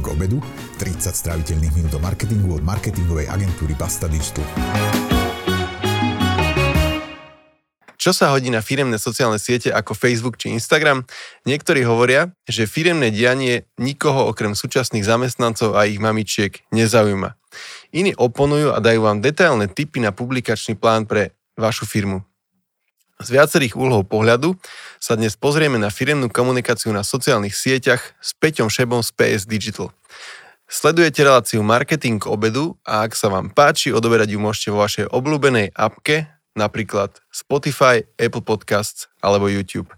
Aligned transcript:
Marketing 0.00 0.16
obedu, 0.16 0.38
30 0.80 1.12
stráviteľných 1.12 1.76
minút 1.76 1.92
o 1.92 2.00
marketingu 2.00 2.56
od 2.56 2.64
marketingovej 2.64 3.28
agentúry 3.28 3.76
Basta 3.76 4.08
Digital. 4.08 4.48
Čo 8.00 8.16
sa 8.16 8.32
hodí 8.32 8.48
na 8.48 8.64
firemné 8.64 8.96
sociálne 8.96 9.36
siete 9.36 9.68
ako 9.68 9.92
Facebook 9.92 10.40
či 10.40 10.56
Instagram? 10.56 11.04
Niektorí 11.44 11.84
hovoria, 11.84 12.32
že 12.48 12.64
firemné 12.64 13.12
dianie 13.12 13.68
nikoho 13.76 14.24
okrem 14.32 14.56
súčasných 14.56 15.04
zamestnancov 15.04 15.76
a 15.76 15.84
ich 15.84 16.00
mamičiek 16.00 16.64
nezaujíma. 16.72 17.36
Iní 17.92 18.16
oponujú 18.16 18.72
a 18.72 18.80
dajú 18.80 19.04
vám 19.04 19.20
detailné 19.20 19.68
tipy 19.68 20.00
na 20.00 20.16
publikačný 20.16 20.80
plán 20.80 21.04
pre 21.04 21.36
vašu 21.60 21.84
firmu. 21.84 22.29
Z 23.20 23.36
viacerých 23.36 23.76
úlohov 23.76 24.08
pohľadu 24.08 24.56
sa 24.96 25.12
dnes 25.12 25.36
pozrieme 25.36 25.76
na 25.76 25.92
firemnú 25.92 26.32
komunikáciu 26.32 26.88
na 26.88 27.04
sociálnych 27.04 27.52
sieťach 27.52 28.16
s 28.16 28.32
Peťom 28.32 28.72
Šebom 28.72 29.04
z 29.04 29.12
PS 29.12 29.44
Digital. 29.44 29.92
Sledujete 30.64 31.20
reláciu 31.20 31.60
Marketing 31.60 32.16
k 32.16 32.32
obedu 32.32 32.80
a 32.80 33.04
ak 33.04 33.12
sa 33.12 33.28
vám 33.28 33.52
páči, 33.52 33.92
odoberať 33.92 34.32
ju 34.32 34.40
môžete 34.40 34.72
vo 34.72 34.80
vašej 34.80 35.12
obľúbenej 35.12 35.76
apke, 35.76 36.32
napríklad 36.56 37.20
Spotify, 37.28 38.08
Apple 38.16 38.40
Podcasts 38.40 39.12
alebo 39.20 39.52
YouTube. 39.52 39.92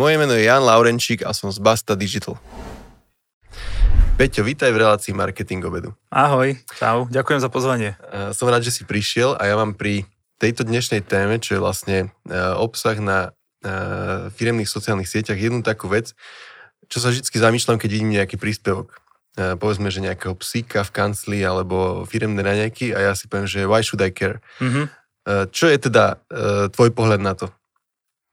Moje 0.00 0.16
meno 0.16 0.32
je 0.32 0.48
Jan 0.48 0.64
Laurenčík 0.64 1.20
a 1.20 1.36
som 1.36 1.52
z 1.52 1.60
Basta 1.60 1.92
Digital. 1.92 2.40
Peťo, 4.16 4.40
vítaj 4.40 4.72
v 4.72 4.80
relácii 4.80 5.12
Marketing 5.12 5.60
obedu. 5.68 5.92
Ahoj, 6.08 6.56
čau, 6.80 7.12
ďakujem 7.12 7.44
za 7.44 7.52
pozvanie. 7.52 8.00
Som 8.32 8.48
rád, 8.48 8.64
že 8.64 8.72
si 8.72 8.88
prišiel 8.88 9.36
a 9.36 9.52
ja 9.52 9.52
mám 9.52 9.76
pri 9.76 10.08
tejto 10.44 10.68
dnešnej 10.68 11.00
téme, 11.00 11.40
čo 11.40 11.56
je 11.56 11.64
vlastne 11.64 11.98
e, 12.28 12.36
obsah 12.60 13.00
na 13.00 13.32
e, 13.64 14.28
firemných 14.28 14.68
sociálnych 14.68 15.08
sieťach, 15.08 15.40
jednu 15.40 15.64
takú 15.64 15.88
vec, 15.88 16.12
čo 16.92 17.00
sa 17.00 17.08
vždy 17.08 17.24
zamýšľam, 17.24 17.80
keď 17.80 17.88
vidím 17.88 18.12
nejaký 18.12 18.36
príspevok. 18.36 18.92
E, 19.40 19.56
povedzme, 19.56 19.88
že 19.88 20.04
nejakého 20.04 20.36
psíka 20.36 20.84
v 20.84 20.92
kancli 20.92 21.40
alebo 21.40 22.04
firemné 22.04 22.44
raňajky 22.44 22.92
a 22.92 23.08
ja 23.08 23.12
si 23.16 23.24
poviem, 23.24 23.48
že 23.48 23.64
why 23.64 23.80
should 23.80 24.04
I 24.04 24.12
care? 24.12 24.44
Mm-hmm. 24.60 24.86
Čo 25.56 25.72
je 25.72 25.78
teda 25.80 26.20
tvoj 26.68 26.92
pohľad 26.92 27.16
na 27.16 27.32
to? 27.32 27.48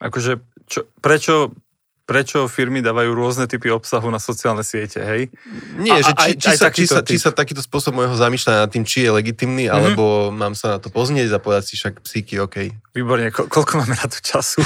Akože, 0.03 0.44
čo, 0.68 0.92
prečo 1.00 1.56
prečo 2.12 2.44
firmy 2.52 2.84
dávajú 2.84 3.16
rôzne 3.16 3.48
typy 3.48 3.72
obsahu 3.72 4.12
na 4.12 4.20
sociálne 4.20 4.67
siete, 4.67 5.00
hej? 5.00 5.31
Nie, 5.80 5.95
a, 5.95 6.04
že 6.04 6.12
či, 6.12 6.30
či, 6.36 6.48
aj 6.52 6.58
sa, 6.59 6.68
či, 6.68 6.84
sa, 6.84 7.00
či 7.00 7.16
sa 7.16 7.31
takýto 7.31 7.64
spôsob 7.64 7.95
môjho 7.95 8.20
zamýšľania 8.20 8.68
nad 8.68 8.72
tým, 8.76 8.84
či 8.84 9.08
je 9.08 9.16
legitimný, 9.16 9.72
mm-hmm. 9.72 9.80
alebo 9.80 10.28
mám 10.36 10.52
sa 10.52 10.76
na 10.76 10.80
to 10.84 10.92
poznieť 10.92 11.31
a 11.31 11.40
povedať 11.40 11.72
si 11.72 11.73
však 11.80 12.03
psíky, 12.03 12.36
OK. 12.44 12.76
Výborne, 12.92 13.31
ko- 13.31 13.48
koľko 13.48 13.80
máme 13.80 13.95
na 13.95 14.12
to 14.12 14.20
času? 14.20 14.59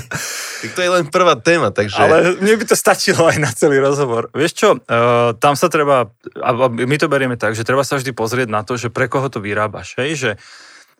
tak 0.66 0.70
to 0.74 0.80
je 0.82 0.90
len 0.90 1.06
prvá 1.06 1.38
téma, 1.38 1.70
takže... 1.70 2.02
Ale 2.02 2.34
mne 2.42 2.58
by 2.58 2.64
to 2.66 2.74
stačilo 2.74 3.30
aj 3.30 3.38
na 3.38 3.54
celý 3.54 3.78
rozhovor. 3.78 4.26
Vieš 4.34 4.52
čo, 4.58 4.68
uh, 4.74 5.30
tam 5.38 5.54
sa 5.54 5.70
treba, 5.70 6.10
a 6.42 6.50
my 6.66 6.96
to 6.98 7.06
berieme 7.06 7.38
tak, 7.38 7.54
že 7.54 7.62
treba 7.62 7.86
sa 7.86 8.02
vždy 8.02 8.10
pozrieť 8.10 8.50
na 8.50 8.66
to, 8.66 8.74
že 8.74 8.90
pre 8.90 9.06
koho 9.06 9.30
to 9.30 9.38
vyrábaš, 9.38 9.94
hej? 10.02 10.18
Že 10.18 10.30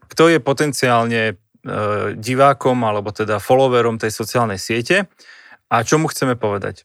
kto 0.06 0.30
je 0.30 0.38
potenciálne 0.38 1.34
uh, 1.34 2.14
divákom 2.14 2.78
alebo 2.86 3.10
teda 3.10 3.42
followerom 3.42 3.98
tej 3.98 4.14
sociálnej 4.14 4.62
siete 4.62 5.10
a 5.70 5.86
čo 5.86 6.02
mu 6.02 6.10
chceme 6.10 6.34
povedať? 6.34 6.84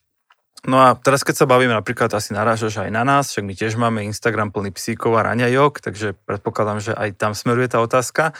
No 0.65 0.81
a 0.81 0.97
teraz 0.97 1.21
keď 1.21 1.45
sa 1.45 1.49
bavíme, 1.49 1.73
napríklad 1.73 2.09
asi 2.13 2.33
narážaš 2.33 2.81
aj 2.81 2.89
na 2.89 3.05
nás, 3.05 3.29
však 3.29 3.45
my 3.45 3.53
tiež 3.53 3.73
máme 3.77 4.01
Instagram 4.05 4.49
plný 4.49 4.73
psíkov 4.73 5.13
a 5.17 5.25
raňajok, 5.29 5.81
takže 5.81 6.17
predpokladám, 6.25 6.79
že 6.81 6.91
aj 6.93 7.09
tam 7.17 7.37
smeruje 7.37 7.69
tá 7.69 7.81
otázka 7.81 8.33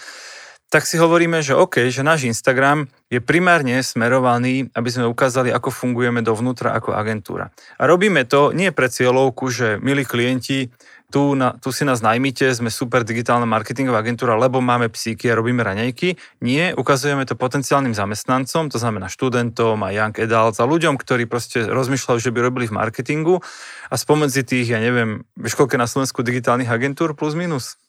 tak 0.75 0.83
si 0.89 0.97
hovoríme, 0.97 1.45
že 1.45 1.53
OK, 1.53 1.87
že 1.93 2.01
náš 2.01 2.25
Instagram 2.25 2.89
je 3.07 3.21
primárne 3.21 3.79
smerovaný, 3.85 4.73
aby 4.73 4.89
sme 4.89 5.05
ukázali, 5.05 5.53
ako 5.53 5.69
fungujeme 5.69 6.25
dovnútra 6.25 6.73
ako 6.73 6.97
agentúra. 6.97 7.53
A 7.77 7.85
robíme 7.85 8.25
to 8.25 8.49
nie 8.49 8.73
pre 8.73 8.89
cieľovku, 8.89 9.47
že 9.53 9.79
milí 9.79 10.03
klienti, 10.03 10.73
tu, 11.15 11.31
na, 11.31 11.55
tu 11.55 11.71
si 11.71 11.87
nás 11.87 12.03
najmite, 12.03 12.43
sme 12.51 12.67
super 12.67 13.07
digitálna 13.07 13.47
marketingová 13.47 14.03
agentúra, 14.03 14.35
lebo 14.35 14.59
máme 14.59 14.91
psíky 14.91 15.31
a 15.31 15.39
robíme 15.39 15.63
raňajky. 15.63 16.19
Nie, 16.43 16.75
ukazujeme 16.75 17.23
to 17.23 17.39
potenciálnym 17.39 17.95
zamestnancom, 17.95 18.67
to 18.67 18.75
znamená 18.75 19.07
študentom 19.07 19.79
a 19.87 19.95
young 19.95 20.11
adults 20.11 20.59
a 20.59 20.67
ľuďom, 20.67 20.99
ktorí 20.99 21.23
proste 21.23 21.63
rozmýšľajú, 21.71 22.19
že 22.19 22.35
by 22.35 22.39
robili 22.43 22.67
v 22.67 22.75
marketingu 22.75 23.39
a 23.87 23.95
spomedzi 23.95 24.43
tých, 24.43 24.75
ja 24.75 24.83
neviem, 24.83 25.23
vieš 25.39 25.55
koľko 25.55 25.79
na 25.79 25.87
Slovensku 25.87 26.19
digitálnych 26.19 26.67
agentúr 26.67 27.15
plus 27.15 27.31
minus? 27.31 27.79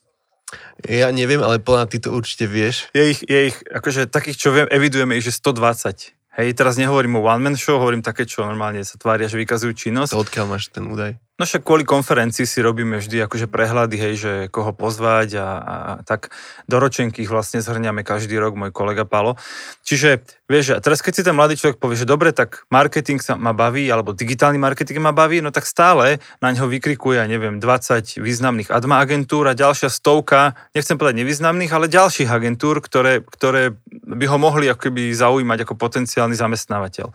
Ja 0.87 1.11
neviem, 1.11 1.43
ale 1.43 1.59
podľa 1.59 1.91
ty 1.91 1.99
to 1.99 2.15
určite 2.15 2.47
vieš. 2.47 2.95
Je 2.95 3.11
ich, 3.11 3.27
je 3.27 3.50
ich, 3.50 3.59
akože 3.59 4.06
takých, 4.06 4.39
čo 4.39 4.55
viem, 4.55 4.71
evidujeme 4.71 5.19
ich, 5.19 5.27
že 5.27 5.34
120. 5.34 6.15
Hej, 6.39 6.55
teraz 6.55 6.79
nehovorím 6.79 7.19
o 7.19 7.27
one-man 7.27 7.59
show, 7.59 7.83
hovorím 7.83 8.06
také, 8.06 8.23
čo 8.23 8.47
normálne 8.47 8.87
sa 8.87 8.95
tvária, 8.95 9.27
že 9.27 9.34
vykazujú 9.34 9.75
činnosť. 9.75 10.15
To 10.15 10.23
odkiaľ 10.23 10.47
máš 10.47 10.71
ten 10.71 10.87
údaj? 10.87 11.19
No 11.37 11.45
však 11.45 11.69
kvôli 11.69 11.85
konferencii 11.85 12.49
si 12.49 12.65
robíme 12.65 12.97
vždy 12.97 13.29
akože 13.29 13.45
prehľady, 13.53 13.97
hej, 14.01 14.15
že 14.17 14.33
koho 14.49 14.73
pozvať 14.73 15.37
a, 15.37 15.45
a, 15.45 15.75
tak 16.01 16.33
do 16.65 16.81
ročenky 16.81 17.29
ich 17.29 17.29
vlastne 17.29 17.61
zhrňame 17.61 18.09
každý 18.09 18.41
rok, 18.41 18.57
môj 18.57 18.73
kolega 18.73 19.05
Palo. 19.05 19.37
Čiže, 19.85 20.25
vieš, 20.49 20.73
a 20.73 20.81
teraz 20.81 21.05
keď 21.05 21.13
si 21.13 21.23
ten 21.29 21.37
mladý 21.37 21.61
človek 21.61 21.77
povie, 21.77 22.01
že 22.01 22.09
dobre, 22.09 22.33
tak 22.33 22.65
marketing 22.73 23.21
sa 23.21 23.37
ma 23.37 23.53
baví, 23.53 23.85
alebo 23.85 24.17
digitálny 24.17 24.57
marketing 24.57 24.97
ma 25.05 25.13
baví, 25.13 25.45
no 25.45 25.53
tak 25.53 25.69
stále 25.69 26.25
na 26.41 26.57
ňo 26.57 26.73
vykrikuje, 26.73 27.21
neviem, 27.29 27.61
20 27.61 28.17
významných 28.17 28.73
adma 28.73 29.05
agentúr 29.05 29.45
a 29.45 29.53
ďalšia 29.53 29.93
stovka, 29.93 30.57
nechcem 30.73 30.97
povedať 30.97 31.21
nevýznamných, 31.21 31.69
ale 31.69 31.93
ďalších 31.93 32.33
agentúr, 32.33 32.81
ktoré, 32.81 33.21
ktoré 33.21 33.77
by 34.09 34.25
ho 34.25 34.41
mohli 34.41 34.73
akoby 34.73 35.13
zaujímať 35.13 35.69
ako 35.69 35.77
potenciálny 35.77 36.33
zamestnávateľ. 36.33 37.13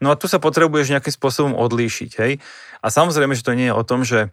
No 0.00 0.12
a 0.12 0.18
tu 0.18 0.26
sa 0.26 0.40
potrebuješ 0.40 0.96
nejakým 0.96 1.12
spôsobom 1.12 1.52
odlíšiť, 1.54 2.10
hej. 2.24 2.40
A 2.80 2.86
samozrejme, 2.88 3.36
že 3.36 3.44
to 3.44 3.52
nie 3.52 3.68
je 3.68 3.76
o 3.76 3.84
tom, 3.84 4.00
že 4.02 4.32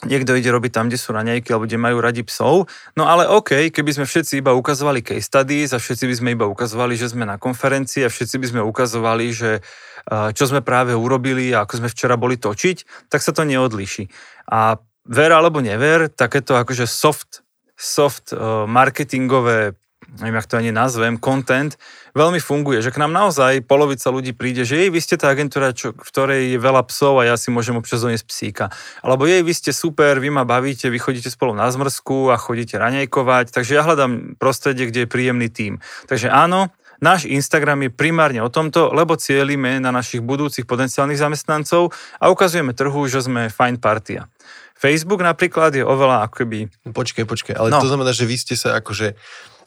niekto 0.00 0.32
ide 0.32 0.48
robiť 0.48 0.72
tam, 0.72 0.88
kde 0.88 0.96
sú 0.96 1.12
raňajky 1.12 1.52
alebo 1.52 1.68
kde 1.68 1.76
majú 1.76 2.00
radi 2.00 2.24
psov. 2.24 2.72
No 2.96 3.04
ale 3.04 3.28
OK, 3.28 3.68
keby 3.68 3.90
sme 3.92 4.08
všetci 4.08 4.40
iba 4.40 4.56
ukazovali 4.56 5.04
case 5.04 5.28
studies 5.28 5.76
a 5.76 5.82
všetci 5.82 6.08
by 6.08 6.14
sme 6.16 6.28
iba 6.32 6.48
ukazovali, 6.48 6.96
že 6.96 7.12
sme 7.12 7.28
na 7.28 7.36
konferencii 7.36 8.08
a 8.08 8.12
všetci 8.12 8.40
by 8.40 8.46
sme 8.48 8.60
ukazovali, 8.64 9.28
že 9.28 9.60
čo 10.08 10.44
sme 10.48 10.64
práve 10.64 10.96
urobili 10.96 11.52
a 11.52 11.68
ako 11.68 11.84
sme 11.84 11.92
včera 11.92 12.16
boli 12.16 12.40
točiť, 12.40 13.10
tak 13.12 13.20
sa 13.20 13.36
to 13.36 13.44
neodlíši. 13.44 14.08
A 14.48 14.80
ver 15.04 15.30
alebo 15.36 15.60
never, 15.60 16.08
takéto 16.08 16.56
akože 16.56 16.88
soft, 16.88 17.44
soft 17.76 18.32
marketingové 18.64 19.76
neviem, 20.18 20.34
jak 20.34 20.50
to 20.50 20.58
ani 20.58 20.74
nazvem, 20.74 21.14
content, 21.22 21.78
veľmi 22.18 22.42
funguje, 22.42 22.82
že 22.82 22.90
k 22.90 22.98
nám 22.98 23.14
naozaj 23.14 23.62
polovica 23.62 24.10
ľudí 24.10 24.34
príde, 24.34 24.66
že 24.66 24.82
jej, 24.82 24.90
vy 24.90 24.98
ste 24.98 25.14
tá 25.14 25.30
agentúra, 25.30 25.70
čo, 25.70 25.94
v 25.94 26.02
ktorej 26.02 26.42
je 26.54 26.58
veľa 26.58 26.82
psov 26.90 27.22
a 27.22 27.30
ja 27.30 27.38
si 27.38 27.54
môžem 27.54 27.78
občas 27.78 28.02
doniesť 28.02 28.26
psíka. 28.26 28.64
Alebo 29.06 29.30
jej, 29.30 29.46
vy 29.46 29.52
ste 29.54 29.70
super, 29.70 30.18
vy 30.18 30.34
ma 30.34 30.42
bavíte, 30.42 30.90
vy 30.90 30.98
chodíte 30.98 31.30
spolu 31.30 31.54
na 31.54 31.70
zmrzku 31.70 32.34
a 32.34 32.36
chodíte 32.40 32.74
raňajkovať, 32.80 33.54
takže 33.54 33.78
ja 33.78 33.86
hľadám 33.86 34.34
prostredie, 34.40 34.90
kde 34.90 35.06
je 35.06 35.08
príjemný 35.08 35.46
tým. 35.46 35.78
Takže 36.10 36.26
áno, 36.32 36.74
Náš 37.00 37.24
Instagram 37.24 37.88
je 37.88 37.90
primárne 37.96 38.44
o 38.44 38.52
tomto, 38.52 38.92
lebo 38.92 39.16
cieľime 39.16 39.80
na 39.80 39.88
našich 39.88 40.20
budúcich 40.20 40.68
potenciálnych 40.68 41.16
zamestnancov 41.16 41.96
a 42.20 42.28
ukazujeme 42.28 42.76
trhu, 42.76 43.08
že 43.08 43.24
sme 43.24 43.48
fajn 43.48 43.80
partia. 43.80 44.28
Facebook 44.76 45.24
napríklad 45.24 45.76
je 45.76 45.84
oveľa 45.84 46.28
akoby... 46.28 46.68
Počkaj, 46.92 47.24
počkaj, 47.24 47.54
ale 47.56 47.72
no. 47.72 47.80
to 47.80 47.88
znamená, 47.88 48.12
že 48.12 48.28
vy 48.28 48.36
ste 48.36 48.52
sa 48.52 48.80
akože 48.80 49.16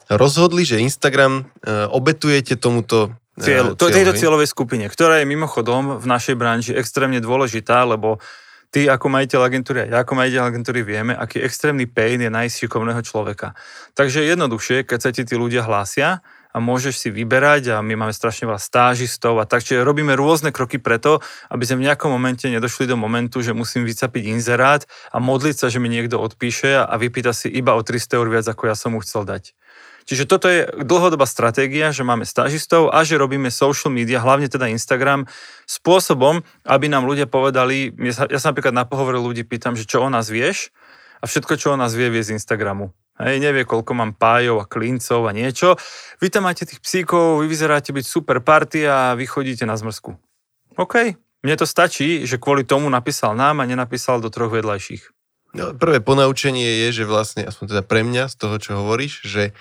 rozhodli, 0.08 0.66
že 0.66 0.82
Instagram 0.82 1.42
e, 1.42 1.72
obetujete 1.88 2.60
tomuto 2.60 3.14
e, 3.40 3.44
Cieľ, 3.44 3.64
to, 3.76 3.88
tejto 3.88 4.12
cieľovej 4.16 4.48
skupine, 4.50 4.84
ktorá 4.88 5.22
je 5.22 5.26
mimochodom 5.26 6.00
v 6.00 6.06
našej 6.06 6.36
branži 6.36 6.72
extrémne 6.76 7.18
dôležitá, 7.18 7.84
lebo 7.88 8.20
ty 8.74 8.90
ako 8.90 9.06
majiteľ 9.06 9.40
agentúry 9.46 9.78
a 9.82 9.86
ja 9.86 9.96
ako 10.02 10.18
majiteľ 10.18 10.42
agentúry 10.50 10.82
vieme, 10.82 11.14
aký 11.14 11.38
extrémny 11.38 11.86
pain 11.86 12.18
je 12.18 12.26
nájsť 12.26 12.66
šikovného 12.66 13.02
človeka. 13.06 13.54
Takže 13.94 14.26
jednoduchšie, 14.26 14.82
keď 14.82 14.98
sa 14.98 15.10
ti 15.14 15.22
tí 15.22 15.38
ľudia 15.38 15.62
hlásia 15.62 16.26
a 16.54 16.58
môžeš 16.58 16.94
si 16.94 17.08
vyberať 17.10 17.74
a 17.74 17.82
my 17.82 17.94
máme 17.94 18.14
strašne 18.14 18.50
veľa 18.50 18.58
stážistov 18.58 19.38
a 19.38 19.46
tak, 19.46 19.62
čiže 19.62 19.86
robíme 19.86 20.14
rôzne 20.18 20.50
kroky 20.50 20.82
preto, 20.82 21.22
aby 21.54 21.62
sme 21.66 21.82
v 21.82 21.86
nejakom 21.90 22.10
momente 22.10 22.46
nedošli 22.50 22.90
do 22.90 22.98
momentu, 22.98 23.42
že 23.46 23.54
musím 23.54 23.86
vycapiť 23.86 24.22
inzerát 24.30 24.82
a 25.14 25.22
modliť 25.22 25.54
sa, 25.54 25.66
že 25.70 25.78
mi 25.78 25.86
niekto 25.86 26.18
odpíše 26.18 26.78
a 26.78 26.94
vypýta 26.98 27.30
si 27.30 27.50
iba 27.50 27.78
o 27.78 27.82
300 27.82 28.18
eur 28.18 28.26
viac, 28.26 28.46
ako 28.46 28.70
ja 28.70 28.74
som 28.74 28.94
mu 28.94 29.02
chcel 29.02 29.22
dať. 29.22 29.54
Čiže 30.04 30.28
toto 30.28 30.52
je 30.52 30.68
dlhodobá 30.84 31.24
stratégia, 31.24 31.88
že 31.88 32.04
máme 32.04 32.28
stážistov 32.28 32.92
a 32.92 33.00
že 33.08 33.16
robíme 33.16 33.48
social 33.48 33.88
media, 33.88 34.20
hlavne 34.20 34.52
teda 34.52 34.68
Instagram, 34.68 35.24
spôsobom, 35.64 36.44
aby 36.68 36.86
nám 36.92 37.08
ľudia 37.08 37.24
povedali, 37.24 37.88
ja 37.96 38.12
sa, 38.12 38.24
ja 38.28 38.36
sa 38.36 38.52
napríklad 38.52 38.76
na 38.76 38.84
pohovore 38.84 39.16
ľudí 39.16 39.48
pýtam, 39.48 39.72
že 39.72 39.88
čo 39.88 40.04
o 40.04 40.08
nás 40.12 40.28
vieš 40.28 40.68
a 41.20 41.24
všetko, 41.24 41.56
čo 41.56 41.72
o 41.72 41.80
nás 41.80 41.96
vie, 41.96 42.12
vie 42.12 42.20
z 42.20 42.36
Instagramu. 42.36 42.92
Hej, 43.14 43.38
nevie, 43.38 43.62
koľko 43.62 43.94
mám 43.94 44.12
pájov 44.12 44.60
a 44.60 44.68
klincov 44.68 45.30
a 45.30 45.32
niečo. 45.32 45.78
Vy 46.18 46.34
tam 46.34 46.50
máte 46.50 46.66
tých 46.66 46.82
psíkov, 46.82 47.40
vy 47.40 47.46
vyzeráte 47.46 47.94
byť 47.94 48.04
super 48.04 48.42
party 48.42 48.84
a 48.90 49.14
vy 49.14 49.24
chodíte 49.24 49.62
na 49.62 49.78
zmrzku. 49.78 50.18
OK, 50.74 51.14
mne 51.46 51.54
to 51.54 51.64
stačí, 51.64 52.26
že 52.26 52.42
kvôli 52.42 52.66
tomu 52.66 52.90
napísal 52.90 53.38
nám 53.38 53.62
a 53.62 53.68
nenapísal 53.70 54.18
do 54.18 54.34
troch 54.34 54.50
vedľajších. 54.50 55.14
No, 55.54 55.70
prvé 55.70 56.02
ponaučenie 56.02 56.82
je, 56.86 57.02
že 57.02 57.04
vlastne, 57.06 57.46
aspoň 57.46 57.78
teda 57.78 57.82
pre 57.86 58.02
mňa 58.02 58.26
z 58.26 58.34
toho, 58.34 58.58
čo 58.58 58.74
hovoríš, 58.74 59.22
že 59.22 59.54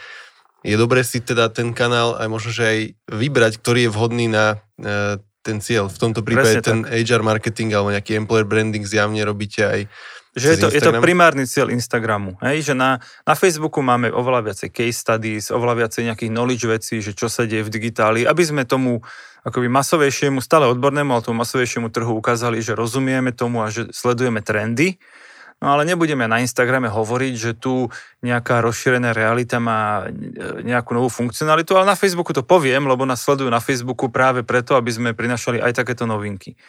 je 0.63 0.75
dobré 0.79 1.03
si 1.03 1.19
teda 1.19 1.51
ten 1.51 1.75
kanál 1.75 2.15
aj 2.15 2.27
možno, 2.31 2.49
že 2.55 2.63
aj 2.63 2.79
vybrať, 3.11 3.53
ktorý 3.59 3.79
je 3.87 3.91
vhodný 3.91 4.25
na 4.31 4.63
e, 4.79 5.19
ten 5.43 5.59
cieľ. 5.59 5.91
V 5.91 5.99
tomto 5.99 6.23
prípade 6.23 6.63
Presne 6.63 6.63
ten 6.63 6.79
HR 6.87 7.19
marketing 7.19 7.75
alebo 7.75 7.91
nejaký 7.91 8.15
employer 8.15 8.47
branding 8.47 8.87
zjavne 8.87 9.19
robíte 9.27 9.67
aj 9.67 9.79
Že 10.39 10.47
je 10.47 10.57
to, 10.57 10.67
je 10.71 10.81
to 10.81 10.91
primárny 11.03 11.43
cieľ 11.43 11.67
Instagramu. 11.67 12.39
Hej? 12.39 12.71
Že 12.71 12.73
na, 12.79 12.89
na 13.27 13.35
Facebooku 13.35 13.83
máme 13.83 14.07
oveľa 14.09 14.49
viacej 14.49 14.71
case 14.71 15.03
studies, 15.03 15.51
oveľa 15.51 15.85
viacej 15.85 16.07
nejakých 16.09 16.31
knowledge 16.31 16.65
vecí, 16.65 17.03
že 17.03 17.11
čo 17.11 17.27
sa 17.27 17.43
deje 17.43 17.67
v 17.67 17.69
digitáli, 17.69 18.23
aby 18.23 18.41
sme 18.41 18.63
tomu 18.63 19.03
akoby 19.43 19.67
masovejšiemu, 19.67 20.39
stále 20.39 20.71
odbornému, 20.71 21.11
ale 21.11 21.21
tomu 21.27 21.43
masovejšiemu 21.43 21.91
trhu 21.91 22.15
ukázali, 22.15 22.63
že 22.63 22.79
rozumieme 22.79 23.35
tomu 23.35 23.59
a 23.59 23.67
že 23.67 23.91
sledujeme 23.91 24.39
trendy. 24.39 24.95
No 25.63 25.71
ale 25.71 25.87
nebudeme 25.87 26.27
na 26.27 26.43
Instagrame 26.43 26.91
hovoriť, 26.91 27.33
že 27.39 27.51
tu 27.55 27.87
nejaká 28.19 28.59
rozšírená 28.59 29.15
realita 29.15 29.63
má 29.63 30.11
e, 30.11 30.19
nejakú 30.59 30.91
novú 30.91 31.07
funkcionalitu, 31.07 31.71
ale 31.79 31.87
na 31.87 31.95
Facebooku 31.95 32.35
to 32.35 32.43
poviem, 32.43 32.83
lebo 32.83 33.07
nás 33.07 33.23
sledujú 33.23 33.47
na 33.47 33.63
Facebooku 33.63 34.11
práve 34.11 34.43
preto, 34.43 34.75
aby 34.75 34.91
sme 34.91 35.15
prinašali 35.15 35.63
aj 35.63 35.79
takéto 35.79 36.03
novinky. 36.03 36.59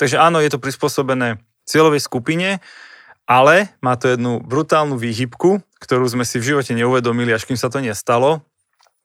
Takže 0.00 0.16
áno, 0.16 0.40
je 0.40 0.48
to 0.48 0.56
prispôsobené 0.56 1.36
cieľovej 1.68 2.00
skupine, 2.00 2.64
ale 3.28 3.76
má 3.84 4.00
to 4.00 4.08
jednu 4.08 4.40
brutálnu 4.40 4.96
výhybku, 4.96 5.60
ktorú 5.76 6.08
sme 6.08 6.24
si 6.24 6.40
v 6.40 6.56
živote 6.56 6.72
neuvedomili, 6.72 7.36
až 7.36 7.44
kým 7.44 7.60
sa 7.60 7.68
to 7.68 7.84
nestalo. 7.84 8.40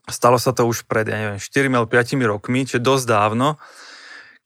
Stalo 0.08 0.40
sa 0.40 0.56
to 0.56 0.64
už 0.64 0.88
pred, 0.88 1.12
ja 1.12 1.18
neviem, 1.20 1.44
4 1.44 1.68
alebo 1.76 1.92
5 1.92 2.24
rokmi, 2.24 2.64
čiže 2.64 2.80
dosť 2.80 3.06
dávno, 3.12 3.60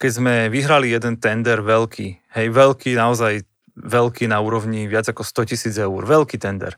keď 0.02 0.12
sme 0.18 0.34
vyhrali 0.50 0.90
jeden 0.90 1.22
tender 1.22 1.62
veľký. 1.62 2.34
Hej, 2.34 2.48
veľký, 2.50 2.98
naozaj 2.98 3.49
veľký 3.80 4.28
na 4.28 4.44
úrovni 4.44 4.86
viac 4.86 5.08
ako 5.08 5.24
100 5.24 5.50
tisíc 5.56 5.76
eur. 5.80 6.02
Veľký 6.04 6.36
tender. 6.36 6.76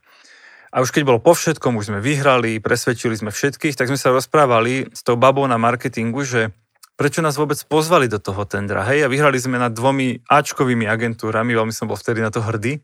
A 0.72 0.80
už 0.80 0.96
keď 0.96 1.04
bolo 1.04 1.20
po 1.20 1.36
všetkom, 1.36 1.76
už 1.76 1.92
sme 1.92 2.00
vyhrali, 2.00 2.64
presvedčili 2.64 3.12
sme 3.18 3.36
všetkých, 3.36 3.76
tak 3.76 3.92
sme 3.92 4.00
sa 4.00 4.16
rozprávali 4.16 4.88
s 4.96 5.04
tou 5.04 5.20
babou 5.20 5.44
na 5.44 5.60
marketingu, 5.60 6.24
že 6.24 6.56
prečo 6.96 7.20
nás 7.20 7.36
vôbec 7.36 7.60
pozvali 7.68 8.08
do 8.08 8.24
toho 8.24 8.48
tendra. 8.48 8.88
Hej, 8.88 9.04
a 9.04 9.12
vyhrali 9.12 9.36
sme 9.36 9.60
nad 9.60 9.76
dvomi 9.76 10.24
Ačkovými 10.32 10.88
agentúrami, 10.88 11.52
veľmi 11.52 11.76
som 11.76 11.92
bol 11.92 12.00
vtedy 12.00 12.24
na 12.24 12.32
to 12.32 12.40
hrdý. 12.40 12.80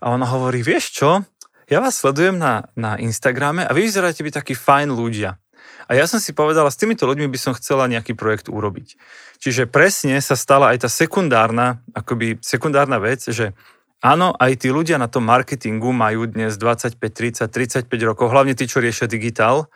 A 0.00 0.16
ona 0.16 0.24
hovorí, 0.24 0.64
vieš 0.64 0.96
čo, 0.96 1.10
ja 1.68 1.80
vás 1.80 1.96
sledujem 2.00 2.40
na, 2.40 2.72
na 2.72 2.96
Instagrame 2.96 3.68
a 3.68 3.72
vy 3.76 3.84
vyzeráte 3.88 4.24
byť 4.24 4.34
takí 4.40 4.54
fajn 4.56 4.92
ľudia. 4.92 5.36
A 5.88 5.92
ja 5.92 6.08
som 6.08 6.16
si 6.16 6.32
povedala, 6.32 6.72
s 6.72 6.80
týmito 6.80 7.04
ľuďmi 7.04 7.28
by 7.28 7.38
som 7.40 7.52
chcela 7.52 7.84
nejaký 7.88 8.16
projekt 8.16 8.48
urobiť. 8.48 8.96
Čiže 9.44 9.68
presne 9.68 10.16
sa 10.24 10.40
stala 10.40 10.72
aj 10.72 10.88
tá 10.88 10.88
sekundárna, 10.88 11.84
akoby 11.92 12.40
sekundárna 12.40 12.96
vec, 12.96 13.28
že 13.28 13.52
áno, 14.00 14.32
aj 14.40 14.64
tí 14.64 14.72
ľudia 14.72 14.96
na 14.96 15.04
tom 15.04 15.28
marketingu 15.28 15.92
majú 15.92 16.24
dnes 16.24 16.56
25, 16.56 16.96
30, 16.96 17.84
35 17.84 18.08
rokov, 18.08 18.32
hlavne 18.32 18.56
tí, 18.56 18.64
čo 18.64 18.80
riešia 18.80 19.04
digitál. 19.04 19.68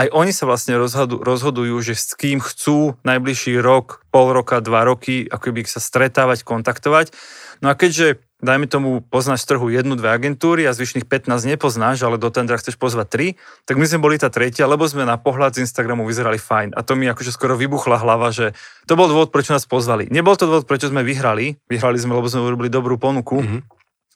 Aj 0.00 0.08
oni 0.08 0.32
sa 0.32 0.48
vlastne 0.48 0.72
rozhodu, 0.80 1.20
rozhodujú, 1.20 1.76
že 1.84 2.00
s 2.00 2.16
kým 2.16 2.40
chcú 2.40 2.96
najbližší 3.04 3.60
rok, 3.60 4.08
pol 4.08 4.32
roka, 4.32 4.64
dva 4.64 4.88
roky, 4.88 5.28
akoby 5.28 5.68
sa 5.68 5.84
stretávať, 5.84 6.40
kontaktovať. 6.40 7.12
No 7.60 7.68
a 7.68 7.76
keďže 7.76 8.24
dajme 8.40 8.64
tomu, 8.64 9.00
poznáš 9.02 9.44
trhu 9.44 9.68
jednu, 9.68 9.94
dve 9.94 10.08
agentúry 10.08 10.64
a 10.64 10.72
zvyšných 10.72 11.04
15 11.04 11.30
nepoznáš, 11.46 12.00
ale 12.00 12.16
do 12.16 12.28
tendra 12.28 12.56
chceš 12.56 12.74
pozvať 12.74 13.06
tri, 13.06 13.26
tak 13.62 13.76
my 13.76 13.84
sme 13.84 14.00
boli 14.00 14.16
tá 14.16 14.26
tretia, 14.26 14.64
lebo 14.64 14.82
sme 14.82 15.04
na 15.04 15.14
pohľad 15.14 15.54
z 15.54 15.62
Instagramu 15.62 16.02
vyzerali 16.02 16.36
fajn. 16.36 16.72
A 16.72 16.80
to 16.80 16.92
mi 16.92 17.04
akože 17.04 17.30
skoro 17.30 17.54
vybuchla 17.54 17.96
hlava, 17.96 18.28
že 18.30 18.56
to 18.84 18.92
bol 18.92 19.06
dôvod, 19.06 19.28
prečo 19.28 19.50
nás 19.50 19.64
pozvali. 19.64 20.04
Nebol 20.06 20.34
to 20.34 20.44
dôvod, 20.44 20.64
prečo 20.64 20.86
sme 20.86 21.00
vyhrali, 21.00 21.60
vyhrali 21.64 21.96
sme, 21.96 22.12
lebo 22.12 22.26
sme 22.26 22.42
urobili 22.42 22.66
dobrú 22.66 22.96
ponuku, 22.96 23.38
Mhm. 23.38 23.58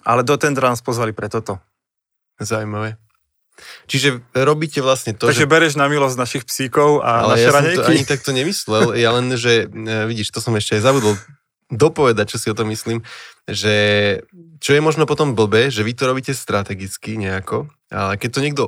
ale 0.02 0.20
do 0.20 0.34
tendra 0.34 0.68
nás 0.68 0.80
pozvali 0.80 1.12
pre 1.12 1.28
toto. 1.28 1.60
Zaujímavé. 2.36 2.98
Čiže 3.86 4.18
robíte 4.34 4.82
vlastne 4.82 5.14
to, 5.14 5.30
Takže 5.30 5.46
že... 5.46 5.48
bereš 5.48 5.74
na 5.74 5.86
milosť 5.86 6.16
našich 6.18 6.42
psíkov 6.42 6.98
a 7.00 7.22
Ale 7.22 7.38
naše 7.38 7.40
ja 7.40 7.46
som 7.46 7.54
to 7.54 7.58
ranejky. 7.62 7.90
ani 7.92 8.02
takto 8.04 8.30
nemyslel, 8.32 8.84
ja 8.98 9.14
len, 9.14 9.30
že 9.38 9.52
e, 9.62 9.64
vidíš, 10.04 10.34
to 10.34 10.42
som 10.42 10.50
ešte 10.52 10.74
aj 10.74 10.82
zabudol 10.82 11.14
dopovedať, 11.72 12.36
čo 12.36 12.38
si 12.40 12.48
o 12.52 12.58
tom 12.58 12.68
myslím, 12.68 13.00
že 13.48 13.74
čo 14.60 14.76
je 14.76 14.80
možno 14.84 15.08
potom 15.08 15.36
blbé, 15.36 15.68
že 15.68 15.84
vy 15.84 15.92
to 15.96 16.08
robíte 16.08 16.32
strategicky 16.32 17.16
nejako, 17.16 17.68
ale 17.88 18.16
keď 18.16 18.30
to 18.30 18.44
niekto 18.44 18.64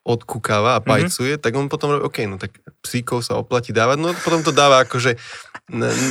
odkúkáva 0.00 0.80
a 0.80 0.84
pajcuje, 0.84 1.36
mm-hmm. 1.36 1.44
tak 1.44 1.52
on 1.54 1.68
potom 1.68 1.92
robí, 1.92 2.02
OK, 2.08 2.18
no 2.24 2.40
tak 2.40 2.56
psíkov 2.80 3.20
sa 3.20 3.36
oplatí 3.36 3.70
dávať, 3.70 4.00
no 4.00 4.16
potom 4.24 4.40
to 4.40 4.50
dáva 4.50 4.82
akože 4.88 5.20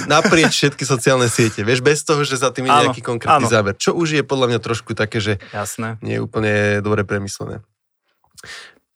naprieč 0.06 0.54
všetky 0.56 0.86
sociálne 0.86 1.26
siete, 1.28 1.66
vieš, 1.66 1.82
bez 1.82 2.06
toho, 2.06 2.22
že 2.22 2.38
za 2.40 2.54
tým 2.54 2.70
je 2.70 2.72
Áno, 2.72 2.84
nejaký 2.88 3.02
konkrétny 3.02 3.50
áno. 3.50 3.52
záber, 3.52 3.74
čo 3.76 3.98
už 3.98 4.22
je 4.22 4.24
podľa 4.24 4.56
mňa 4.56 4.60
trošku 4.62 4.94
také, 4.94 5.18
že 5.20 5.34
Jasné. 5.52 5.98
nie 6.06 6.22
je 6.22 6.24
úplne 6.24 6.80
dobre 6.86 7.02
premyslené. 7.04 7.66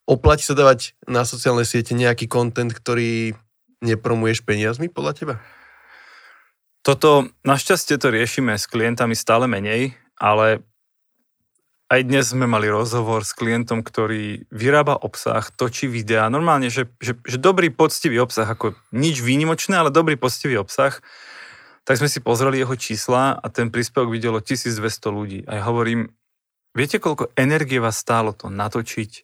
Oplatí 0.06 0.46
sa 0.46 0.56
dávať 0.56 0.96
na 1.04 1.26
sociálne 1.26 1.66
siete 1.66 1.92
nejaký 1.92 2.30
kontent, 2.30 2.70
ktorý 2.72 3.34
nepromuješ 3.84 4.46
peniazmi 4.46 4.88
podľa 4.88 5.12
teba? 5.12 5.34
Toto, 6.84 7.32
našťastie 7.48 7.96
to 7.96 8.12
riešime 8.12 8.60
s 8.60 8.68
klientami 8.68 9.16
stále 9.16 9.48
menej, 9.48 9.96
ale 10.20 10.60
aj 11.88 12.00
dnes 12.04 12.28
sme 12.28 12.44
mali 12.44 12.68
rozhovor 12.68 13.24
s 13.24 13.32
klientom, 13.32 13.80
ktorý 13.80 14.44
vyrába 14.52 15.00
obsah, 15.00 15.48
točí 15.48 15.88
videá, 15.88 16.28
normálne, 16.28 16.68
že, 16.68 16.92
že, 17.00 17.16
že 17.24 17.40
dobrý, 17.40 17.72
poctivý 17.72 18.20
obsah, 18.20 18.44
ako 18.44 18.76
nič 18.92 19.24
výnimočné, 19.24 19.80
ale 19.80 19.88
dobrý, 19.88 20.20
poctivý 20.20 20.60
obsah, 20.60 21.00
tak 21.88 21.96
sme 21.96 22.08
si 22.12 22.20
pozreli 22.20 22.60
jeho 22.60 22.76
čísla 22.76 23.32
a 23.32 23.46
ten 23.48 23.72
príspevok 23.72 24.12
videlo 24.12 24.44
1200 24.44 24.76
ľudí. 25.08 25.40
A 25.48 25.56
ja 25.56 25.62
hovorím, 25.64 26.12
viete, 26.76 27.00
koľko 27.00 27.32
energie 27.32 27.80
vás 27.80 27.96
stálo 27.96 28.36
to 28.36 28.52
natočiť, 28.52 29.23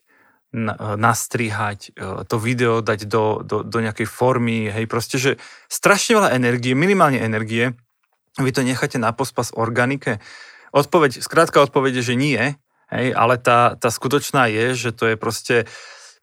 nastrihať, 0.99 1.95
e, 1.95 2.27
to 2.27 2.35
video 2.35 2.83
dať 2.83 3.07
do, 3.07 3.39
do, 3.39 3.63
do 3.63 3.77
nejakej 3.79 4.03
formy, 4.03 4.67
hej, 4.67 4.83
proste, 4.83 5.15
že 5.15 5.31
strašne 5.71 6.19
veľa 6.19 6.35
energie, 6.35 6.75
minimálne 6.75 7.23
energie, 7.23 7.71
vy 8.35 8.51
to 8.51 8.63
necháte 8.63 8.99
na 8.99 9.15
pospas 9.15 9.55
organike. 9.55 10.19
Odpoveď, 10.75 11.23
skrátka 11.23 11.63
odpoveď 11.63 12.03
je, 12.03 12.11
že 12.11 12.15
nie, 12.19 12.39
hej, 12.91 13.07
ale 13.15 13.39
tá, 13.39 13.79
tá 13.79 13.87
skutočná 13.87 14.51
je, 14.51 14.75
že 14.75 14.91
to 14.91 15.07
je 15.11 15.15
proste, 15.15 15.55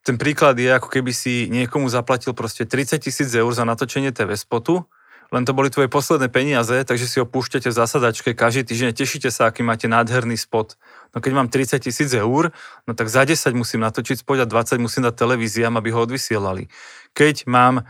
ten 0.04 0.20
príklad 0.20 0.60
je, 0.60 0.76
ako 0.76 0.92
keby 0.92 1.12
si 1.16 1.48
niekomu 1.48 1.88
zaplatil 1.88 2.36
proste 2.36 2.68
30 2.68 3.00
tisíc 3.00 3.32
eur 3.32 3.48
za 3.52 3.64
natočenie 3.64 4.12
TV 4.12 4.36
spotu, 4.36 4.84
len 5.28 5.44
to 5.44 5.52
boli 5.52 5.68
tvoje 5.68 5.92
posledné 5.92 6.32
peniaze, 6.32 6.72
takže 6.84 7.04
si 7.04 7.20
ho 7.20 7.26
púšťate 7.28 7.68
v 7.68 7.76
zasadačke 7.76 8.32
každý 8.32 8.64
týždeň, 8.64 8.96
tešíte 8.96 9.28
sa, 9.28 9.52
aký 9.52 9.60
máte 9.60 9.84
nádherný 9.84 10.40
spot. 10.40 10.80
No 11.12 11.20
keď 11.20 11.32
mám 11.36 11.48
30 11.52 11.84
tisíc 11.84 12.10
eur, 12.16 12.52
no 12.88 12.92
tak 12.96 13.12
za 13.12 13.28
10 13.28 13.52
musím 13.52 13.84
natočiť 13.84 14.24
spot 14.24 14.44
a 14.44 14.46
20 14.48 14.80
musím 14.80 15.04
dať 15.04 15.14
televíziám, 15.20 15.76
aby 15.76 15.92
ho 15.92 16.00
odvysielali. 16.00 16.72
Keď 17.12 17.44
mám 17.44 17.84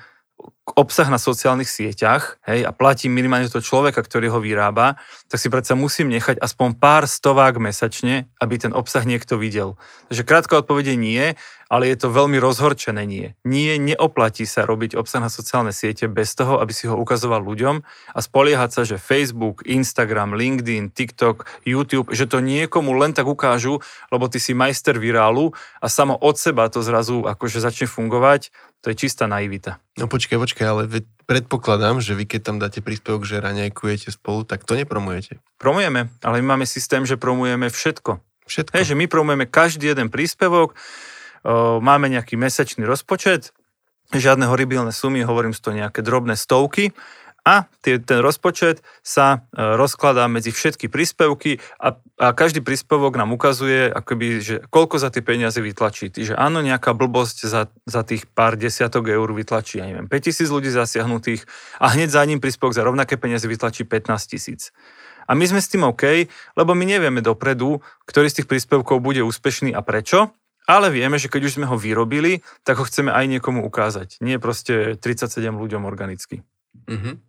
obsah 0.76 1.08
na 1.08 1.19
sociálnych 1.19 1.67
sieťach 1.67 2.38
hej, 2.46 2.62
a 2.62 2.70
platím 2.70 3.17
minimálne 3.17 3.49
toho 3.50 3.64
človeka, 3.64 4.05
ktorý 4.05 4.31
ho 4.31 4.38
vyrába, 4.38 5.00
tak 5.26 5.40
si 5.40 5.49
predsa 5.49 5.75
musím 5.75 6.12
nechať 6.12 6.38
aspoň 6.38 6.76
pár 6.78 7.09
stovák 7.09 7.57
mesačne, 7.59 8.28
aby 8.38 8.54
ten 8.61 8.71
obsah 8.76 9.02
niekto 9.02 9.40
videl. 9.40 9.80
Takže 10.12 10.23
krátka 10.28 10.61
odpovede 10.61 10.95
nie, 10.95 11.35
ale 11.68 11.92
je 11.92 11.96
to 12.00 12.08
veľmi 12.08 12.40
rozhorčené 12.40 13.04
nie. 13.04 13.37
Nie, 13.44 13.76
neoplatí 13.76 14.48
sa 14.48 14.64
robiť 14.64 14.96
obsah 14.96 15.20
na 15.20 15.28
sociálne 15.28 15.70
siete 15.70 16.08
bez 16.08 16.32
toho, 16.32 16.58
aby 16.58 16.72
si 16.72 16.88
ho 16.88 16.96
ukazoval 16.96 17.44
ľuďom 17.44 17.84
a 18.12 18.18
spoliehať 18.18 18.70
sa, 18.72 18.82
že 18.88 18.96
Facebook, 18.96 19.62
Instagram, 19.68 20.32
LinkedIn, 20.32 20.96
TikTok, 20.96 21.44
YouTube, 21.68 22.10
že 22.16 22.25
to 22.25 22.40
niekomu 22.40 22.96
len 22.96 23.12
tak 23.12 23.28
ukážu, 23.28 23.84
lebo 24.08 24.26
ty 24.32 24.40
si 24.40 24.56
majster 24.56 24.96
virálu 24.96 25.52
a 25.78 25.87
samo 25.92 26.16
od 26.16 26.40
seba 26.40 26.72
to 26.72 26.80
zrazu 26.80 27.28
akože 27.28 27.60
začne 27.60 27.87
fungovať, 27.87 28.48
to 28.80 28.94
je 28.94 28.96
čistá 28.96 29.28
naivita. 29.28 29.82
No 30.00 30.06
počkaj, 30.06 30.38
počkaj, 30.38 30.66
ale 30.66 30.82
predpokladám, 31.26 32.00
že 32.00 32.14
vy 32.14 32.25
keď 32.25 32.40
tam 32.40 32.56
dáte 32.62 32.80
príspevok, 32.80 33.26
že 33.26 33.42
raňajkujete 33.42 34.14
spolu, 34.14 34.46
tak 34.46 34.64
to 34.64 34.78
nepromujete. 34.78 35.42
Promujeme, 35.58 36.08
ale 36.22 36.34
my 36.40 36.56
máme 36.56 36.66
systém, 36.66 37.02
že 37.04 37.20
promujeme 37.20 37.68
všetko. 37.68 38.22
Všetko. 38.48 38.72
Hej, 38.80 38.94
že 38.94 38.98
my 38.98 39.04
promujeme 39.10 39.44
každý 39.44 39.92
jeden 39.92 40.08
príspevok, 40.08 40.72
máme 41.80 42.09
nejaký 42.09 42.38
mesačný 42.38 42.87
rozpočet, 42.87 43.52
žiadne 44.14 44.49
horibilné 44.49 44.90
sumy, 44.95 45.21
hovorím 45.21 45.52
z 45.52 45.61
to 45.61 45.71
nejaké 45.76 46.00
drobné 46.00 46.35
stovky 46.35 46.97
a 47.49 47.64
ten 47.80 48.21
rozpočet 48.21 48.85
sa 49.00 49.40
e, 49.40 49.57
rozkladá 49.57 50.28
medzi 50.28 50.52
všetky 50.52 50.92
príspevky 50.92 51.64
a, 51.80 51.97
a 52.21 52.26
každý 52.37 52.61
príspevok 52.61 53.16
nám 53.16 53.33
ukazuje, 53.33 53.88
akoby, 53.88 54.26
že 54.45 54.54
koľko 54.68 55.00
za 55.00 55.09
tie 55.09 55.25
peniaze 55.25 55.57
vytlačí. 55.57 56.12
Že 56.12 56.37
áno, 56.37 56.61
nejaká 56.61 56.92
blbosť 56.92 57.49
za, 57.49 57.73
za 57.88 58.02
tých 58.04 58.28
pár 58.28 58.61
desiatok 58.61 59.09
eur 59.09 59.33
vytlačí, 59.33 59.80
ja 59.80 59.88
neviem, 59.88 60.04
5000 60.04 60.45
ľudí 60.52 60.68
zasiahnutých 60.68 61.49
a 61.80 61.88
hneď 61.97 62.12
za 62.12 62.23
ním 62.28 62.37
príspevok 62.37 62.76
za 62.76 62.85
rovnaké 62.85 63.16
peniaze 63.16 63.49
vytlačí 63.49 63.88
15 63.88 64.28
tisíc. 64.28 64.76
A 65.25 65.33
my 65.33 65.45
sme 65.49 65.61
s 65.64 65.73
tým 65.73 65.88
OK, 65.88 66.28
lebo 66.52 66.73
my 66.76 66.85
nevieme 66.85 67.25
dopredu, 67.25 67.80
ktorý 68.04 68.28
z 68.28 68.42
tých 68.42 68.49
príspevkov 68.49 69.00
bude 69.00 69.25
úspešný 69.25 69.73
a 69.73 69.80
prečo, 69.80 70.37
ale 70.68 70.92
vieme, 70.92 71.16
že 71.16 71.32
keď 71.32 71.48
už 71.48 71.56
sme 71.56 71.66
ho 71.66 71.80
vyrobili, 71.80 72.44
tak 72.60 72.76
ho 72.76 72.84
chceme 72.84 73.08
aj 73.08 73.25
niekomu 73.25 73.64
ukázať. 73.64 74.20
Nie 74.20 74.37
proste 74.37 75.00
37 75.00 75.56
ľuďom 75.56 75.88
organicky. 75.88 76.44
Mhm. 76.84 77.25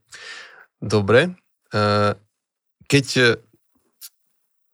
Dobre. 0.84 1.39
Eh, 1.72 2.13
Keď 2.89 3.05
eh, 3.22 3.38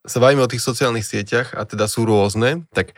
sa 0.05 0.17
bavíme 0.17 0.41
o 0.41 0.49
tých 0.49 0.63
sociálnych 0.63 1.05
sieťach, 1.05 1.53
a 1.53 1.65
teda 1.65 1.89
sú 1.89 2.05
rôzne, 2.05 2.63
tak 2.73 2.93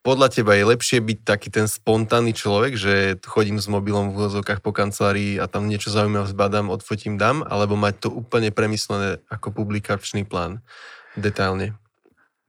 podľa 0.00 0.32
teba 0.32 0.56
je 0.56 0.64
lepšie 0.64 0.98
byť 1.04 1.18
taký 1.28 1.48
ten 1.52 1.68
spontánny 1.68 2.32
človek, 2.32 2.72
že 2.76 3.20
chodím 3.24 3.60
s 3.60 3.68
mobilom 3.68 4.12
v 4.12 4.16
úvozovkách 4.16 4.64
po 4.64 4.72
kancelárii 4.72 5.36
a 5.36 5.44
tam 5.44 5.68
niečo 5.68 5.92
zaujímavé 5.92 6.24
zbadám, 6.24 6.72
odfotím, 6.72 7.20
dám, 7.20 7.44
alebo 7.44 7.76
mať 7.76 8.06
to 8.06 8.08
úplne 8.08 8.48
premyslené 8.48 9.20
ako 9.28 9.52
publikačný 9.52 10.24
plán 10.24 10.64
detailne? 11.20 11.79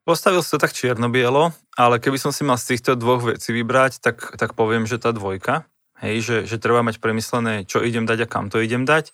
Postavil 0.01 0.41
to 0.41 0.57
tak 0.57 0.73
čierno-bielo, 0.73 1.53
ale 1.77 2.01
keby 2.01 2.17
som 2.17 2.33
si 2.33 2.41
mal 2.41 2.57
z 2.57 2.73
týchto 2.73 2.97
dvoch 2.97 3.21
vecí 3.21 3.53
vybrať, 3.53 4.01
tak, 4.01 4.33
tak 4.33 4.57
poviem, 4.57 4.89
že 4.89 4.97
tá 4.97 5.13
dvojka, 5.13 5.69
hej, 6.01 6.25
že, 6.25 6.37
že 6.49 6.57
treba 6.57 6.81
mať 6.81 6.97
premyslené, 6.97 7.69
čo 7.69 7.85
idem 7.85 8.09
dať 8.09 8.25
a 8.25 8.31
kam 8.31 8.49
to 8.49 8.57
idem 8.57 8.81
dať. 8.81 9.13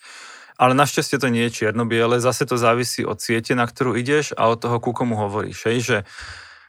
Ale 0.58 0.74
našťastie 0.74 1.22
to 1.22 1.30
nie 1.30 1.46
je 1.46 1.54
čierno-biele, 1.62 2.18
zase 2.18 2.42
to 2.48 2.58
závisí 2.58 3.06
od 3.06 3.22
siete, 3.22 3.54
na 3.54 3.68
ktorú 3.68 3.94
ideš 3.94 4.34
a 4.34 4.50
od 4.50 4.58
toho, 4.58 4.82
ku 4.82 4.90
komu 4.90 5.14
hovoríš. 5.14 5.70
Hej, 5.70 5.78
že 5.84 5.96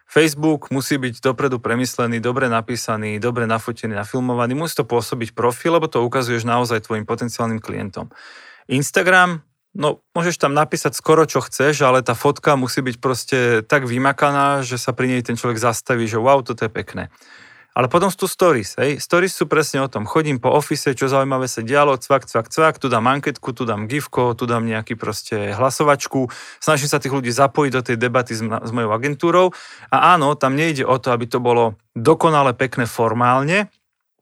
Facebook 0.06 0.70
musí 0.70 1.00
byť 1.00 1.24
dopredu 1.24 1.58
premyslený, 1.58 2.22
dobre 2.22 2.52
napísaný, 2.52 3.18
dobre 3.18 3.48
nafotený, 3.50 3.98
nafilmovaný, 3.98 4.54
musí 4.54 4.78
to 4.78 4.86
pôsobiť 4.86 5.34
profil, 5.34 5.80
lebo 5.80 5.90
to 5.90 6.06
ukazuješ 6.06 6.44
naozaj 6.46 6.86
tvojim 6.86 7.08
potenciálnym 7.08 7.64
klientom. 7.64 8.12
Instagram, 8.70 9.42
no 9.76 10.02
môžeš 10.18 10.42
tam 10.42 10.58
napísať 10.58 10.98
skoro 10.98 11.26
čo 11.30 11.44
chceš, 11.44 11.86
ale 11.86 12.02
tá 12.02 12.18
fotka 12.18 12.58
musí 12.58 12.82
byť 12.82 12.96
proste 12.98 13.40
tak 13.66 13.86
vymakaná, 13.86 14.66
že 14.66 14.82
sa 14.82 14.96
pri 14.96 15.12
nej 15.12 15.22
ten 15.22 15.38
človek 15.38 15.62
zastaví, 15.62 16.10
že 16.10 16.18
wow, 16.18 16.42
toto 16.42 16.66
je 16.66 16.72
pekné. 16.72 17.14
Ale 17.78 17.86
potom 17.86 18.10
sú 18.10 18.26
tu 18.26 18.28
stories. 18.28 18.76
Hej. 18.82 19.00
Stories 19.00 19.32
sú 19.32 19.48
presne 19.48 19.80
o 19.80 19.88
tom. 19.88 20.04
Chodím 20.04 20.42
po 20.42 20.52
ofise, 20.52 20.98
čo 20.98 21.08
zaujímavé 21.08 21.48
sa 21.48 21.64
dialo, 21.64 21.96
cvak, 21.96 22.26
cvak, 22.26 22.52
cvak, 22.52 22.76
tu 22.76 22.92
dám 22.92 23.08
anketku, 23.08 23.56
tu 23.56 23.64
dám 23.64 23.88
gifko, 23.88 24.36
tu 24.36 24.50
dám 24.50 24.66
nejaký 24.68 24.98
proste 24.98 25.54
hlasovačku. 25.56 26.28
Snažím 26.60 26.92
sa 26.92 27.00
tých 27.00 27.14
ľudí 27.14 27.30
zapojiť 27.32 27.72
do 27.72 27.82
tej 27.86 27.96
debaty 27.96 28.36
s, 28.36 28.42
s 28.44 28.72
mojou 28.76 28.92
agentúrou. 28.92 29.56
A 29.94 30.18
áno, 30.18 30.34
tam 30.36 30.60
nejde 30.60 30.84
o 30.84 30.98
to, 31.00 31.14
aby 31.14 31.30
to 31.30 31.40
bolo 31.40 31.80
dokonale 31.96 32.52
pekné 32.52 32.84
formálne, 32.84 33.72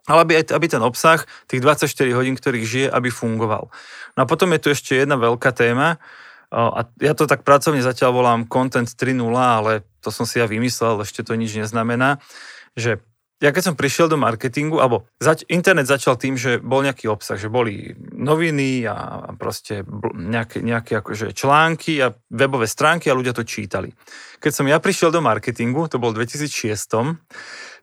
ale 0.08 0.20
aby, 0.24 0.34
aby 0.40 0.66
ten 0.72 0.82
obsah, 0.82 1.28
tých 1.46 1.60
24 1.60 1.92
hodín, 2.16 2.40
ktorých 2.40 2.66
žije, 2.66 2.88
aby 2.88 3.12
fungoval. 3.12 3.70
No 4.16 4.20
a 4.24 4.26
potom 4.26 4.50
je 4.56 4.64
tu 4.64 4.68
ešte 4.72 4.96
jedna 4.96 5.20
veľká 5.20 5.52
téma, 5.52 6.00
a 6.48 6.88
ja 7.04 7.12
to 7.12 7.28
tak 7.28 7.44
pracovne 7.44 7.84
zatiaľ 7.84 8.24
volám 8.24 8.48
Content 8.48 8.88
3.0, 8.88 9.20
ale 9.36 9.84
to 10.00 10.16
som 10.16 10.24
si 10.24 10.40
ja 10.40 10.48
vymyslel, 10.48 11.04
ešte 11.04 11.20
to 11.20 11.36
nič 11.36 11.60
neznamená, 11.60 12.24
že 12.72 13.04
ja 13.38 13.54
keď 13.54 13.70
som 13.70 13.76
prišiel 13.78 14.10
do 14.10 14.18
marketingu, 14.18 14.82
alebo 14.82 15.06
zač- 15.22 15.46
internet 15.46 15.86
začal 15.86 16.18
tým, 16.18 16.42
že 16.42 16.58
bol 16.58 16.82
nejaký 16.82 17.06
obsah, 17.06 17.38
že 17.38 17.54
boli 17.54 17.94
noviny 18.18 18.82
a 18.90 19.30
proste 19.38 19.86
nejaké, 20.18 20.66
nejaké 20.66 20.98
akože 20.98 21.38
články 21.38 22.02
a 22.02 22.18
webové 22.34 22.66
stránky 22.66 23.14
a 23.14 23.18
ľudia 23.18 23.38
to 23.38 23.46
čítali. 23.46 23.94
Keď 24.42 24.52
som 24.52 24.66
ja 24.66 24.82
prišiel 24.82 25.14
do 25.14 25.22
marketingu, 25.22 25.86
to 25.86 26.02
bol 26.02 26.18
2006, 26.18 26.74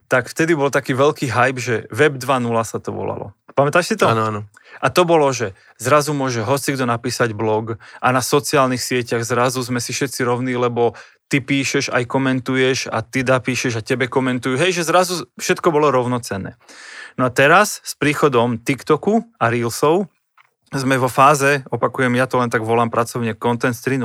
tak 0.09 0.29
vtedy 0.29 0.53
bol 0.53 0.69
taký 0.69 0.93
veľký 0.93 1.33
hype, 1.33 1.61
že 1.61 1.75
Web 1.89 2.21
2.0 2.21 2.51
sa 2.65 2.79
to 2.79 2.91
volalo. 2.93 3.33
Pamätáš 3.55 3.95
si 3.95 3.95
to? 3.95 4.11
Áno, 4.11 4.27
áno. 4.27 4.41
A 4.83 4.91
to 4.91 5.07
bolo, 5.07 5.31
že 5.31 5.55
zrazu 5.79 6.11
môže 6.11 6.43
hoci 6.43 6.75
kto 6.75 6.91
napísať 6.91 7.39
blog 7.39 7.79
a 8.03 8.09
na 8.11 8.19
sociálnych 8.19 8.83
sieťach 8.83 9.23
zrazu 9.23 9.63
sme 9.63 9.79
si 9.79 9.95
všetci 9.95 10.27
rovní, 10.27 10.59
lebo 10.59 10.99
ty 11.31 11.39
píšeš, 11.39 11.95
aj 11.95 12.05
komentuješ 12.11 12.91
a 12.91 13.07
ty 13.07 13.23
da 13.23 13.39
píšeš 13.39 13.79
a 13.79 13.87
tebe 13.87 14.11
komentujú. 14.11 14.59
Hej, 14.59 14.83
že 14.83 14.91
zrazu 14.91 15.31
všetko 15.39 15.71
bolo 15.71 15.95
rovnocenné. 15.95 16.59
No 17.15 17.27
a 17.27 17.31
teraz 17.31 17.79
s 17.87 17.95
príchodom 17.95 18.59
TikToku 18.59 19.23
a 19.39 19.47
Reelsov 19.47 20.11
sme 20.75 20.99
vo 20.99 21.07
fáze, 21.07 21.63
opakujem, 21.71 22.19
ja 22.19 22.27
to 22.27 22.43
len 22.43 22.51
tak 22.51 22.67
volám 22.67 22.91
pracovne 22.91 23.39
Content 23.39 23.79
3.0, 23.79 24.03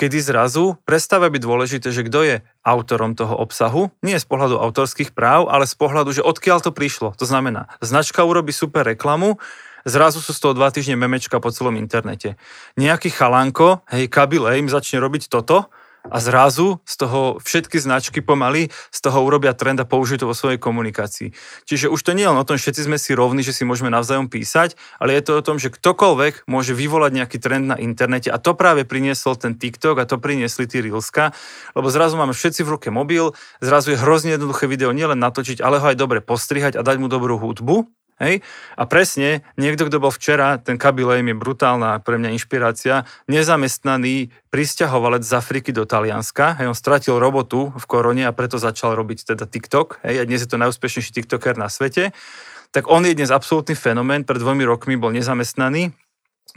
kedy 0.00 0.16
zrazu 0.24 0.80
prestáva 0.88 1.28
byť 1.28 1.42
dôležité, 1.44 1.92
že 1.92 2.08
kto 2.08 2.24
je 2.24 2.36
autorom 2.64 3.12
toho 3.12 3.36
obsahu, 3.36 3.92
nie 4.00 4.16
z 4.16 4.24
pohľadu 4.24 4.56
autorských 4.56 5.12
práv, 5.12 5.52
ale 5.52 5.68
z 5.68 5.76
pohľadu, 5.76 6.16
že 6.16 6.24
odkiaľ 6.24 6.64
to 6.64 6.72
prišlo. 6.72 7.12
To 7.20 7.28
znamená, 7.28 7.68
značka 7.84 8.24
urobí 8.24 8.56
super 8.56 8.88
reklamu, 8.88 9.36
zrazu 9.84 10.24
sú 10.24 10.32
z 10.32 10.40
toho 10.40 10.56
dva 10.56 10.72
týždne 10.72 10.96
memečka 10.96 11.36
po 11.36 11.52
celom 11.52 11.76
internete. 11.76 12.40
Nejaký 12.80 13.12
chalanko, 13.12 13.84
hej, 13.92 14.08
Kabil 14.08 14.40
im 14.56 14.72
začne 14.72 15.04
robiť 15.04 15.28
toto 15.28 15.68
a 16.08 16.16
zrazu 16.18 16.80
z 16.88 16.94
toho 16.96 17.20
všetky 17.44 17.76
značky 17.76 18.24
pomaly 18.24 18.72
z 18.88 18.98
toho 19.04 19.20
urobia 19.20 19.52
trend 19.52 19.80
a 19.80 19.86
použijú 19.86 20.24
to 20.24 20.30
vo 20.30 20.36
svojej 20.36 20.56
komunikácii. 20.56 21.36
Čiže 21.68 21.92
už 21.92 22.00
to 22.00 22.16
nie 22.16 22.24
je 22.24 22.30
len 22.32 22.40
o 22.40 22.46
tom, 22.46 22.56
všetci 22.56 22.88
sme 22.88 22.96
si 22.96 23.12
rovní, 23.12 23.44
že 23.44 23.52
si 23.52 23.68
môžeme 23.68 23.92
navzájom 23.92 24.32
písať, 24.32 24.78
ale 24.96 25.16
je 25.18 25.22
to 25.24 25.32
o 25.36 25.44
tom, 25.44 25.60
že 25.60 25.68
ktokoľvek 25.68 26.48
môže 26.48 26.72
vyvolať 26.72 27.12
nejaký 27.20 27.38
trend 27.42 27.68
na 27.68 27.76
internete 27.76 28.32
a 28.32 28.40
to 28.40 28.56
práve 28.56 28.88
priniesol 28.88 29.36
ten 29.36 29.56
TikTok 29.60 30.00
a 30.00 30.08
to 30.08 30.16
priniesli 30.16 30.64
tí 30.64 30.80
Reelska, 30.80 31.36
lebo 31.76 31.92
zrazu 31.92 32.16
máme 32.16 32.32
všetci 32.32 32.64
v 32.64 32.72
ruke 32.80 32.88
mobil, 32.88 33.36
zrazu 33.60 33.92
je 33.92 34.00
hrozne 34.00 34.34
jednoduché 34.40 34.64
video 34.64 34.96
nielen 34.96 35.20
natočiť, 35.20 35.60
ale 35.60 35.78
ho 35.78 35.86
aj 35.92 35.96
dobre 36.00 36.24
postrihať 36.24 36.80
a 36.80 36.84
dať 36.84 36.96
mu 36.96 37.12
dobrú 37.12 37.36
hudbu, 37.36 37.99
Hej? 38.20 38.44
A 38.76 38.84
presne, 38.84 39.40
niekto, 39.56 39.88
kto 39.88 39.96
bol 39.96 40.12
včera, 40.12 40.60
ten 40.60 40.76
Kabilejm 40.76 41.32
je 41.32 41.36
brutálna 41.40 42.04
pre 42.04 42.20
mňa 42.20 42.36
inšpirácia, 42.36 43.08
nezamestnaný 43.26 44.28
pristahovalec 44.52 45.24
z 45.24 45.32
Afriky 45.32 45.72
do 45.72 45.88
Talianska, 45.88 46.60
hej, 46.60 46.68
on 46.68 46.76
stratil 46.76 47.16
robotu 47.16 47.72
v 47.72 47.84
korone 47.88 48.28
a 48.28 48.36
preto 48.36 48.60
začal 48.60 48.92
robiť 48.92 49.32
teda 49.34 49.48
TikTok, 49.48 50.04
hej, 50.04 50.20
a 50.20 50.28
dnes 50.28 50.44
je 50.44 50.50
to 50.52 50.60
najúspešnejší 50.60 51.16
TikToker 51.16 51.56
na 51.56 51.72
svete, 51.72 52.12
tak 52.70 52.86
on 52.92 53.08
je 53.08 53.16
dnes 53.16 53.32
absolútny 53.32 53.72
fenomén, 53.72 54.22
pred 54.22 54.38
dvomi 54.38 54.68
rokmi 54.68 55.00
bol 55.00 55.10
nezamestnaný, 55.16 55.96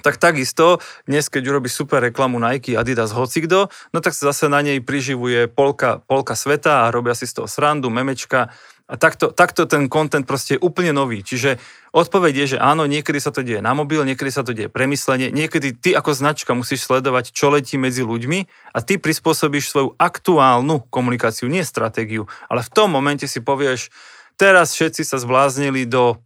tak 0.02 0.18
takisto, 0.18 0.82
dnes 1.06 1.30
keď 1.30 1.54
urobí 1.54 1.70
super 1.70 2.02
reklamu 2.02 2.42
Nike, 2.42 2.74
Adidas, 2.74 3.14
hocikdo, 3.14 3.70
no 3.94 4.02
tak 4.02 4.18
sa 4.18 4.34
zase 4.34 4.50
na 4.50 4.66
nej 4.66 4.82
priživuje 4.82 5.46
polka, 5.46 6.02
polka 6.10 6.34
sveta 6.34 6.90
a 6.90 6.92
robia 6.92 7.14
si 7.14 7.30
z 7.30 7.38
toho 7.38 7.46
srandu, 7.46 7.94
memečka, 7.94 8.50
a 8.84 9.00
takto, 9.00 9.32
takto 9.32 9.64
ten 9.64 9.88
content 9.88 10.28
proste 10.28 10.60
je 10.60 10.62
úplne 10.62 10.92
nový. 10.92 11.24
Čiže 11.24 11.56
odpoveď 11.96 12.34
je, 12.44 12.46
že 12.56 12.58
áno, 12.60 12.84
niekedy 12.84 13.16
sa 13.16 13.32
to 13.32 13.40
deje 13.40 13.64
na 13.64 13.72
mobil, 13.72 14.04
niekedy 14.04 14.28
sa 14.28 14.44
to 14.44 14.52
deje 14.52 14.68
premyslenie, 14.68 15.32
niekedy 15.32 15.72
ty 15.72 15.96
ako 15.96 16.12
značka 16.12 16.52
musíš 16.52 16.84
sledovať, 16.92 17.32
čo 17.32 17.48
letí 17.48 17.80
medzi 17.80 18.04
ľuďmi 18.04 18.40
a 18.76 18.78
ty 18.84 19.00
prispôsobíš 19.00 19.72
svoju 19.72 19.90
aktuálnu 19.96 20.84
komunikáciu, 20.92 21.48
nie 21.48 21.64
stratégiu, 21.64 22.28
ale 22.52 22.60
v 22.60 22.70
tom 22.76 22.92
momente 22.92 23.24
si 23.24 23.40
povieš, 23.40 23.88
teraz 24.36 24.76
všetci 24.76 25.08
sa 25.08 25.16
zbláznili 25.16 25.88
do, 25.88 26.20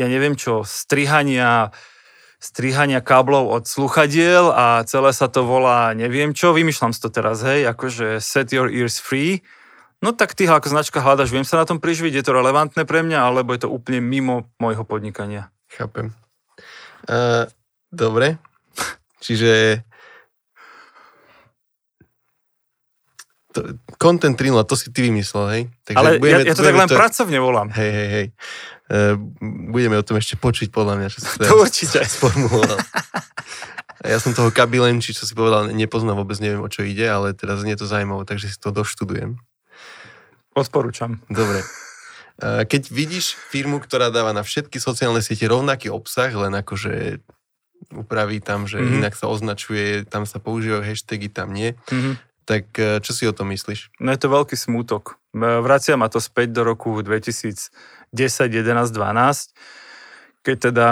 ja 0.00 0.08
neviem 0.08 0.40
čo, 0.40 0.64
strihania, 0.64 1.68
strihania 2.40 3.04
káblov 3.04 3.52
od 3.52 3.68
sluchadiel 3.68 4.48
a 4.56 4.88
celé 4.88 5.12
sa 5.12 5.28
to 5.28 5.44
volá, 5.44 5.92
neviem 5.92 6.32
čo, 6.32 6.56
vymýšľam 6.56 6.96
si 6.96 7.00
to 7.04 7.12
teraz, 7.12 7.44
hej, 7.44 7.68
akože 7.68 8.24
set 8.24 8.56
your 8.56 8.72
ears 8.72 8.96
free, 8.96 9.44
No 10.00 10.16
tak 10.16 10.32
ty 10.32 10.48
ako 10.48 10.72
značka 10.72 11.04
hľadaš, 11.04 11.28
viem 11.28 11.44
sa 11.44 11.60
na 11.60 11.68
tom 11.68 11.76
priživiť, 11.76 12.20
je 12.20 12.24
to 12.24 12.32
relevantné 12.32 12.88
pre 12.88 13.04
mňa, 13.04 13.20
alebo 13.20 13.52
je 13.52 13.68
to 13.68 13.68
úplne 13.68 14.00
mimo 14.00 14.48
môjho 14.56 14.80
podnikania? 14.88 15.52
Chápem. 15.68 16.16
Uh, 17.04 17.44
dobre, 17.92 18.40
čiže 19.24 19.84
to, 23.52 23.76
content 23.98 24.38
3.0, 24.38 24.56
to 24.64 24.74
si 24.78 24.88
ty 24.94 25.10
vymyslel, 25.10 25.46
hej? 25.52 25.62
Takže 25.84 25.98
Ale 25.98 26.10
budeme, 26.16 26.42
ja, 26.46 26.54
ja 26.54 26.54
to 26.54 26.64
tak 26.64 26.76
len 26.80 26.88
to... 26.88 26.96
pracovne 26.96 27.38
volám. 27.42 27.68
Hej, 27.74 27.90
hej, 27.92 28.08
hej. 28.08 28.26
Uh, 28.90 29.14
budeme 29.68 30.00
o 30.00 30.04
tom 30.06 30.16
ešte 30.16 30.38
počuť, 30.38 30.72
podľa 30.72 30.94
mňa, 30.96 31.08
čo 31.12 31.18
si 31.20 31.28
to 31.44 31.54
určite. 31.60 32.00
sformuloval. 32.16 32.78
Ja 34.00 34.16
som 34.16 34.32
toho 34.32 34.48
kabilenči, 34.48 35.12
čo 35.12 35.28
si 35.28 35.36
povedal, 35.36 35.76
nepoznám, 35.76 36.16
vôbec 36.16 36.40
neviem, 36.40 36.64
o 36.64 36.70
čo 36.72 36.88
ide, 36.88 37.04
ale 37.04 37.36
teraz 37.36 37.60
nie 37.68 37.76
je 37.76 37.84
to 37.84 37.90
zaujímavé, 37.90 38.24
takže 38.24 38.48
si 38.48 38.56
to 38.56 38.72
doštudujem. 38.72 39.36
Odporúčam. 40.54 41.22
Dobre. 41.30 41.62
Keď 42.40 42.88
vidíš 42.88 43.36
firmu, 43.36 43.78
ktorá 43.84 44.08
dáva 44.08 44.32
na 44.32 44.40
všetky 44.40 44.80
sociálne 44.80 45.20
siete 45.20 45.44
rovnaký 45.44 45.92
obsah, 45.92 46.32
len 46.32 46.56
akože 46.56 47.20
upraví 47.92 48.40
tam, 48.40 48.68
že 48.68 48.80
mm-hmm. 48.80 48.96
inak 49.00 49.14
sa 49.16 49.28
označuje, 49.28 50.04
tam 50.08 50.24
sa 50.24 50.40
používajú 50.40 50.84
hashtagy, 50.84 51.32
tam 51.32 51.52
nie, 51.52 51.76
mm-hmm. 51.88 52.14
tak 52.44 52.64
e, 52.76 53.00
čo 53.00 53.12
si 53.16 53.24
o 53.24 53.32
tom 53.32 53.52
myslíš? 53.52 53.96
No 54.00 54.12
je 54.12 54.20
to 54.20 54.28
veľký 54.28 54.56
smútok. 54.56 55.16
E, 55.32 55.64
vracia 55.64 55.96
ma 55.96 56.12
to 56.12 56.20
späť 56.20 56.52
do 56.52 56.62
roku 56.64 57.00
2010, 57.00 57.72
11, 58.12 58.52
12, 58.92 60.44
keď 60.44 60.56
teda 60.60 60.86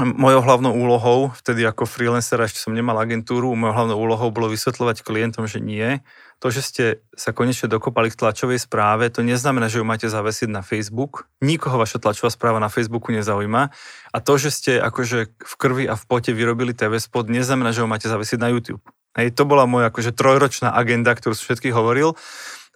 mojou 0.00 0.40
hlavnou 0.40 0.72
úlohou, 0.72 1.32
vtedy 1.36 1.68
ako 1.68 1.84
freelancer, 1.84 2.40
ešte 2.40 2.64
som 2.64 2.72
nemal 2.72 2.96
agentúru, 2.96 3.52
mojou 3.52 3.74
hlavnou 3.76 3.98
úlohou 4.00 4.28
bolo 4.32 4.48
vysvetľovať 4.48 5.04
klientom, 5.04 5.44
že 5.44 5.60
nie, 5.60 6.00
to, 6.42 6.50
že 6.50 6.60
ste 6.66 6.84
sa 7.14 7.30
konečne 7.30 7.70
dokopali 7.70 8.10
k 8.10 8.18
tlačovej 8.18 8.58
správe, 8.58 9.06
to 9.14 9.22
neznamená, 9.22 9.70
že 9.70 9.78
ju 9.78 9.86
máte 9.86 10.10
zavesiť 10.10 10.50
na 10.50 10.66
Facebook. 10.66 11.30
Nikoho 11.38 11.78
vaša 11.78 12.02
tlačová 12.02 12.34
správa 12.34 12.58
na 12.58 12.66
Facebooku 12.66 13.14
nezaujíma. 13.14 13.70
A 14.10 14.18
to, 14.18 14.34
že 14.42 14.50
ste 14.50 14.72
akože 14.82 15.38
v 15.38 15.54
krvi 15.54 15.84
a 15.86 15.94
v 15.94 16.02
pote 16.02 16.34
vyrobili 16.34 16.74
TV 16.74 16.98
spot, 16.98 17.30
neznamená, 17.30 17.70
že 17.70 17.86
ho 17.86 17.88
máte 17.88 18.10
zavesiť 18.10 18.42
na 18.42 18.50
YouTube. 18.50 18.82
Hej, 19.14 19.38
to 19.38 19.46
bola 19.46 19.70
moja 19.70 19.94
akože 19.94 20.10
trojročná 20.18 20.74
agenda, 20.74 21.14
ktorú 21.14 21.38
som 21.38 21.46
všetkých 21.46 21.78
hovoril. 21.78 22.18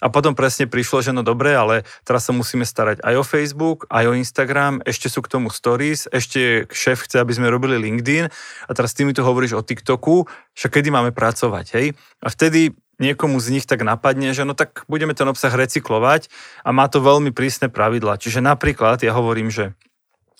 A 0.04 0.12
potom 0.12 0.36
presne 0.36 0.68
prišlo, 0.68 1.00
že 1.00 1.16
no 1.16 1.24
dobre, 1.24 1.56
ale 1.56 1.88
teraz 2.04 2.28
sa 2.28 2.32
musíme 2.36 2.68
starať 2.68 3.00
aj 3.00 3.14
o 3.16 3.24
Facebook, 3.24 3.88
aj 3.88 4.12
o 4.12 4.16
Instagram, 4.16 4.84
ešte 4.84 5.08
sú 5.08 5.24
k 5.24 5.32
tomu 5.32 5.48
stories, 5.48 6.04
ešte 6.12 6.68
šéf 6.68 7.08
chce, 7.08 7.16
aby 7.16 7.32
sme 7.32 7.48
robili 7.48 7.80
LinkedIn 7.80 8.28
a 8.68 8.70
teraz 8.76 8.92
ty 8.92 9.08
mi 9.08 9.16
tu 9.16 9.24
hovoríš 9.24 9.56
o 9.56 9.64
TikToku, 9.64 10.28
však 10.52 10.80
kedy 10.80 10.92
máme 10.92 11.16
pracovať, 11.16 11.66
hej? 11.80 11.86
A 12.20 12.28
vtedy 12.28 12.76
niekomu 13.00 13.40
z 13.40 13.56
nich 13.56 13.64
tak 13.64 13.84
napadne, 13.84 14.32
že 14.36 14.44
no 14.44 14.52
tak 14.52 14.84
budeme 14.88 15.16
ten 15.16 15.28
obsah 15.28 15.52
recyklovať 15.52 16.28
a 16.64 16.72
má 16.72 16.88
to 16.88 17.00
veľmi 17.00 17.32
prísne 17.32 17.72
pravidla. 17.72 18.20
Čiže 18.20 18.44
napríklad 18.44 19.00
ja 19.00 19.16
hovorím, 19.16 19.52
že 19.52 19.76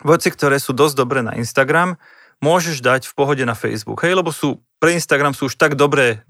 veci, 0.04 0.28
ktoré 0.32 0.60
sú 0.60 0.76
dosť 0.76 0.94
dobré 1.00 1.20
na 1.24 1.36
Instagram, 1.36 1.96
môžeš 2.44 2.84
dať 2.84 3.08
v 3.08 3.16
pohode 3.16 3.44
na 3.48 3.56
Facebook, 3.56 4.04
hej, 4.04 4.12
lebo 4.12 4.28
sú, 4.32 4.60
pre 4.76 4.92
Instagram 4.92 5.32
sú 5.32 5.48
už 5.48 5.56
tak 5.56 5.76
dobré 5.76 6.20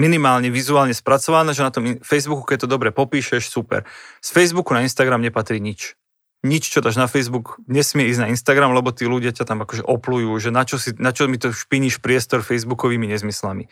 minimálne 0.00 0.48
vizuálne 0.48 0.96
spracované, 0.96 1.52
že 1.52 1.60
na 1.60 1.68
tom 1.68 2.00
Facebooku, 2.00 2.48
keď 2.48 2.64
to 2.64 2.72
dobre 2.72 2.88
popíšeš, 2.88 3.52
super. 3.52 3.84
Z 4.24 4.32
Facebooku 4.32 4.72
na 4.72 4.80
Instagram 4.80 5.20
nepatrí 5.20 5.60
nič. 5.60 6.00
Nič, 6.40 6.72
čo 6.72 6.80
dáš 6.80 6.96
na 6.96 7.04
Facebook, 7.04 7.60
nesmie 7.68 8.08
ísť 8.08 8.20
na 8.24 8.32
Instagram, 8.32 8.72
lebo 8.72 8.96
tí 8.96 9.04
ľudia 9.04 9.36
ťa 9.36 9.44
tam 9.44 9.60
akože 9.60 9.84
oplujú, 9.84 10.32
že 10.40 10.48
na 10.48 10.64
čo, 10.64 10.80
si, 10.80 10.96
na 10.96 11.12
čo 11.12 11.28
mi 11.28 11.36
to 11.36 11.52
špiníš 11.52 12.00
priestor 12.00 12.40
Facebookovými 12.40 13.12
nezmyslami. 13.12 13.68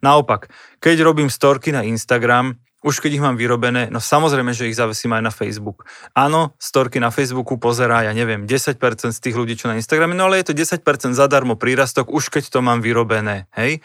Naopak, 0.00 0.48
keď 0.80 1.04
robím 1.04 1.28
storky 1.28 1.68
na 1.68 1.84
Instagram, 1.84 2.56
už 2.80 3.02
keď 3.02 3.18
ich 3.18 3.24
mám 3.24 3.34
vyrobené, 3.34 3.90
no 3.90 3.98
samozrejme, 3.98 4.54
že 4.54 4.70
ich 4.70 4.78
zavesím 4.78 5.18
aj 5.18 5.22
na 5.26 5.32
Facebook. 5.34 5.84
Áno, 6.14 6.54
storky 6.62 7.02
na 7.02 7.10
Facebooku 7.10 7.58
pozerá, 7.58 8.06
ja 8.06 8.14
neviem, 8.14 8.46
10% 8.46 8.78
z 9.12 9.18
tých 9.18 9.34
ľudí, 9.34 9.58
čo 9.58 9.66
na 9.66 9.76
Instagrame, 9.76 10.14
no 10.14 10.30
ale 10.30 10.40
je 10.40 10.54
to 10.54 10.56
10% 10.56 10.80
zadarmo 11.12 11.58
prírastok, 11.58 12.08
už 12.08 12.30
keď 12.30 12.54
to 12.54 12.62
mám 12.62 12.78
vyrobené, 12.78 13.50
hej. 13.58 13.82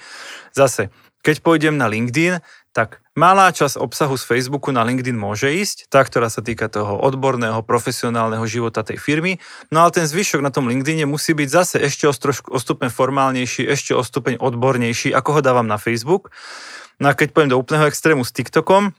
Zase, 0.54 0.94
keď 1.24 1.40
pôjdem 1.40 1.80
na 1.80 1.88
LinkedIn, 1.88 2.44
tak 2.76 3.00
malá 3.16 3.54
časť 3.54 3.80
obsahu 3.80 4.18
z 4.18 4.26
Facebooku 4.26 4.74
na 4.74 4.84
LinkedIn 4.84 5.16
môže 5.16 5.48
ísť, 5.48 5.88
tá, 5.88 6.04
ktorá 6.04 6.28
sa 6.28 6.44
týka 6.44 6.68
toho 6.68 7.00
odborného, 7.00 7.64
profesionálneho 7.64 8.44
života 8.50 8.84
tej 8.84 9.00
firmy, 9.00 9.40
no 9.70 9.86
ale 9.86 9.96
ten 9.96 10.06
zvyšok 10.10 10.44
na 10.44 10.52
tom 10.52 10.68
LinkedIne 10.68 11.08
musí 11.08 11.32
byť 11.38 11.50
zase 11.50 11.78
ešte 11.80 12.10
o, 12.10 12.14
trošku, 12.14 12.52
o 12.52 12.60
stupeň 12.60 12.90
formálnejší, 12.92 13.64
ešte 13.70 13.96
o 13.96 14.04
stupeň 14.04 14.42
odbornejší, 14.42 15.16
ako 15.16 15.40
ho 15.40 15.42
dávam 15.42 15.70
na 15.70 15.80
Facebook. 15.80 16.34
No 16.98 17.10
a 17.10 17.18
keď 17.18 17.32
poviem 17.32 17.54
do 17.54 17.62
úplného 17.62 17.88
extrému 17.88 18.26
s 18.26 18.34
TikTokom, 18.34 18.92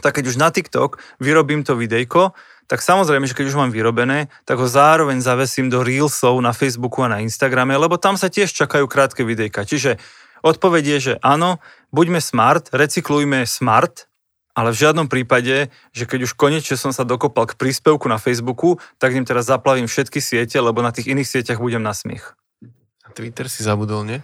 tak 0.00 0.16
keď 0.16 0.32
už 0.32 0.36
na 0.40 0.48
TikTok 0.48 0.98
vyrobím 1.20 1.62
to 1.62 1.76
videjko, 1.76 2.32
tak 2.70 2.86
samozrejme, 2.86 3.26
že 3.26 3.34
keď 3.34 3.50
už 3.50 3.58
mám 3.58 3.74
vyrobené, 3.74 4.30
tak 4.46 4.62
ho 4.62 4.70
zároveň 4.70 5.18
zavesím 5.18 5.66
do 5.66 5.82
Reelsov 5.82 6.38
na 6.38 6.54
Facebooku 6.54 7.02
a 7.02 7.10
na 7.10 7.18
Instagrame, 7.18 7.74
lebo 7.74 7.98
tam 7.98 8.14
sa 8.14 8.30
tiež 8.30 8.54
čakajú 8.54 8.86
krátke 8.86 9.26
videjka. 9.26 9.66
Čiže 9.66 9.98
odpoveď 10.42 10.84
je, 10.96 10.98
že 10.98 11.14
áno, 11.20 11.58
buďme 11.94 12.20
smart, 12.22 12.70
recyklujme 12.72 13.44
smart, 13.44 14.10
ale 14.54 14.74
v 14.74 14.80
žiadnom 14.82 15.06
prípade, 15.06 15.70
že 15.94 16.04
keď 16.04 16.26
už 16.26 16.34
konečne 16.34 16.74
som 16.74 16.90
sa 16.90 17.06
dokopal 17.06 17.46
k 17.48 17.56
príspevku 17.56 18.10
na 18.10 18.18
Facebooku, 18.18 18.82
tak 18.98 19.14
im 19.14 19.24
teraz 19.24 19.46
zaplavím 19.46 19.86
všetky 19.86 20.18
siete, 20.18 20.58
lebo 20.58 20.82
na 20.82 20.90
tých 20.90 21.08
iných 21.14 21.28
sieťach 21.28 21.62
budem 21.62 21.80
na 21.80 21.94
smiech. 21.94 22.34
Twitter 23.14 23.46
si 23.50 23.62
zabudol, 23.62 24.06
nie? 24.06 24.18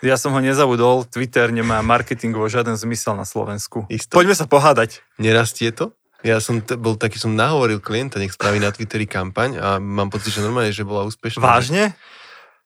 Ja 0.00 0.16
som 0.16 0.32
ho 0.32 0.40
nezabudol, 0.40 1.04
Twitter 1.04 1.52
nemá 1.52 1.84
marketingovo 1.84 2.48
žiaden 2.48 2.72
zmysel 2.72 3.12
na 3.12 3.28
Slovensku. 3.28 3.84
Isto? 3.92 4.16
Poďme 4.16 4.32
sa 4.32 4.48
pohádať. 4.48 5.04
Nerastie 5.20 5.76
to? 5.76 5.92
Ja 6.24 6.40
som 6.40 6.60
t- 6.60 6.76
bol 6.76 6.96
taký, 6.96 7.16
som 7.20 7.36
nahovoril 7.36 7.80
klienta, 7.80 8.20
nech 8.20 8.32
spraví 8.32 8.60
na 8.60 8.72
Twitteri 8.72 9.04
kampaň 9.04 9.56
a 9.60 9.76
mám 9.80 10.08
pocit, 10.08 10.32
že 10.32 10.44
normálne, 10.44 10.72
že 10.72 10.84
bola 10.84 11.04
úspešná. 11.04 11.40
Vážne? 11.40 11.96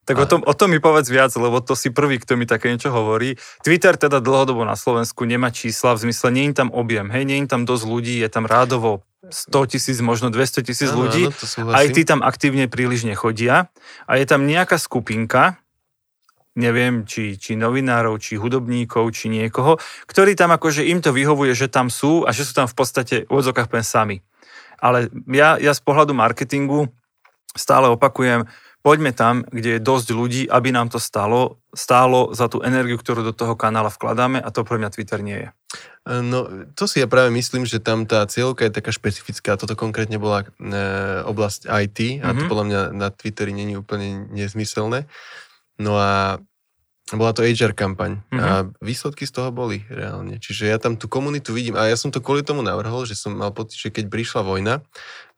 Tak 0.05 0.17
o 0.21 0.27
tom, 0.29 0.41
o 0.45 0.53
tom 0.53 0.69
mi 0.69 0.81
povedz 0.81 1.09
viac, 1.09 1.33
lebo 1.33 1.65
to 1.65 1.73
si 1.73 1.89
prvý, 1.89 2.21
kto 2.21 2.37
mi 2.37 2.45
také 2.45 2.69
niečo 2.69 2.93
hovorí. 2.93 3.41
Twitter 3.65 3.97
teda 3.97 4.21
dlhodobo 4.21 4.61
na 4.69 4.77
Slovensku 4.77 5.25
nemá 5.25 5.49
čísla, 5.49 5.97
v 5.97 6.09
zmysle 6.09 6.29
nie 6.29 6.53
je 6.53 6.61
tam 6.61 6.69
objem, 6.69 7.09
hej, 7.09 7.25
nie 7.25 7.41
je 7.41 7.49
tam 7.49 7.65
dosť 7.65 7.85
ľudí, 7.89 8.15
je 8.21 8.29
tam 8.29 8.45
rádovo 8.45 9.01
100 9.33 9.73
tisíc, 9.73 9.99
možno 10.05 10.29
200 10.29 10.61
tisíc 10.61 10.91
ľudí. 10.93 11.33
Áno, 11.33 11.73
Aj 11.73 11.87
tí 11.89 12.05
tam 12.05 12.21
aktívne 12.21 12.69
príliš 12.69 13.09
nechodia. 13.09 13.73
A 14.05 14.21
je 14.21 14.29
tam 14.29 14.45
nejaká 14.45 14.77
skupinka, 14.77 15.57
neviem, 16.55 17.09
či, 17.09 17.41
či 17.41 17.57
novinárov, 17.57 18.21
či 18.21 18.39
hudobníkov, 18.39 19.11
či 19.17 19.33
niekoho, 19.33 19.81
ktorí 20.07 20.39
tam 20.39 20.55
akože 20.55 20.87
im 20.87 21.03
to 21.03 21.11
vyhovuje, 21.11 21.57
že 21.57 21.73
tam 21.73 21.91
sú 21.91 22.29
a 22.29 22.31
že 22.31 22.47
sú 22.47 22.53
tam 22.55 22.69
v 22.71 22.77
podstate 22.77 23.17
v 23.27 23.33
odzokách 23.33 23.73
pen 23.73 23.83
sami. 23.83 24.21
Ale 24.79 25.11
ja, 25.33 25.57
ja 25.59 25.73
z 25.73 25.83
pohľadu 25.83 26.15
marketingu 26.15 26.93
stále 27.55 27.89
opakujem, 27.91 28.47
poďme 28.85 29.17
tam, 29.17 29.49
kde 29.49 29.81
je 29.81 29.81
dosť 29.81 30.09
ľudí, 30.13 30.43
aby 30.45 30.69
nám 30.69 30.93
to 30.93 31.01
stalo, 31.01 31.57
stálo 31.73 32.37
za 32.37 32.53
tú 32.53 32.61
energiu, 32.61 33.01
ktorú 33.01 33.25
do 33.25 33.33
toho 33.33 33.57
kanála 33.57 33.89
vkladáme 33.89 34.37
a 34.45 34.49
to 34.53 34.61
pre 34.61 34.77
mňa 34.77 34.93
Twitter 34.93 35.25
nie 35.25 35.41
je. 35.41 35.49
No, 36.05 36.69
to 36.77 36.85
si 36.85 37.01
ja 37.01 37.09
práve 37.09 37.33
myslím, 37.33 37.65
že 37.65 37.81
tam 37.81 38.05
tá 38.05 38.29
cieľovka 38.29 38.69
je 38.69 38.77
taká 38.77 38.93
špecifická. 38.93 39.57
Toto 39.57 39.73
konkrétne 39.73 40.21
bola 40.21 40.45
e, 40.45 40.77
oblasť 41.25 41.65
IT 41.65 42.21
a 42.21 42.29
mm-hmm. 42.29 42.37
to 42.37 42.43
mhm. 42.45 42.51
podľa 42.53 42.65
mňa 42.69 42.81
na 42.93 43.09
Twitteri 43.09 43.57
není 43.57 43.73
úplne 43.73 44.29
nezmyselné. 44.29 45.09
No 45.81 45.97
a 45.97 46.39
bola 47.09 47.33
to 47.33 47.45
HR 47.45 47.73
kampaň 47.73 48.21
mm-hmm. 48.21 48.41
a 48.41 48.49
výsledky 48.85 49.25
z 49.25 49.33
toho 49.33 49.49
boli 49.49 49.81
reálne. 49.89 50.37
Čiže 50.37 50.69
ja 50.69 50.77
tam 50.77 51.01
tú 51.01 51.09
komunitu 51.09 51.57
vidím 51.57 51.77
a 51.77 51.89
ja 51.89 51.97
som 51.97 52.13
to 52.13 52.21
kvôli 52.21 52.45
tomu 52.45 52.61
navrhol, 52.61 53.09
že 53.09 53.17
som 53.17 53.33
mal 53.33 53.53
pocit, 53.53 53.81
že 53.81 53.89
keď 53.89 54.13
prišla 54.13 54.41
vojna, 54.45 54.85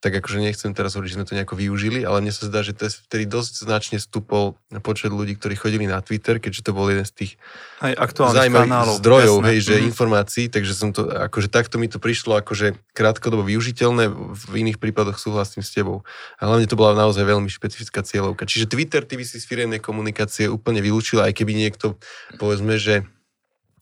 tak 0.06 0.22
akože 0.22 0.38
nechcem 0.38 0.70
teraz 0.70 0.94
hovoriť, 0.94 1.10
že 1.10 1.16
sme 1.18 1.26
to 1.26 1.34
nejako 1.34 1.58
využili, 1.58 2.06
ale 2.06 2.22
mne 2.22 2.30
sa 2.30 2.46
zdá, 2.46 2.62
že 2.62 2.78
to 2.78 2.86
vtedy 2.86 3.26
dosť 3.26 3.66
značne 3.66 3.98
stúpol 3.98 4.54
počet 4.86 5.10
ľudí, 5.10 5.34
ktorí 5.34 5.58
chodili 5.58 5.90
na 5.90 5.98
Twitter, 5.98 6.38
keďže 6.38 6.62
to 6.62 6.70
bol 6.70 6.86
jeden 6.86 7.02
z 7.02 7.10
tých 7.10 7.32
Aj 7.82 7.90
zaujímavých 8.14 9.02
zdrojov, 9.02 9.42
jasné. 9.42 9.48
hej, 9.50 9.58
že 9.58 9.74
mm-hmm. 9.74 9.90
informácií, 9.90 10.44
takže 10.46 10.72
som 10.78 10.94
to, 10.94 11.10
akože 11.10 11.50
takto 11.50 11.82
mi 11.82 11.90
to 11.90 11.98
prišlo 11.98 12.38
akože 12.38 12.78
krátkodobo 12.94 13.42
využiteľné, 13.42 14.06
v 14.30 14.52
iných 14.62 14.78
prípadoch 14.78 15.18
súhlasím 15.18 15.66
s 15.66 15.74
tebou. 15.74 16.06
A 16.38 16.46
hlavne 16.46 16.70
to 16.70 16.78
bola 16.78 16.94
naozaj 16.94 17.26
veľmi 17.26 17.50
špecifická 17.50 18.06
cieľovka. 18.06 18.46
Čiže 18.46 18.70
Twitter 18.70 19.02
ty 19.02 19.18
by 19.18 19.26
si 19.26 19.42
z 19.42 19.48
firemnej 19.50 19.82
komunikácie 19.82 20.46
úplne 20.46 20.78
vylúčil, 20.78 21.18
aj 21.18 21.34
keby 21.34 21.58
niekto, 21.58 21.98
povedzme, 22.38 22.78
že 22.78 23.02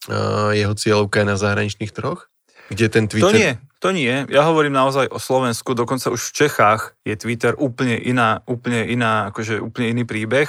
uh, 0.08 0.56
jeho 0.56 0.72
cieľovka 0.72 1.20
je 1.20 1.26
na 1.28 1.36
zahraničných 1.36 1.92
troch? 1.92 2.32
Kde 2.72 2.88
ten 2.88 3.04
Twitter... 3.12 3.28
To 3.28 3.36
nie, 3.36 3.52
to 3.84 3.92
nie. 3.92 4.24
Ja 4.32 4.48
hovorím 4.48 4.72
naozaj 4.72 5.12
o 5.12 5.20
Slovensku, 5.20 5.76
dokonca 5.76 6.08
už 6.08 6.32
v 6.32 6.48
Čechách 6.48 6.96
je 7.04 7.20
Twitter 7.20 7.52
úplne 7.52 8.00
iná, 8.00 8.40
úplne 8.48 8.88
iná, 8.88 9.28
akože 9.28 9.60
úplne 9.60 9.92
iný 9.92 10.08
príbeh. 10.08 10.48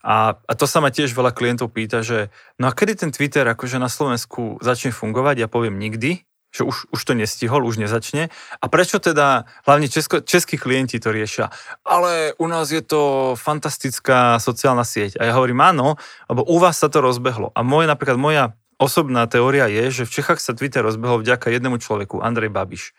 A, 0.00 0.40
a 0.40 0.52
to 0.56 0.64
sa 0.64 0.80
ma 0.80 0.88
tiež 0.88 1.12
veľa 1.12 1.36
klientov 1.36 1.76
pýta, 1.76 2.00
že 2.00 2.32
no 2.56 2.68
a 2.68 2.72
kedy 2.72 2.96
ten 2.96 3.12
Twitter 3.12 3.44
akože 3.44 3.76
na 3.76 3.92
Slovensku 3.92 4.56
začne 4.64 4.96
fungovať? 4.96 5.44
Ja 5.44 5.48
poviem 5.52 5.76
nikdy, 5.76 6.24
že 6.56 6.64
už, 6.64 6.88
už 6.88 7.00
to 7.04 7.12
nestihol, 7.12 7.68
už 7.68 7.76
nezačne. 7.76 8.32
A 8.32 8.64
prečo 8.72 8.96
teda 8.96 9.44
hlavne 9.68 9.92
česko, 9.92 10.24
českí 10.24 10.56
klienti 10.56 10.96
to 10.96 11.12
riešia? 11.12 11.52
Ale 11.84 12.32
u 12.40 12.48
nás 12.48 12.72
je 12.72 12.80
to 12.80 13.34
fantastická 13.36 14.40
sociálna 14.40 14.88
sieť. 14.88 15.20
A 15.20 15.28
ja 15.28 15.36
hovorím 15.36 15.60
áno, 15.60 16.00
lebo 16.32 16.48
u 16.48 16.56
vás 16.56 16.80
sa 16.80 16.88
to 16.88 17.04
rozbehlo. 17.04 17.52
A 17.52 17.60
moje, 17.60 17.92
napríklad 17.92 18.16
moja 18.16 18.56
osobná 18.78 19.26
teória 19.26 19.70
je, 19.70 20.02
že 20.02 20.08
v 20.08 20.14
Čechách 20.20 20.40
sa 20.42 20.52
Twitter 20.56 20.82
rozbehol 20.82 21.22
vďaka 21.22 21.50
jednému 21.50 21.78
človeku, 21.78 22.20
Andrej 22.20 22.50
Babiš. 22.52 22.94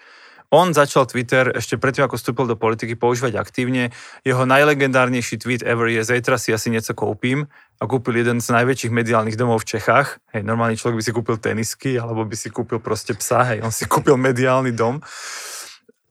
On 0.53 0.71
začal 0.71 1.09
Twitter 1.09 1.49
ešte 1.57 1.75
predtým, 1.75 2.05
ako 2.05 2.21
vstúpil 2.21 2.45
do 2.45 2.53
politiky, 2.53 2.93
používať 2.93 3.33
aktívne. 3.35 3.89
Jeho 4.21 4.45
najlegendárnejší 4.45 5.41
tweet 5.41 5.65
ever 5.65 5.89
je 5.89 6.05
zajtra 6.05 6.37
si 6.37 6.53
asi 6.53 6.69
niečo 6.69 6.93
kúpim 6.93 7.49
a 7.81 7.83
kúpil 7.89 8.21
jeden 8.21 8.37
z 8.37 8.53
najväčších 8.53 8.93
mediálnych 8.93 9.35
domov 9.35 9.65
v 9.65 9.75
Čechách. 9.75 10.21
Hej, 10.37 10.45
normálny 10.45 10.77
človek 10.77 11.01
by 11.01 11.03
si 11.03 11.11
kúpil 11.11 11.37
tenisky 11.41 11.91
alebo 11.97 12.23
by 12.23 12.35
si 12.37 12.53
kúpil 12.53 12.77
proste 12.77 13.17
psa, 13.17 13.41
hej, 13.51 13.65
on 13.65 13.73
si 13.73 13.89
kúpil 13.91 14.15
mediálny 14.21 14.69
dom. 14.69 15.01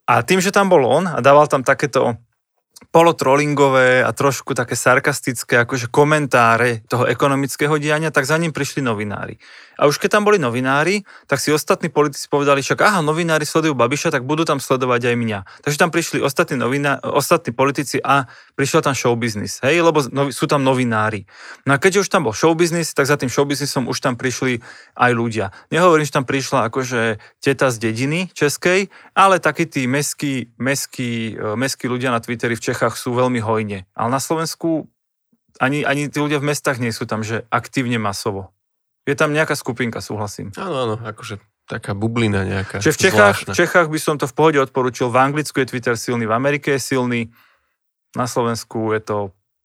A 0.05 0.21
tým, 0.21 0.43
že 0.43 0.53
tam 0.53 0.69
bol 0.69 0.85
on 0.85 1.09
a 1.09 1.23
dával 1.23 1.49
tam 1.49 1.65
takéto 1.65 2.19
polotrollingové 2.91 4.07
a 4.07 4.11
trošku 4.15 4.55
také 4.55 4.79
sarkastické 4.79 5.63
akože 5.67 5.91
komentáre 5.91 6.87
toho 6.87 7.07
ekonomického 7.07 7.75
diania, 7.83 8.15
tak 8.15 8.23
za 8.23 8.39
ním 8.39 8.55
prišli 8.55 8.87
novinári. 8.87 9.39
A 9.75 9.91
už 9.91 9.99
keď 9.99 10.19
tam 10.19 10.23
boli 10.23 10.39
novinári, 10.39 11.03
tak 11.27 11.43
si 11.43 11.51
ostatní 11.51 11.91
politici 11.91 12.31
povedali, 12.31 12.63
však 12.63 12.79
aha, 12.79 13.03
novinári 13.03 13.43
sledujú 13.43 13.75
Babiša, 13.75 14.15
tak 14.15 14.23
budú 14.23 14.47
tam 14.47 14.63
sledovať 14.63 15.11
aj 15.11 15.17
mňa. 15.19 15.39
Takže 15.67 15.79
tam 15.83 15.91
prišli 15.91 16.23
ostatní, 16.23 16.55
novina- 16.55 17.03
ostatní 17.03 17.51
politici 17.51 17.99
a 17.99 18.31
prišiel 18.55 18.87
tam 18.87 18.95
showbiznis, 18.95 19.59
hej, 19.67 19.83
lebo 19.83 20.07
novi- 20.15 20.31
sú 20.31 20.47
tam 20.47 20.63
novinári. 20.63 21.27
No 21.67 21.75
a 21.75 21.83
keďže 21.83 22.07
už 22.07 22.09
tam 22.15 22.31
bol 22.31 22.35
showbiznis, 22.35 22.95
tak 22.95 23.11
za 23.11 23.19
tým 23.19 23.27
showbiznisom 23.27 23.91
už 23.91 23.99
tam 23.99 24.15
prišli 24.15 24.63
aj 24.95 25.11
ľudia. 25.11 25.51
Nehovorím, 25.75 26.07
že 26.07 26.15
tam 26.15 26.27
prišla 26.27 26.71
akože 26.71 27.19
teta 27.43 27.75
z 27.75 27.77
dediny 27.83 28.31
českej, 28.31 28.95
ale 29.19 29.43
takí 29.43 29.67
tí 29.67 29.91
meskí, 29.91 30.55
meskí, 30.63 31.35
meskí 31.59 31.91
ľudia 31.91 32.15
na 32.15 32.23
Twitteri 32.23 32.55
v 32.55 32.63
Čechách 32.63 32.74
sú 32.95 33.15
veľmi 33.15 33.39
hojne. 33.39 33.87
Ale 33.95 34.09
na 34.11 34.19
Slovensku 34.19 34.91
ani, 35.63 35.87
ani 35.87 36.11
tí 36.11 36.19
ľudia 36.19 36.43
v 36.43 36.51
mestách 36.51 36.83
nie 36.83 36.91
sú 36.91 37.07
tam, 37.07 37.23
že 37.23 37.47
aktívne 37.49 37.97
masovo. 38.03 38.51
Je 39.07 39.15
tam 39.15 39.31
nejaká 39.31 39.55
skupinka, 39.55 40.03
súhlasím. 40.03 40.51
Áno, 40.59 40.75
áno, 40.75 40.95
akože 40.99 41.39
taká 41.65 41.97
bublina 41.97 42.45
nejaká. 42.45 42.81
Čiže 42.81 42.93
v 42.93 43.01
Čechách, 43.09 43.37
v 43.49 43.57
Čechách 43.57 43.89
by 43.89 43.99
som 44.01 44.17
to 44.21 44.29
v 44.29 44.35
pohode 44.37 44.59
odporučil. 44.61 45.09
V 45.09 45.17
Anglicku 45.17 45.61
je 45.61 45.71
Twitter 45.71 45.97
silný, 45.97 46.29
v 46.29 46.35
Amerike 46.35 46.77
je 46.77 46.81
silný, 46.81 47.33
na 48.15 48.29
Slovensku 48.29 48.93
je 48.93 49.01
to 49.01 49.17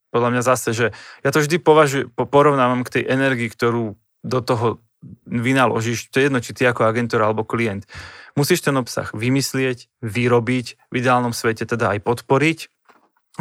podľa 0.10 0.30
mňa 0.34 0.42
zase, 0.42 0.70
že 0.74 0.88
ja 1.22 1.30
to 1.30 1.38
vždy 1.38 1.62
považujem, 1.62 2.10
porovnávam 2.18 2.82
k 2.82 3.00
tej 3.00 3.04
energii, 3.14 3.46
ktorú 3.46 3.94
do 4.26 4.40
toho 4.42 4.82
vynaložíš, 5.30 6.12
to 6.12 6.20
je 6.20 6.28
jedno, 6.28 6.42
či 6.44 6.52
ty 6.52 6.66
ako 6.66 6.84
agentúra 6.90 7.30
alebo 7.30 7.48
klient. 7.48 7.86
Musíš 8.34 8.66
ten 8.66 8.76
obsah 8.76 9.08
vymyslieť, 9.16 9.88
vyrobiť, 10.02 10.66
v 10.92 10.94
ideálnom 10.98 11.32
svete 11.32 11.64
teda 11.64 11.96
aj 11.96 12.00
podporiť. 12.04 12.60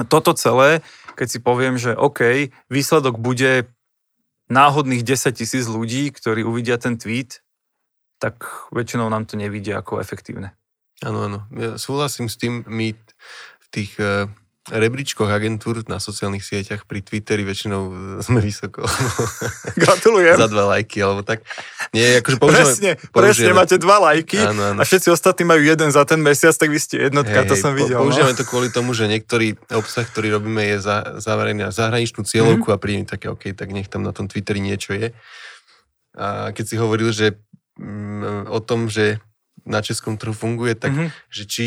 Toto 0.07 0.37
celé, 0.37 0.85
keď 1.19 1.27
si 1.27 1.39
poviem, 1.43 1.75
že 1.75 1.97
OK, 1.99 2.53
výsledok 2.71 3.19
bude 3.19 3.67
náhodných 4.47 5.03
10 5.03 5.35
tisíc 5.35 5.67
ľudí, 5.67 6.15
ktorí 6.15 6.47
uvidia 6.47 6.79
ten 6.79 6.95
tweet, 6.95 7.43
tak 8.19 8.43
väčšinou 8.75 9.11
nám 9.11 9.27
to 9.27 9.39
nevidie 9.39 9.75
ako 9.75 10.03
efektívne. 10.03 10.55
Áno, 11.03 11.31
áno. 11.31 11.39
Ja 11.55 11.79
súhlasím 11.79 12.27
s 12.27 12.39
tým, 12.39 12.67
my 12.67 12.91
v 13.63 13.67
tých 13.71 13.95
uh, 14.03 14.27
rebríčkoch 14.71 15.27
agentúr 15.27 15.81
na 15.85 15.97
sociálnych 15.97 16.41
sieťach 16.41 16.85
pri 16.85 17.01
Twitteri 17.01 17.41
väčšinou 17.41 17.83
e, 17.83 17.93
sme 18.21 18.39
vysoko. 18.39 18.85
Gratulujem. 19.77 20.35
Za 20.35 20.47
dva 20.47 20.69
lajky, 20.71 20.99
alebo 20.99 21.21
tak. 21.21 21.41
Nie, 21.91 22.21
akože 22.21 22.37
používame, 22.43 22.65
presne, 22.69 22.91
presne, 23.09 23.51
máte 23.51 23.77
dva 23.77 23.97
lajky 24.03 24.37
Áno, 24.39 24.63
áno. 24.69 24.79
a 24.79 24.85
všetci 24.85 25.09
ostatní 25.09 25.45
majú 25.45 25.63
jeden 25.63 25.89
za 25.89 26.05
ten 26.05 26.19
mesiac, 26.19 26.53
tak 26.53 26.69
vy 26.69 26.77
ste 26.77 26.97
jednotka, 27.03 27.45
to 27.45 27.55
som 27.55 27.73
videl. 27.73 27.97
po- 27.97 28.07
Používame 28.07 28.33
no. 28.33 28.39
to 28.39 28.45
kvôli 28.45 28.69
tomu, 28.69 28.93
že 28.93 29.05
niektorý 29.05 29.57
obsah, 29.71 30.05
ktorý 30.05 30.35
robíme, 30.35 30.63
je 30.67 30.77
za, 30.79 30.97
zameraný 31.17 31.65
na 31.65 31.71
zahraničnú 31.71 32.23
cieľovku 32.23 32.65
Mhm. 32.65 32.73
a 32.73 32.77
príde 32.77 32.99
mi 32.99 33.07
také, 33.07 33.27
OK, 33.27 33.53
tak 33.53 33.69
nech 33.69 33.87
tam 33.87 34.01
na 34.01 34.13
tom 34.13 34.25
Twitteri 34.25 34.59
niečo 34.59 34.93
je. 34.93 35.17
A 36.13 36.51
keď 36.51 36.65
si 36.65 36.77
hovoril, 36.77 37.09
že 37.09 37.39
mm, 37.77 38.49
o 38.49 38.59
tom, 38.59 38.87
že 38.87 39.23
na 39.63 39.79
českom 39.79 40.15
trhu 40.15 40.33
funguje, 40.33 40.73
tak 40.73 40.91
Mhm. 40.91 41.07
že 41.29 41.43
či 41.45 41.67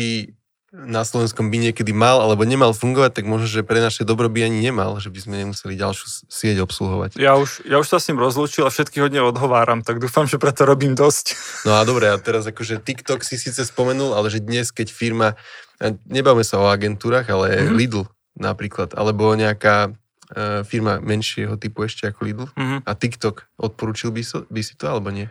na 0.72 1.04
Slovenskom 1.04 1.52
by 1.52 1.68
niekedy 1.68 1.92
mal 1.92 2.24
alebo 2.24 2.48
nemal 2.48 2.72
fungovať, 2.72 3.20
tak 3.20 3.24
možno, 3.28 3.44
že 3.44 3.60
pre 3.60 3.84
naše 3.84 4.08
dobro 4.08 4.32
by 4.32 4.48
ani 4.48 4.64
nemal, 4.64 4.96
že 4.96 5.12
by 5.12 5.20
sme 5.20 5.34
nemuseli 5.44 5.76
ďalšiu 5.76 6.06
sieť 6.32 6.64
obsluhovať. 6.64 7.20
Ja 7.20 7.36
už, 7.36 7.68
ja 7.68 7.76
už 7.76 7.92
sa 7.92 8.00
s 8.00 8.08
ním 8.08 8.16
rozlúčil 8.16 8.64
a 8.64 8.72
všetky 8.72 9.04
hodne 9.04 9.20
odhováram, 9.20 9.84
tak 9.84 10.00
dúfam, 10.00 10.24
že 10.24 10.40
preto 10.40 10.64
robím 10.64 10.96
dosť. 10.96 11.36
No 11.68 11.76
a 11.76 11.84
dobre, 11.84 12.08
a 12.08 12.16
teraz 12.16 12.48
akože 12.48 12.80
TikTok 12.80 13.20
si 13.20 13.36
síce 13.36 13.68
spomenul, 13.68 14.16
ale 14.16 14.32
že 14.32 14.40
dnes, 14.40 14.72
keď 14.72 14.88
firma, 14.88 15.28
a 15.76 15.92
nebavme 16.08 16.40
sa 16.40 16.56
o 16.56 16.72
agentúrach, 16.72 17.28
ale 17.28 17.46
Mhm. 17.52 17.56
mm-hmm. 17.68 17.76
Lidl 17.76 18.02
napríklad, 18.32 18.96
alebo 18.96 19.28
nejaká 19.36 19.92
e, 20.32 20.64
firma 20.64 20.96
menšieho 20.96 21.60
typu 21.60 21.84
ešte 21.84 22.08
ako 22.08 22.20
Lidl 22.24 22.46
Mhm. 22.56 22.88
a 22.88 22.90
TikTok, 22.96 23.44
odporúčil 23.60 24.08
by, 24.08 24.24
so, 24.24 24.48
by 24.48 24.64
si 24.64 24.72
to 24.72 24.88
alebo 24.88 25.12
nie? 25.12 25.28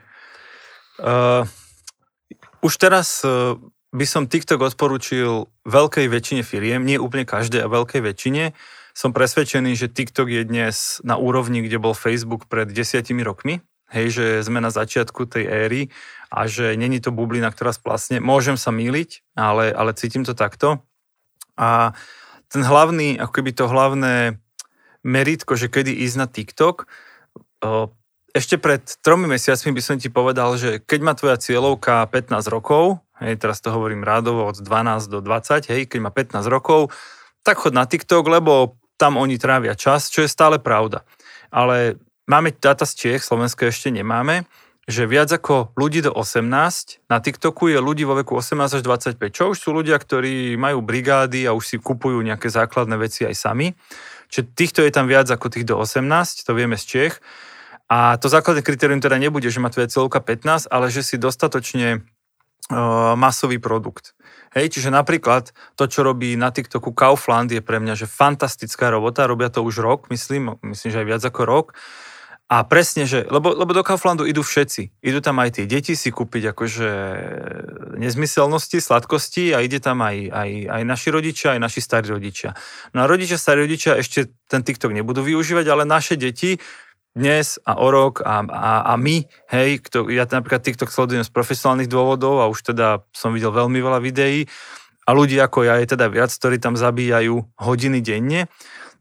Uh, 1.02 1.50
už 2.62 2.78
teraz 2.78 3.26
uh, 3.26 3.58
by 3.92 4.06
som 4.08 4.24
TikTok 4.28 4.64
odporúčil 4.72 5.52
veľkej 5.68 6.08
väčšine 6.08 6.44
firiem, 6.48 6.88
nie 6.88 6.96
úplne 6.96 7.28
každej 7.28 7.68
a 7.68 7.72
veľkej 7.72 8.02
väčšine. 8.02 8.56
Som 8.96 9.12
presvedčený, 9.12 9.76
že 9.76 9.92
TikTok 9.92 10.32
je 10.32 10.44
dnes 10.48 11.00
na 11.04 11.20
úrovni, 11.20 11.64
kde 11.64 11.80
bol 11.80 11.96
Facebook 11.96 12.48
pred 12.48 12.72
desiatimi 12.72 13.24
rokmi. 13.24 13.60
Hej, 13.92 14.16
že 14.16 14.26
sme 14.48 14.64
na 14.64 14.72
začiatku 14.72 15.28
tej 15.28 15.52
éry 15.52 15.82
a 16.32 16.48
že 16.48 16.80
není 16.80 17.04
to 17.04 17.12
bublina, 17.12 17.52
ktorá 17.52 17.76
splasne. 17.76 18.24
Môžem 18.24 18.56
sa 18.56 18.72
míliť, 18.72 19.36
ale, 19.36 19.76
ale 19.76 19.92
cítim 19.92 20.24
to 20.24 20.32
takto. 20.32 20.80
A 21.60 21.92
ten 22.48 22.64
hlavný, 22.64 23.20
ako 23.20 23.32
keby 23.36 23.52
to 23.52 23.68
hlavné 23.68 24.40
meritko, 25.04 25.60
že 25.60 25.68
kedy 25.68 25.92
ísť 26.08 26.16
na 26.16 26.28
TikTok, 26.32 26.88
ešte 28.32 28.56
pred 28.56 28.80
tromi 29.04 29.28
mesiacmi 29.28 29.76
by 29.76 29.82
som 29.84 30.00
ti 30.00 30.08
povedal, 30.08 30.56
že 30.56 30.80
keď 30.80 31.00
má 31.04 31.12
tvoja 31.12 31.36
cieľovka 31.36 32.08
15 32.08 32.48
rokov, 32.48 33.04
hej, 33.22 33.38
teraz 33.38 33.62
to 33.62 33.70
hovorím 33.70 34.02
rádovo 34.02 34.50
od 34.50 34.58
12 34.58 35.08
do 35.08 35.22
20, 35.22 35.70
hej, 35.70 35.82
keď 35.86 36.00
má 36.02 36.12
15 36.12 36.50
rokov, 36.50 36.90
tak 37.46 37.62
chod 37.62 37.78
na 37.78 37.86
TikTok, 37.86 38.26
lebo 38.26 38.82
tam 38.98 39.18
oni 39.18 39.42
trávia 39.42 39.74
čas, 39.74 40.10
čo 40.10 40.26
je 40.26 40.30
stále 40.30 40.62
pravda. 40.62 41.06
Ale 41.50 42.02
máme 42.30 42.54
data 42.54 42.86
z 42.86 42.94
Čiech, 42.98 43.26
Slovensko 43.26 43.70
ešte 43.70 43.90
nemáme, 43.90 44.46
že 44.90 45.06
viac 45.06 45.30
ako 45.30 45.78
ľudí 45.78 46.02
do 46.02 46.12
18 46.14 47.06
na 47.06 47.18
TikToku 47.22 47.70
je 47.70 47.78
ľudí 47.78 48.02
vo 48.06 48.18
veku 48.18 48.38
18 48.38 48.82
až 48.82 48.82
25, 48.82 49.18
čo 49.30 49.54
už 49.54 49.58
sú 49.58 49.70
ľudia, 49.74 49.98
ktorí 49.98 50.58
majú 50.58 50.82
brigády 50.82 51.46
a 51.46 51.54
už 51.54 51.64
si 51.66 51.78
kupujú 51.78 52.22
nejaké 52.22 52.50
základné 52.50 52.98
veci 52.98 53.26
aj 53.26 53.36
sami. 53.38 53.78
Čiže 54.32 54.44
týchto 54.58 54.80
je 54.82 54.92
tam 54.94 55.06
viac 55.06 55.30
ako 55.30 55.54
tých 55.54 55.68
do 55.68 55.78
18, 55.78 56.46
to 56.46 56.52
vieme 56.58 56.78
z 56.78 56.86
Čiech. 56.88 57.16
A 57.92 58.16
to 58.16 58.32
základné 58.32 58.64
kritérium 58.64 59.04
teda 59.04 59.20
nebude, 59.20 59.52
že 59.52 59.60
má 59.60 59.68
tvoja 59.68 59.92
celovka 59.92 60.24
15, 60.24 60.72
ale 60.72 60.88
že 60.88 61.04
si 61.04 61.20
dostatočne 61.20 62.08
masový 63.20 63.60
produkt. 63.60 64.16
Hej, 64.52 64.76
čiže 64.76 64.92
napríklad 64.92 65.56
to, 65.80 65.88
čo 65.88 66.04
robí 66.04 66.36
na 66.36 66.52
TikToku 66.52 66.92
Kaufland, 66.92 67.52
je 67.56 67.64
pre 67.64 67.80
mňa 67.80 67.96
že 67.96 68.08
fantastická 68.08 68.92
robota, 68.92 69.24
robia 69.24 69.48
to 69.48 69.64
už 69.64 69.80
rok, 69.80 70.12
myslím, 70.12 70.60
myslím, 70.60 70.90
že 70.92 71.00
aj 71.00 71.08
viac 71.08 71.24
ako 71.24 71.42
rok. 71.48 71.68
A 72.52 72.68
presne, 72.68 73.08
že, 73.08 73.24
lebo, 73.32 73.56
lebo 73.56 73.72
do 73.72 73.80
Kauflandu 73.80 74.28
idú 74.28 74.44
všetci. 74.44 75.00
Idú 75.08 75.24
tam 75.24 75.40
aj 75.40 75.56
tie 75.56 75.66
deti 75.72 75.96
si 75.96 76.12
kúpiť 76.12 76.52
akože 76.52 76.90
nezmyselnosti, 77.96 78.84
sladkosti 78.84 79.56
a 79.56 79.64
ide 79.64 79.80
tam 79.80 80.04
aj, 80.04 80.28
aj, 80.28 80.50
aj 80.68 80.82
naši 80.84 81.16
rodičia, 81.16 81.56
aj 81.56 81.64
naši 81.64 81.80
starí 81.80 82.12
rodičia. 82.12 82.52
No 82.92 83.04
a 83.04 83.06
rodičia, 83.08 83.40
starí 83.40 83.64
rodičia 83.64 83.96
ešte 83.96 84.36
ten 84.52 84.68
TikTok 84.68 84.92
nebudú 84.92 85.24
využívať, 85.24 85.66
ale 85.72 85.88
naše 85.88 86.20
deti 86.20 86.60
dnes 87.12 87.60
a 87.68 87.76
o 87.76 87.92
rok 87.92 88.24
a, 88.24 88.44
a, 88.48 88.72
a 88.92 88.94
my, 88.96 89.28
hej, 89.52 89.84
kto, 89.84 90.08
ja 90.08 90.24
napríklad 90.24 90.64
TikTok 90.64 90.88
sledujem 90.88 91.28
z 91.28 91.32
profesionálnych 91.32 91.92
dôvodov 91.92 92.40
a 92.40 92.48
už 92.48 92.72
teda 92.72 93.04
som 93.12 93.36
videl 93.36 93.52
veľmi 93.52 93.80
veľa 93.84 94.00
videí 94.00 94.48
a 95.04 95.10
ľudí 95.12 95.36
ako 95.36 95.68
ja 95.68 95.76
je 95.84 95.92
teda 95.92 96.08
viac, 96.08 96.32
ktorí 96.32 96.62
tam 96.62 96.80
zabíjajú 96.80 97.44
hodiny 97.60 98.00
denne, 98.00 98.48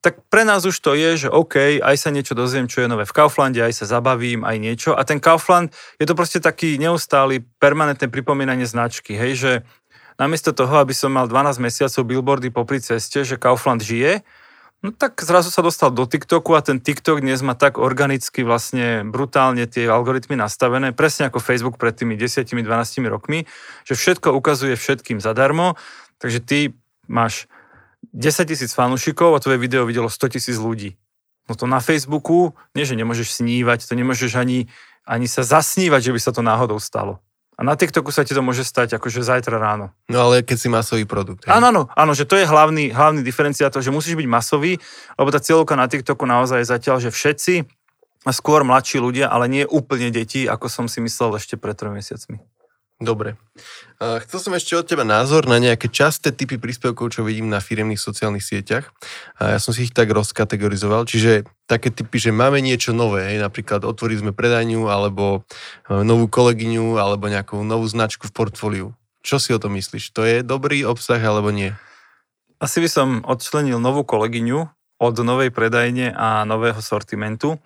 tak 0.01 0.25
pre 0.33 0.49
nás 0.49 0.65
už 0.65 0.81
to 0.81 0.97
je, 0.97 1.27
že 1.27 1.29
OK, 1.29 1.79
aj 1.79 1.97
sa 2.01 2.09
niečo 2.09 2.33
dozviem, 2.33 2.67
čo 2.67 2.81
je 2.83 2.89
nové 2.89 3.05
v 3.05 3.13
Kauflande, 3.13 3.61
aj 3.61 3.85
sa 3.85 4.01
zabavím, 4.01 4.49
aj 4.49 4.57
niečo. 4.57 4.91
A 4.97 5.05
ten 5.05 5.21
Kaufland 5.21 5.77
je 6.01 6.09
to 6.09 6.17
proste 6.17 6.41
taký 6.41 6.81
neustály, 6.81 7.45
permanentné 7.61 8.09
pripomínanie 8.09 8.65
značky, 8.65 9.13
hej, 9.13 9.33
že 9.37 9.53
namiesto 10.17 10.57
toho, 10.57 10.81
aby 10.81 10.97
som 10.97 11.13
mal 11.13 11.29
12 11.29 11.61
mesiacov 11.61 12.03
billboardy 12.09 12.49
popri 12.49 12.81
ceste, 12.81 13.29
že 13.29 13.37
Kaufland 13.37 13.85
žije, 13.85 14.25
no 14.81 14.91
tak 14.93 15.21
zrazu 15.21 15.53
sa 15.53 15.61
dostal 15.61 15.93
do 15.93 16.09
TikToku 16.09 16.57
a 16.57 16.65
ten 16.65 16.81
TikTok 16.81 17.21
dnes 17.21 17.45
má 17.45 17.53
tak 17.53 17.77
organicky 17.77 18.45
vlastne 18.45 19.05
brutálne 19.05 19.69
tie 19.69 19.89
algoritmy 19.89 20.37
nastavené, 20.37 20.97
presne 20.97 21.29
ako 21.29 21.41
Facebook 21.41 21.77
pred 21.77 21.93
tými 21.97 22.17
10-12 22.17 22.57
rokmi, 23.09 23.45
že 23.85 23.95
všetko 23.95 24.33
ukazuje 24.33 24.75
všetkým 24.75 25.21
zadarmo, 25.21 25.77
takže 26.17 26.41
ty 26.41 26.59
máš 27.09 27.51
10 28.17 28.49
tisíc 28.49 28.73
fanúšikov 28.73 29.37
a 29.37 29.43
tvoje 29.43 29.61
video 29.61 29.85
videlo 29.85 30.09
100 30.09 30.41
tisíc 30.41 30.57
ľudí. 30.57 30.97
No 31.51 31.59
to 31.59 31.67
na 31.67 31.83
Facebooku, 31.83 32.55
nie 32.73 32.87
že 32.87 32.95
nemôžeš 32.95 33.43
snívať, 33.43 33.85
to 33.85 33.99
nemôžeš 33.99 34.39
ani, 34.39 34.71
ani 35.05 35.27
sa 35.27 35.43
zasnívať, 35.43 36.11
že 36.11 36.15
by 36.15 36.21
sa 36.23 36.33
to 36.33 36.41
náhodou 36.47 36.79
stalo. 36.79 37.19
A 37.61 37.63
na 37.63 37.77
TikToku 37.77 38.09
sa 38.09 38.25
ti 38.25 38.33
to 38.33 38.41
môže 38.41 38.65
stať 38.65 38.97
akože 38.97 39.21
zajtra 39.21 39.61
ráno. 39.61 39.93
No 40.09 40.25
ale 40.25 40.41
keď 40.41 40.57
si 40.57 40.73
masový 40.73 41.05
produkt. 41.05 41.45
Áno, 41.45 41.69
áno, 41.69 41.83
áno, 41.93 42.13
že 42.17 42.25
to 42.25 42.41
je 42.41 42.49
hlavný, 42.49 42.89
hlavný 42.89 43.21
diferenciátor, 43.21 43.85
že 43.85 43.93
musíš 43.93 44.17
byť 44.17 44.25
masový, 44.25 44.81
lebo 45.21 45.29
tá 45.29 45.45
cieľovka 45.45 45.77
na 45.77 45.85
TikToku 45.85 46.25
naozaj 46.25 46.65
je 46.65 46.73
zatiaľ, 46.73 47.05
že 47.05 47.13
všetci, 47.13 47.69
skôr 48.33 48.65
mladší 48.65 49.05
ľudia, 49.05 49.29
ale 49.29 49.53
nie 49.53 49.69
úplne 49.69 50.09
deti, 50.09 50.49
ako 50.49 50.73
som 50.73 50.85
si 50.89 51.05
myslel 51.05 51.37
ešte 51.37 51.61
pred 51.61 51.77
tromi 51.77 52.01
mesiacmi. 52.01 52.41
Dobre. 53.01 53.41
A 53.97 54.21
chcel 54.21 54.45
som 54.45 54.53
ešte 54.53 54.77
od 54.77 54.85
teba 54.85 55.09
názor 55.09 55.49
na 55.49 55.57
nejaké 55.57 55.89
časté 55.89 56.37
typy 56.37 56.61
príspevkov, 56.61 57.17
čo 57.17 57.25
vidím 57.25 57.49
na 57.49 57.57
firemných 57.57 57.97
sociálnych 57.97 58.45
sieťach. 58.45 58.93
Ja 59.41 59.57
som 59.57 59.73
si 59.73 59.89
ich 59.89 59.97
tak 59.97 60.13
rozkategorizoval. 60.13 61.09
Čiže 61.09 61.49
také 61.65 61.89
typy, 61.89 62.21
že 62.21 62.29
máme 62.29 62.61
niečo 62.61 62.93
nové, 62.93 63.41
napríklad 63.41 63.89
otvorili 63.89 64.21
sme 64.21 64.33
predajňu, 64.37 64.85
alebo 64.93 65.49
e, 65.89 65.97
novú 66.05 66.29
kolegyňu, 66.29 67.01
alebo 67.01 67.33
nejakú 67.33 67.65
novú 67.65 67.89
značku 67.89 68.29
v 68.29 68.37
portfóliu. 68.37 68.87
Čo 69.25 69.41
si 69.41 69.57
o 69.57 69.63
tom 69.63 69.81
myslíš? 69.81 70.13
To 70.13 70.29
je 70.29 70.45
dobrý 70.45 70.85
obsah, 70.85 71.25
alebo 71.25 71.49
nie? 71.49 71.73
Asi 72.61 72.85
by 72.85 72.89
som 72.93 73.09
odčlenil 73.25 73.81
novú 73.81 74.05
kolegyňu 74.05 74.69
od 75.01 75.15
novej 75.25 75.49
predajne 75.49 76.13
a 76.13 76.45
nového 76.45 76.85
sortimentu. 76.85 77.57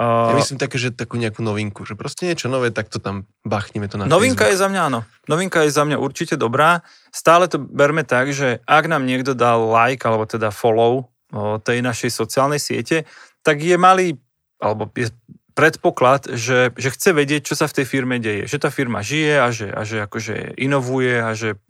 Ja 0.00 0.32
Uh, 0.32 0.40
myslím 0.40 0.56
také, 0.56 0.80
že 0.80 0.96
takú 0.96 1.20
nejakú 1.20 1.44
novinku, 1.44 1.84
že 1.84 1.92
proste 1.92 2.24
niečo 2.24 2.48
nové, 2.48 2.72
tak 2.72 2.88
to 2.88 2.96
tam 2.96 3.28
bachneme 3.44 3.84
to 3.84 4.00
na 4.00 4.08
Novinka 4.08 4.48
Facebook. 4.48 4.56
je 4.56 4.62
za 4.64 4.68
mňa 4.72 4.80
áno. 4.88 5.00
Novinka 5.28 5.60
je 5.68 5.76
za 5.76 5.84
mňa 5.84 6.00
určite 6.00 6.40
dobrá. 6.40 6.80
Stále 7.12 7.52
to 7.52 7.60
berme 7.60 8.00
tak, 8.08 8.32
že 8.32 8.64
ak 8.64 8.88
nám 8.88 9.04
niekto 9.04 9.36
dal 9.36 9.68
like 9.68 10.00
alebo 10.08 10.24
teda 10.24 10.48
follow 10.56 11.12
o, 11.36 11.60
tej 11.60 11.84
našej 11.84 12.16
sociálnej 12.16 12.56
siete, 12.56 13.04
tak 13.44 13.60
je 13.60 13.76
malý, 13.76 14.16
alebo 14.56 14.88
je 14.96 15.12
predpoklad, 15.52 16.32
že, 16.32 16.72
že 16.80 16.88
chce 16.96 17.12
vedieť, 17.12 17.52
čo 17.52 17.54
sa 17.60 17.68
v 17.68 17.84
tej 17.84 17.86
firme 17.92 18.16
deje. 18.16 18.48
Že 18.48 18.56
tá 18.56 18.68
firma 18.72 19.04
žije 19.04 19.36
a 19.36 19.52
že, 19.52 19.68
a 19.68 19.84
že 19.84 20.08
akože 20.08 20.56
inovuje 20.56 21.20
a 21.20 21.36
že, 21.36 21.60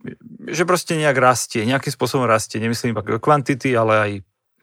že 0.47 0.63
proste 0.63 0.95
nejak 0.95 1.19
rastie, 1.19 1.67
nejakým 1.67 1.91
spôsobom 1.91 2.23
rastie. 2.23 2.63
Nemyslím 2.63 2.95
iba 2.95 3.03
kvantity, 3.03 3.75
ale 3.75 3.93
aj 3.99 4.11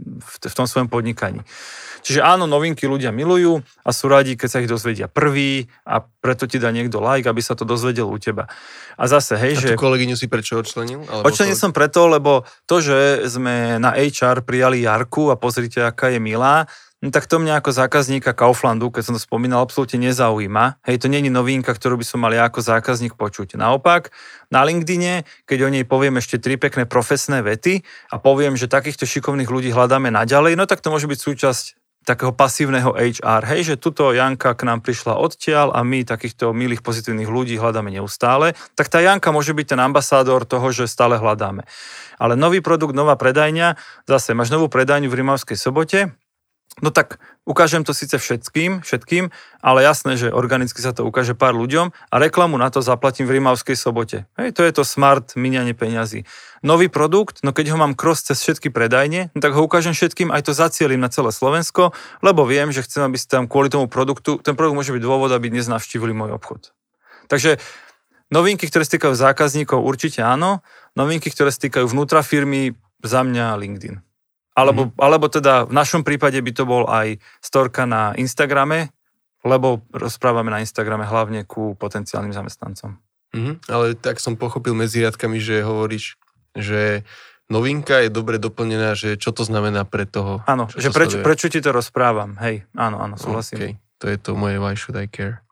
v, 0.01 0.35
v 0.41 0.55
tom 0.57 0.65
svojom 0.65 0.89
podnikaní. 0.89 1.45
Čiže 2.03 2.21
áno, 2.23 2.47
novinky 2.47 2.87
ľudia 2.87 3.11
milujú 3.11 3.63
a 3.85 3.91
sú 3.91 4.11
radi, 4.11 4.35
keď 4.39 4.49
sa 4.49 4.59
ich 4.63 4.71
dozvedia 4.71 5.07
prvý 5.11 5.67
a 5.85 6.03
preto 6.03 6.47
ti 6.47 6.61
dá 6.61 6.71
niekto 6.71 6.99
like, 7.03 7.27
aby 7.27 7.43
sa 7.43 7.57
to 7.59 7.67
dozvedel 7.67 8.11
u 8.11 8.19
teba. 8.19 8.51
A 8.99 9.05
zase, 9.07 9.39
hej, 9.39 9.55
A 9.55 9.61
že... 9.61 9.79
kolegyňu 9.79 10.19
si 10.19 10.27
prečo 10.27 10.59
odčlenil? 10.59 11.07
Alebo 11.07 11.31
Odčlenil 11.31 11.55
som 11.55 11.71
preto, 11.71 12.11
lebo 12.11 12.43
to, 12.67 12.83
že 12.83 13.31
sme 13.31 13.79
na 13.79 13.95
HR 13.95 14.43
prijali 14.43 14.83
Jarku 14.83 15.31
a 15.31 15.39
pozrite, 15.39 15.79
aká 15.79 16.11
je 16.11 16.19
milá, 16.19 16.67
no 16.99 17.15
tak 17.15 17.31
to 17.31 17.39
mňa 17.39 17.63
ako 17.63 17.71
zákazníka 17.71 18.35
Kauflandu, 18.35 18.91
keď 18.91 19.03
som 19.07 19.15
to 19.15 19.23
spomínal, 19.23 19.63
absolútne 19.63 20.03
nezaujíma. 20.03 20.83
Hej, 20.83 21.07
to 21.07 21.09
není 21.09 21.31
novinka, 21.31 21.71
ktorú 21.71 21.95
by 21.95 22.07
som 22.07 22.19
mal 22.19 22.35
ja 22.35 22.51
ako 22.51 22.59
zákazník 22.59 23.15
počuť. 23.15 23.55
Naopak, 23.55 24.11
na 24.51 24.67
LinkedIne, 24.67 25.23
keď 25.47 25.59
o 25.67 25.69
nej 25.71 25.87
poviem 25.87 26.19
ešte 26.19 26.43
tri 26.43 26.59
pekné 26.59 26.91
profesné 26.91 27.39
vety 27.47 27.87
a 28.11 28.19
poviem, 28.19 28.59
že 28.59 28.67
takýchto 28.67 29.07
šikovných 29.07 29.51
ľudí 29.51 29.71
hľadáme 29.71 30.11
naďalej, 30.11 30.59
no 30.59 30.67
tak 30.67 30.83
to 30.83 30.91
môže 30.91 31.07
byť 31.07 31.19
súčasť 31.23 31.65
takého 32.09 32.33
pasívneho 32.33 32.97
HR, 32.97 33.45
hej, 33.53 33.75
že 33.75 33.75
tuto 33.77 34.17
Janka 34.17 34.57
k 34.57 34.65
nám 34.65 34.81
prišla 34.81 35.21
odtiaľ 35.21 35.77
a 35.77 35.85
my 35.85 36.09
takýchto 36.09 36.57
milých 36.57 36.81
pozitívnych 36.81 37.29
ľudí 37.29 37.61
hľadáme 37.61 37.93
neustále, 37.93 38.57
tak 38.73 38.89
tá 38.89 39.05
Janka 39.05 39.29
môže 39.29 39.53
byť 39.53 39.77
ten 39.77 39.81
ambasádor 39.85 40.49
toho, 40.49 40.73
že 40.73 40.89
stále 40.89 41.21
hľadáme. 41.21 41.69
Ale 42.17 42.35
nový 42.35 42.65
produkt, 42.65 42.97
nová 42.97 43.21
predajňa, 43.21 43.77
zase 44.09 44.33
máš 44.33 44.49
novú 44.49 44.73
predajňu 44.73 45.13
v 45.13 45.19
Rimavskej 45.21 45.61
sobote, 45.61 46.17
No 46.79 46.95
tak 46.95 47.19
ukážem 47.43 47.83
to 47.83 47.91
síce 47.91 48.15
všetkým, 48.15 48.87
všetkým, 48.87 49.35
ale 49.59 49.83
jasné, 49.83 50.15
že 50.15 50.31
organicky 50.31 50.79
sa 50.79 50.95
to 50.95 51.03
ukáže 51.03 51.35
pár 51.35 51.59
ľuďom 51.59 51.91
a 51.91 52.15
reklamu 52.23 52.55
na 52.55 52.71
to 52.71 52.79
zaplatím 52.79 53.27
v 53.27 53.41
Rimavskej 53.41 53.75
sobote. 53.75 54.31
Hej, 54.39 54.55
to 54.55 54.63
je 54.63 54.71
to 54.71 54.87
smart 54.87 55.35
minianie 55.35 55.75
peňazí. 55.75 56.23
Nový 56.63 56.87
produkt, 56.87 57.43
no 57.43 57.51
keď 57.51 57.75
ho 57.75 57.83
mám 57.83 57.99
cross 57.99 58.23
cez 58.23 58.39
všetky 58.39 58.71
predajne, 58.71 59.35
no 59.35 59.39
tak 59.43 59.59
ho 59.59 59.67
ukážem 59.67 59.91
všetkým, 59.91 60.31
aj 60.31 60.47
to 60.47 60.53
zacielím 60.55 61.03
na 61.03 61.11
celé 61.11 61.35
Slovensko, 61.35 61.91
lebo 62.23 62.47
viem, 62.47 62.71
že 62.71 62.87
chcem, 62.87 63.03
aby 63.03 63.19
ste 63.19 63.43
tam 63.43 63.51
kvôli 63.51 63.75
tomu 63.75 63.91
produktu, 63.91 64.39
ten 64.39 64.55
produkt 64.55 64.79
môže 64.79 64.95
byť 64.95 65.03
dôvod, 65.03 65.35
aby 65.35 65.51
dnes 65.51 65.67
navštívili 65.67 66.15
môj 66.15 66.39
obchod. 66.39 66.71
Takže 67.27 67.59
novinky, 68.31 68.71
ktoré 68.71 68.87
stýkajú 68.87 69.19
zákazníkov, 69.19 69.83
určite 69.83 70.23
áno. 70.23 70.63
Novinky, 70.95 71.27
ktoré 71.35 71.51
stýkajú 71.51 71.91
vnútra 71.91 72.23
firmy, 72.23 72.79
za 72.99 73.23
mňa 73.23 73.55
LinkedIn. 73.55 74.08
Alebo, 74.59 74.91
mm-hmm. 74.91 74.99
alebo 74.99 75.27
teda 75.31 75.71
v 75.71 75.75
našom 75.79 76.03
prípade 76.03 76.35
by 76.43 76.51
to 76.51 76.67
bol 76.67 76.91
aj 76.91 77.23
storka 77.39 77.87
na 77.87 78.11
Instagrame, 78.19 78.91
lebo 79.47 79.87
rozprávame 79.95 80.51
na 80.51 80.59
Instagrame 80.59 81.07
hlavne 81.07 81.47
ku 81.47 81.79
potenciálnym 81.79 82.35
zamestnancom. 82.35 82.99
Mm-hmm. 83.31 83.55
Ale 83.71 83.95
tak 83.95 84.19
som 84.19 84.35
pochopil 84.35 84.75
medzi 84.75 85.07
riadkami, 85.07 85.39
že 85.39 85.63
hovoríš, 85.63 86.19
že 86.59 87.07
novinka 87.47 88.03
je 88.03 88.11
dobre 88.11 88.43
doplnená, 88.43 88.99
že 88.99 89.15
čo 89.15 89.31
to 89.31 89.47
znamená 89.47 89.87
pre 89.87 90.11
toho. 90.11 90.43
Áno, 90.51 90.67
že 90.75 90.91
prečo, 90.91 91.23
prečo 91.23 91.47
ti 91.47 91.63
to 91.63 91.71
rozprávam. 91.71 92.35
Hej, 92.43 92.67
áno, 92.75 92.99
áno, 92.99 93.15
súhlasím. 93.15 93.57
Okay. 93.63 93.73
To 94.03 94.07
je 94.11 94.19
to 94.19 94.31
moje 94.35 94.59
why 94.59 94.75
should 94.75 94.99
I 94.99 95.07
care. 95.07 95.47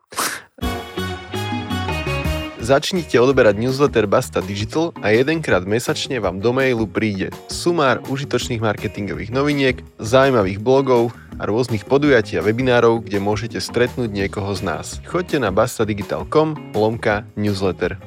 Začnite 2.66 3.14
odoberať 3.22 3.62
newsletter 3.62 4.10
Basta 4.10 4.42
Digital 4.42 4.90
a 4.98 5.14
jedenkrát 5.14 5.62
mesačne 5.62 6.18
vám 6.18 6.42
do 6.42 6.50
mailu 6.50 6.90
príde 6.90 7.30
sumár 7.46 8.02
užitočných 8.10 8.58
marketingových 8.58 9.30
noviniek, 9.30 9.78
zaujímavých 10.02 10.58
blogov 10.58 11.14
a 11.38 11.46
rôznych 11.46 11.86
podujatí 11.86 12.34
a 12.34 12.42
webinárov, 12.42 13.06
kde 13.06 13.22
môžete 13.22 13.62
stretnúť 13.62 14.10
niekoho 14.10 14.50
z 14.58 14.66
nás. 14.66 14.98
Choďte 15.06 15.38
na 15.38 15.54
bastadigital.com 15.54 16.74
lomka 16.74 17.22
newsletter. 17.38 18.02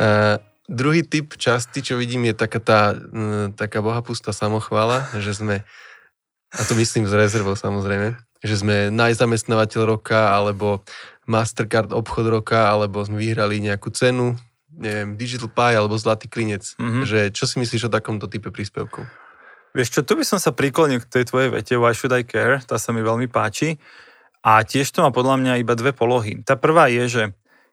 Uh, 0.00 0.40
druhý 0.64 1.04
typ 1.04 1.36
časti, 1.36 1.84
čo 1.84 2.00
vidím, 2.00 2.24
je 2.24 2.40
taká 2.40 2.60
tá 2.64 2.80
uh, 2.96 3.52
taká 3.52 3.84
bohapustá 3.84 4.32
samochvála, 4.32 5.12
že 5.20 5.36
sme, 5.36 5.60
a 6.56 6.60
to 6.64 6.72
myslím 6.72 7.04
z 7.04 7.20
rezervou 7.20 7.52
samozrejme, 7.52 8.16
že 8.40 8.56
sme 8.56 8.88
najzamestnávateľ 8.96 9.82
roka, 9.92 10.32
alebo 10.32 10.80
Mastercard 11.26 11.90
obchod 11.90 12.26
roka, 12.30 12.70
alebo 12.70 13.02
sme 13.02 13.18
vyhrali 13.18 13.58
nejakú 13.58 13.90
cenu, 13.90 14.38
neviem, 14.70 15.18
Digital 15.18 15.50
Pie 15.50 15.74
alebo 15.74 15.98
Zlatý 15.98 16.30
klinec. 16.30 16.78
Mm-hmm. 16.78 17.02
Že 17.04 17.18
čo 17.34 17.44
si 17.50 17.58
myslíš 17.58 17.86
o 17.86 17.90
takomto 17.90 18.30
type 18.30 18.48
príspevkov? 18.54 19.04
Vieš 19.76 19.88
čo, 19.92 20.00
tu 20.06 20.16
by 20.16 20.24
som 20.24 20.40
sa 20.40 20.56
priklonil 20.56 21.04
k 21.04 21.10
tej 21.10 21.28
tvojej 21.28 21.52
vete 21.52 21.76
Why 21.76 21.92
should 21.92 22.14
I 22.14 22.24
care? 22.24 22.64
Tá 22.64 22.80
sa 22.80 22.96
mi 22.96 23.04
veľmi 23.04 23.28
páči. 23.28 23.76
A 24.40 24.62
tiež 24.62 24.88
to 24.94 25.02
má 25.02 25.10
podľa 25.10 25.42
mňa 25.42 25.52
iba 25.60 25.74
dve 25.74 25.90
polohy. 25.90 26.40
Tá 26.46 26.54
prvá 26.54 26.86
je, 26.88 27.04
že 27.10 27.22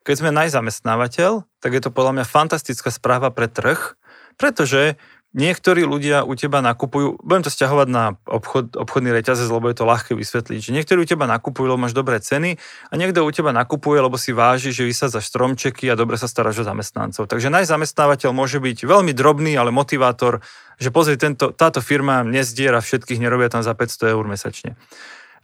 keď 0.04 0.16
sme 0.20 0.36
najzamestnávateľ, 0.36 1.48
tak 1.64 1.72
je 1.72 1.82
to 1.86 1.96
podľa 1.96 2.20
mňa 2.20 2.26
fantastická 2.28 2.92
správa 2.92 3.32
pre 3.32 3.48
trh, 3.48 3.96
pretože 4.36 5.00
niektorí 5.34 5.82
ľudia 5.84 6.22
u 6.22 6.38
teba 6.38 6.62
nakupujú, 6.62 7.22
budem 7.26 7.44
to 7.44 7.52
stiahovať 7.52 7.88
na 7.90 8.16
obchod, 8.30 8.78
obchodný 8.78 9.10
reťazec, 9.10 9.50
lebo 9.50 9.68
je 9.70 9.78
to 9.78 9.90
ľahké 9.90 10.14
vysvetliť, 10.14 10.60
že 10.62 10.72
niektorí 10.72 11.04
u 11.04 11.10
teba 11.10 11.26
nakupujú, 11.26 11.74
lebo 11.74 11.82
máš 11.82 11.98
dobré 11.98 12.22
ceny 12.22 12.62
a 12.90 12.94
niekto 12.94 13.26
u 13.26 13.32
teba 13.34 13.50
nakupuje, 13.50 13.98
lebo 13.98 14.16
si 14.16 14.32
váži, 14.32 14.70
že 14.70 14.86
vysádzaš 14.86 15.26
stromčeky 15.26 15.90
a 15.90 15.98
dobre 15.98 16.22
sa 16.22 16.30
staráš 16.30 16.62
o 16.62 16.66
zamestnancov. 16.70 17.26
Takže 17.26 17.50
najzamestnávateľ 17.50 18.30
môže 18.30 18.62
byť 18.62 18.86
veľmi 18.86 19.12
drobný, 19.12 19.58
ale 19.58 19.74
motivátor, 19.74 20.46
že 20.78 20.94
pozri, 20.94 21.18
tento, 21.18 21.50
táto 21.50 21.82
firma 21.82 22.22
nezdiera 22.22 22.78
všetkých, 22.78 23.18
nerobia 23.18 23.50
tam 23.50 23.66
za 23.66 23.74
500 23.74 24.14
eur 24.14 24.26
mesačne. 24.30 24.78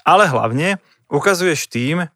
Ale 0.05 0.29
hlavne 0.29 0.77
ukazuješ 1.09 1.65
tým, 1.65 2.07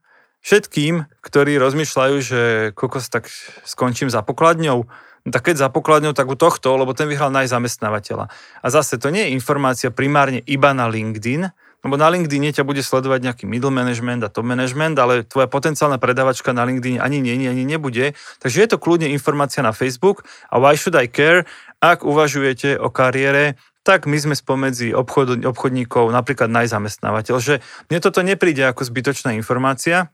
všetkým, 0.44 1.08
ktorí 1.24 1.58
rozmýšľajú, 1.58 2.16
že 2.22 2.42
kokos 2.76 3.10
tak 3.10 3.32
skončím 3.64 4.12
za 4.12 4.22
pokladňou, 4.22 4.86
No 5.24 5.32
tak 5.32 5.52
keď 5.52 5.68
za 5.68 5.70
pokladňou, 5.72 6.12
tak 6.12 6.28
u 6.28 6.36
tohto, 6.36 6.76
lebo 6.76 6.92
ten 6.92 7.08
vyhral 7.08 7.32
najzamestnávateľa. 7.32 8.28
A 8.60 8.68
zase 8.68 9.00
to 9.00 9.08
nie 9.08 9.32
je 9.32 9.36
informácia 9.36 9.88
primárne 9.88 10.44
iba 10.44 10.76
na 10.76 10.92
LinkedIn, 10.92 11.48
lebo 11.84 11.96
na 12.00 12.08
LinkedIn 12.12 12.60
ťa 12.60 12.68
bude 12.68 12.80
sledovať 12.80 13.28
nejaký 13.28 13.44
middle 13.48 13.72
management 13.72 14.24
a 14.24 14.32
top 14.32 14.48
management, 14.48 14.96
ale 15.00 15.28
tvoja 15.28 15.52
potenciálna 15.52 16.00
predavačka 16.00 16.56
na 16.56 16.64
LinkedIn 16.64 17.00
ani 17.00 17.20
nie, 17.20 17.48
ani 17.48 17.64
nebude. 17.68 18.16
Takže 18.40 18.58
je 18.64 18.68
to 18.72 18.80
kľudne 18.80 19.12
informácia 19.12 19.60
na 19.64 19.76
Facebook 19.76 20.28
a 20.48 20.60
why 20.60 20.76
should 20.80 20.96
I 20.96 21.12
care, 21.12 21.44
ak 21.84 22.08
uvažujete 22.08 22.80
o 22.80 22.88
kariére, 22.88 23.60
tak 23.84 24.08
my 24.08 24.16
sme 24.16 24.36
spomedzi 24.36 24.96
obchod, 24.96 25.44
obchodníkov 25.44 26.08
napríklad 26.08 26.48
najzamestnávateľ, 26.48 27.36
že 27.44 27.60
mne 27.92 28.00
toto 28.00 28.24
nepríde 28.24 28.64
ako 28.64 28.88
zbytočná 28.88 29.36
informácia, 29.36 30.08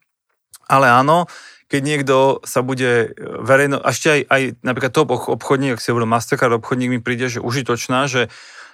ale 0.66 0.90
áno, 0.90 1.30
keď 1.70 1.82
niekto 1.86 2.42
sa 2.44 2.66
bude 2.66 3.14
e, 3.14 3.26
verejno, 3.46 3.80
ešte 3.86 4.10
aj, 4.10 4.22
aj 4.26 4.42
napríklad 4.66 4.92
top 4.92 5.14
obchodník, 5.14 5.78
ak 5.78 5.82
si 5.82 5.94
hovoril 5.94 6.10
Mastercard 6.10 6.58
obchodník, 6.58 6.90
mi 6.90 7.00
príde, 7.00 7.30
že 7.30 7.40
užitočná, 7.40 8.10
že 8.10 8.28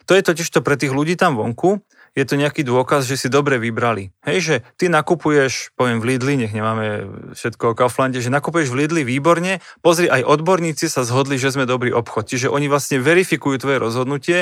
to 0.08 0.16
je 0.16 0.24
totiž 0.24 0.48
to 0.48 0.64
pre 0.64 0.80
tých 0.80 0.96
ľudí 0.96 1.20
tam 1.20 1.36
vonku, 1.36 1.84
je 2.16 2.24
to 2.24 2.40
nejaký 2.40 2.64
dôkaz, 2.64 3.04
že 3.04 3.20
si 3.20 3.28
dobre 3.28 3.60
vybrali. 3.60 4.16
Hej, 4.24 4.38
že 4.40 4.56
ty 4.80 4.88
nakupuješ, 4.88 5.76
poviem 5.76 6.00
v 6.00 6.16
Lidli, 6.16 6.40
nech 6.40 6.56
nemáme 6.56 7.12
všetko 7.36 7.76
o 7.76 7.78
Kauflande, 7.78 8.24
že 8.24 8.32
nakupuješ 8.32 8.72
v 8.72 8.88
Lidli 8.88 9.02
výborne, 9.04 9.60
pozri, 9.84 10.08
aj 10.08 10.24
odborníci 10.24 10.88
sa 10.88 11.04
zhodli, 11.04 11.36
že 11.36 11.52
sme 11.52 11.68
dobrý 11.68 11.92
obchod. 11.92 12.32
Čiže 12.32 12.48
oni 12.48 12.72
vlastne 12.72 13.04
verifikujú 13.04 13.60
tvoje 13.60 13.78
rozhodnutie, 13.84 14.38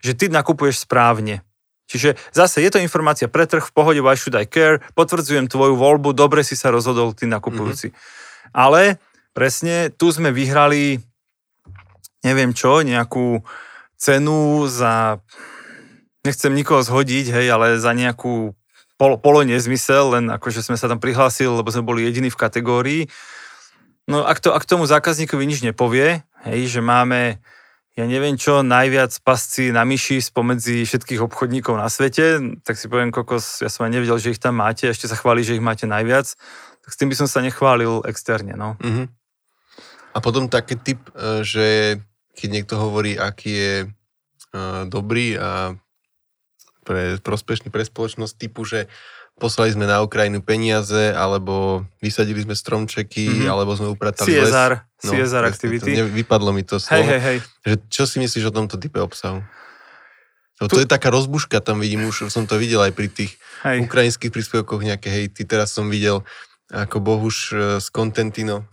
že 0.00 0.16
ty 0.16 0.32
nakupuješ 0.32 0.88
správne. 0.88 1.44
Čiže 1.88 2.20
zase 2.36 2.60
je 2.60 2.68
to 2.68 2.78
informácia 2.78 3.32
pre 3.32 3.48
trh, 3.48 3.64
v 3.64 3.72
pohode, 3.72 4.00
why 4.04 4.12
should 4.12 4.36
I 4.36 4.44
care, 4.44 4.84
potvrdzujem 4.92 5.48
tvoju 5.48 5.72
voľbu, 5.74 6.12
dobre 6.12 6.44
si 6.44 6.52
sa 6.52 6.68
rozhodol 6.68 7.16
ty 7.16 7.24
nakupujúci. 7.24 7.90
Mm-hmm. 7.90 8.52
Ale 8.52 9.00
presne 9.32 9.88
tu 9.88 10.12
sme 10.12 10.28
vyhrali, 10.28 11.00
neviem 12.20 12.52
čo, 12.52 12.84
nejakú 12.84 13.40
cenu 13.96 14.68
za, 14.68 15.24
nechcem 16.28 16.52
nikoho 16.52 16.84
zhodiť, 16.84 17.32
hej, 17.32 17.46
ale 17.48 17.80
za 17.80 17.96
nejakú 17.96 18.52
polo, 19.00 19.16
polo 19.16 19.40
nezmysel, 19.40 20.12
len 20.12 20.24
akože 20.28 20.60
sme 20.60 20.76
sa 20.76 20.92
tam 20.92 21.00
prihlásili, 21.00 21.48
lebo 21.48 21.72
sme 21.72 21.88
boli 21.88 22.04
jediní 22.04 22.28
v 22.28 22.40
kategórii. 22.40 23.02
No 24.04 24.28
ak, 24.28 24.44
to, 24.44 24.52
ak 24.52 24.68
tomu 24.68 24.84
zákazníkovi 24.84 25.44
nič 25.48 25.64
nepovie, 25.64 26.20
hej, 26.44 26.60
že 26.68 26.80
máme 26.84 27.40
ja 27.98 28.06
neviem 28.06 28.38
čo, 28.38 28.62
najviac 28.62 29.10
pasci 29.26 29.74
na 29.74 29.82
myši 29.82 30.22
spomedzi 30.22 30.86
všetkých 30.86 31.18
obchodníkov 31.18 31.74
na 31.74 31.90
svete, 31.90 32.38
tak 32.62 32.78
si 32.78 32.86
poviem, 32.86 33.10
kokos, 33.10 33.58
ja 33.58 33.66
som 33.66 33.90
aj 33.90 33.98
nevedel, 33.98 34.22
že 34.22 34.30
ich 34.30 34.38
tam 34.38 34.62
máte, 34.62 34.86
ešte 34.86 35.10
sa 35.10 35.18
chváli, 35.18 35.42
že 35.42 35.58
ich 35.58 35.64
máte 35.64 35.82
najviac, 35.90 36.30
tak 36.86 36.90
s 36.94 36.98
tým 36.98 37.10
by 37.10 37.18
som 37.18 37.26
sa 37.26 37.42
nechválil 37.42 38.06
externe, 38.06 38.54
no. 38.54 38.78
Uh-huh. 38.78 39.10
A 40.14 40.22
potom 40.22 40.46
taký 40.46 40.78
typ, 40.78 41.10
e, 41.10 41.42
že 41.42 41.66
keď 42.38 42.48
niekto 42.54 42.78
hovorí, 42.78 43.18
aký 43.18 43.50
je 43.50 43.74
uh, 44.54 44.86
dobrý 44.86 45.34
a 45.34 45.74
pre, 46.86 47.18
prospešný 47.18 47.74
pre 47.74 47.82
spoločnosť 47.82 48.34
typu, 48.38 48.62
že 48.62 48.86
poslali 49.38 49.70
sme 49.72 49.86
na 49.86 50.02
Ukrajinu 50.02 50.42
peniaze, 50.42 51.14
alebo 51.14 51.86
vysadili 52.02 52.42
sme 52.42 52.58
stromčeky, 52.58 53.26
mm-hmm. 53.26 53.48
alebo 53.48 53.72
sme 53.78 53.88
upratali 53.88 54.34
CSR, 54.34 54.72
les. 54.82 55.04
No, 55.06 55.10
CSR 55.14 55.44
activity. 55.46 55.90
To, 55.94 56.10
vypadlo 56.10 56.50
mi 56.50 56.66
to 56.66 56.82
slovo. 56.82 57.06
Hej, 57.06 57.08
hej, 57.08 57.20
hej. 57.22 57.38
Že, 57.64 57.74
čo 57.88 58.02
si 58.04 58.16
myslíš 58.18 58.44
o 58.50 58.52
tomto 58.52 58.76
type 58.76 58.98
obsahu? 58.98 59.40
No, 60.58 60.64
tu... 60.66 60.74
To 60.74 60.82
je 60.82 60.90
taká 60.90 61.14
rozbuška, 61.14 61.62
tam 61.62 61.78
vidím, 61.78 62.10
už 62.10 62.34
som 62.34 62.44
to 62.44 62.58
videl 62.58 62.82
aj 62.82 62.90
pri 62.90 63.06
tých 63.06 63.38
hej. 63.62 63.86
ukrajinských 63.86 64.34
príspevkoch 64.34 64.82
nejaké 64.82 65.08
hejty. 65.08 65.46
Teraz 65.46 65.70
som 65.70 65.86
videl, 65.86 66.26
ako 66.74 66.98
Bohuž 66.98 67.54
e, 67.54 67.78
z 67.78 67.86
Contentino 67.94 68.66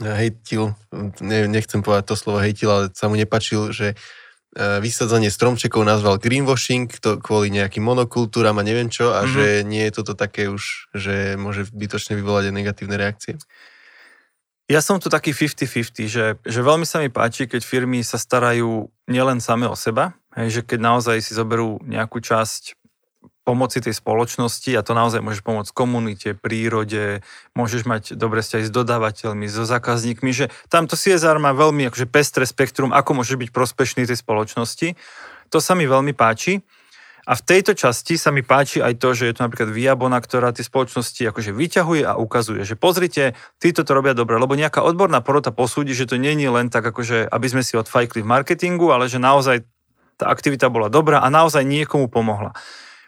hejtil, 0.00 0.74
ne, 1.22 1.46
nechcem 1.46 1.78
povedať 1.78 2.10
to 2.10 2.14
slovo 2.18 2.42
hejtil, 2.42 2.66
ale 2.66 2.84
sa 2.96 3.06
mu 3.06 3.14
nepačil, 3.14 3.70
že 3.70 3.94
E, 3.94 4.23
vysadzanie 4.54 5.28
stromčekov 5.28 5.82
nazval 5.82 6.22
greenwashing, 6.22 6.90
to 7.02 7.18
kvôli 7.18 7.50
nejakým 7.50 7.82
monokultúram 7.82 8.56
a 8.58 8.66
neviem 8.66 8.88
čo, 8.88 9.10
a 9.10 9.26
mm-hmm. 9.26 9.34
že 9.34 9.46
nie 9.66 9.82
je 9.86 9.92
toto 9.94 10.14
také 10.14 10.46
už, 10.46 10.94
že 10.94 11.34
môže 11.34 11.66
bytočne 11.74 12.14
vyvolať 12.14 12.50
aj 12.50 12.54
negatívne 12.54 12.96
reakcie? 12.96 13.34
Ja 14.64 14.80
som 14.80 14.96
tu 14.96 15.12
taký 15.12 15.36
50-50, 15.36 16.08
že, 16.08 16.24
že 16.40 16.60
veľmi 16.64 16.88
sa 16.88 17.04
mi 17.04 17.12
páči, 17.12 17.44
keď 17.44 17.60
firmy 17.60 18.00
sa 18.00 18.16
starajú 18.16 18.88
nielen 19.04 19.44
same 19.44 19.68
o 19.68 19.76
seba, 19.76 20.16
hej, 20.40 20.60
že 20.60 20.62
keď 20.64 20.80
naozaj 20.80 21.20
si 21.20 21.36
zoberú 21.36 21.76
nejakú 21.84 22.24
časť 22.24 22.83
pomoci 23.44 23.84
tej 23.84 23.92
spoločnosti 23.92 24.72
a 24.72 24.80
to 24.80 24.96
naozaj 24.96 25.20
môžeš 25.20 25.44
pomôcť 25.44 25.70
komunite, 25.76 26.32
prírode, 26.32 27.20
môžeš 27.52 27.84
mať 27.84 28.02
dobré 28.16 28.40
vzťahy 28.40 28.64
s 28.64 28.72
dodávateľmi, 28.72 29.46
so 29.46 29.68
zákazníkmi, 29.68 30.32
že 30.32 30.48
tamto 30.72 30.96
CSR 30.96 31.36
má 31.36 31.52
veľmi 31.52 31.86
akože 31.92 32.08
pestré 32.08 32.48
spektrum, 32.48 32.90
ako 32.90 33.20
môže 33.20 33.36
byť 33.36 33.52
prospešný 33.52 34.08
tej 34.08 34.16
spoločnosti. 34.16 34.96
To 35.52 35.58
sa 35.60 35.76
mi 35.76 35.84
veľmi 35.84 36.16
páči. 36.16 36.64
A 37.24 37.32
v 37.40 37.40
tejto 37.40 37.72
časti 37.72 38.20
sa 38.20 38.28
mi 38.28 38.44
páči 38.44 38.84
aj 38.84 39.00
to, 39.00 39.16
že 39.16 39.32
je 39.32 39.32
to 39.32 39.48
napríklad 39.48 39.72
Viabona, 39.72 40.20
ktorá 40.20 40.52
tie 40.52 40.60
spoločnosti 40.60 41.24
akože 41.24 41.56
vyťahuje 41.56 42.04
a 42.04 42.20
ukazuje, 42.20 42.68
že 42.68 42.76
pozrite, 42.76 43.32
títo 43.56 43.80
to 43.80 43.96
robia 43.96 44.12
dobre, 44.12 44.36
lebo 44.36 44.52
nejaká 44.52 44.84
odborná 44.84 45.24
porota 45.24 45.48
posúdi, 45.48 45.96
že 45.96 46.04
to 46.04 46.20
není 46.20 46.44
len 46.52 46.68
tak 46.68 46.84
akože, 46.84 47.24
aby 47.32 47.46
sme 47.48 47.64
si 47.64 47.80
odfajkli 47.80 48.20
v 48.20 48.28
marketingu, 48.28 48.92
ale 48.92 49.08
že 49.08 49.16
naozaj 49.16 49.64
tá 50.20 50.28
aktivita 50.28 50.68
bola 50.68 50.92
dobrá 50.92 51.24
a 51.24 51.32
naozaj 51.32 51.64
niekomu 51.64 52.12
pomohla. 52.12 52.52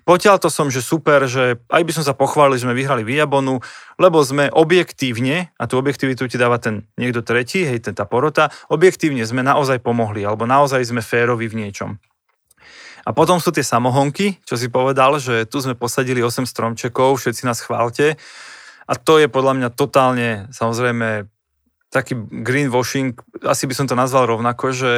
Potiaľ 0.07 0.39
to 0.39 0.47
som, 0.55 0.71
že 0.71 0.87
super, 0.87 1.27
že 1.27 1.59
aj 1.67 1.83
by 1.83 1.91
som 1.91 2.07
sa 2.07 2.15
pochválil, 2.15 2.55
že 2.55 2.63
sme 2.63 2.79
vyhrali 2.79 3.03
Viabonu, 3.03 3.59
lebo 3.99 4.23
sme 4.23 4.47
objektívne, 4.55 5.51
a 5.59 5.67
tú 5.67 5.83
objektivitu 5.83 6.31
ti 6.31 6.39
dáva 6.39 6.63
ten 6.63 6.87
niekto 6.95 7.27
tretí, 7.27 7.67
hej, 7.67 7.83
ten 7.83 7.95
tá 7.99 8.07
porota, 8.07 8.55
objektívne 8.71 9.27
sme 9.27 9.43
naozaj 9.43 9.83
pomohli, 9.83 10.23
alebo 10.23 10.47
naozaj 10.47 10.79
sme 10.87 11.03
férovi 11.03 11.51
v 11.51 11.59
niečom. 11.67 11.99
A 13.03 13.11
potom 13.11 13.43
sú 13.43 13.51
tie 13.51 13.67
samohonky, 13.67 14.39
čo 14.47 14.55
si 14.55 14.71
povedal, 14.71 15.19
že 15.19 15.43
tu 15.43 15.59
sme 15.59 15.75
posadili 15.75 16.23
8 16.23 16.47
stromčekov, 16.47 17.19
všetci 17.19 17.43
nás 17.43 17.59
chválte. 17.63 18.15
A 18.87 18.95
to 18.95 19.19
je 19.19 19.27
podľa 19.27 19.59
mňa 19.59 19.69
totálne, 19.75 20.47
samozrejme, 20.55 21.27
taký 21.91 22.15
greenwashing, 22.15 23.19
asi 23.43 23.67
by 23.67 23.75
som 23.75 23.87
to 23.91 23.99
nazval 23.99 24.27
rovnako, 24.27 24.71
že, 24.71 24.93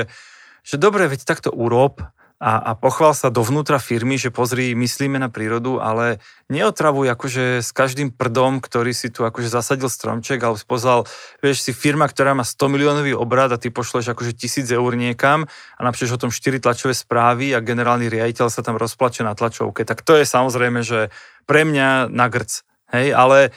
že 0.64 0.76
dobre, 0.80 1.08
veď 1.08 1.24
takto 1.24 1.48
urob, 1.52 2.04
a, 2.38 2.70
a 2.70 2.72
pochval 2.78 3.18
sa 3.18 3.34
dovnútra 3.34 3.82
firmy, 3.82 4.14
že 4.14 4.30
pozri, 4.30 4.70
myslíme 4.78 5.18
na 5.18 5.26
prírodu, 5.26 5.82
ale 5.82 6.22
neotravuj 6.46 7.10
akože 7.10 7.66
s 7.66 7.74
každým 7.74 8.14
prdom, 8.14 8.62
ktorý 8.62 8.94
si 8.94 9.10
tu 9.10 9.26
akože 9.26 9.50
zasadil 9.50 9.90
stromček, 9.90 10.38
alebo 10.38 10.62
pozval, 10.62 11.02
vieš, 11.42 11.66
si 11.66 11.74
firma, 11.74 12.06
ktorá 12.06 12.38
má 12.38 12.46
100 12.46 12.70
miliónový 12.70 13.10
obrad 13.18 13.50
a 13.50 13.58
ty 13.58 13.74
pošleš 13.74 14.14
akože 14.14 14.38
tisíc 14.38 14.70
eur 14.70 14.94
niekam 14.94 15.50
a 15.50 15.80
napíšeš 15.82 16.14
o 16.14 16.22
tom 16.22 16.30
4 16.30 16.62
tlačové 16.62 16.94
správy 16.94 17.58
a 17.58 17.58
generálny 17.58 18.06
riaditeľ 18.06 18.54
sa 18.54 18.62
tam 18.62 18.78
rozplače 18.78 19.26
na 19.26 19.34
tlačovke. 19.34 19.82
Tak 19.82 20.06
to 20.06 20.14
je 20.14 20.22
samozrejme, 20.22 20.86
že 20.86 21.10
pre 21.42 21.66
mňa 21.66 22.06
na 22.06 22.30
grc. 22.30 22.62
Hej, 22.94 23.18
ale... 23.18 23.50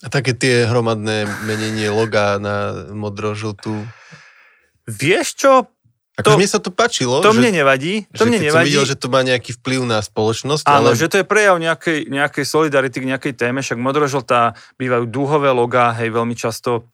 A 0.00 0.08
také 0.10 0.34
tie 0.34 0.64
hromadné 0.66 1.28
menenie 1.44 1.92
loga 1.92 2.40
na 2.40 2.88
modro-žltú. 2.90 3.84
Vieš 4.88 5.26
čo, 5.36 5.52
to, 6.18 6.36
mne 6.36 6.48
sa 6.50 6.60
to 6.60 6.74
páčilo. 6.74 7.22
To 7.22 7.32
že, 7.32 7.38
mne 7.40 7.62
nevadí. 7.62 8.04
To 8.12 8.26
že 8.26 8.28
mne 8.28 8.40
nevadí. 8.50 8.74
videl, 8.74 8.84
že 8.84 8.98
to 8.98 9.06
má 9.08 9.22
nejaký 9.22 9.56
vplyv 9.56 9.86
na 9.86 9.98
spoločnosť. 10.02 10.66
Áno, 10.66 10.92
ale... 10.92 10.98
že 10.98 11.08
to 11.08 11.22
je 11.22 11.26
prejav 11.26 11.56
nejakej, 11.56 12.10
nejakej 12.10 12.44
solidarity 12.44 12.98
k 13.00 13.10
nejakej 13.14 13.34
téme, 13.38 13.64
však 13.64 13.78
modrožltá 13.80 14.58
bývajú 14.76 15.08
dúhové 15.08 15.54
logá, 15.54 15.94
hej, 15.96 16.12
veľmi 16.12 16.36
často 16.36 16.90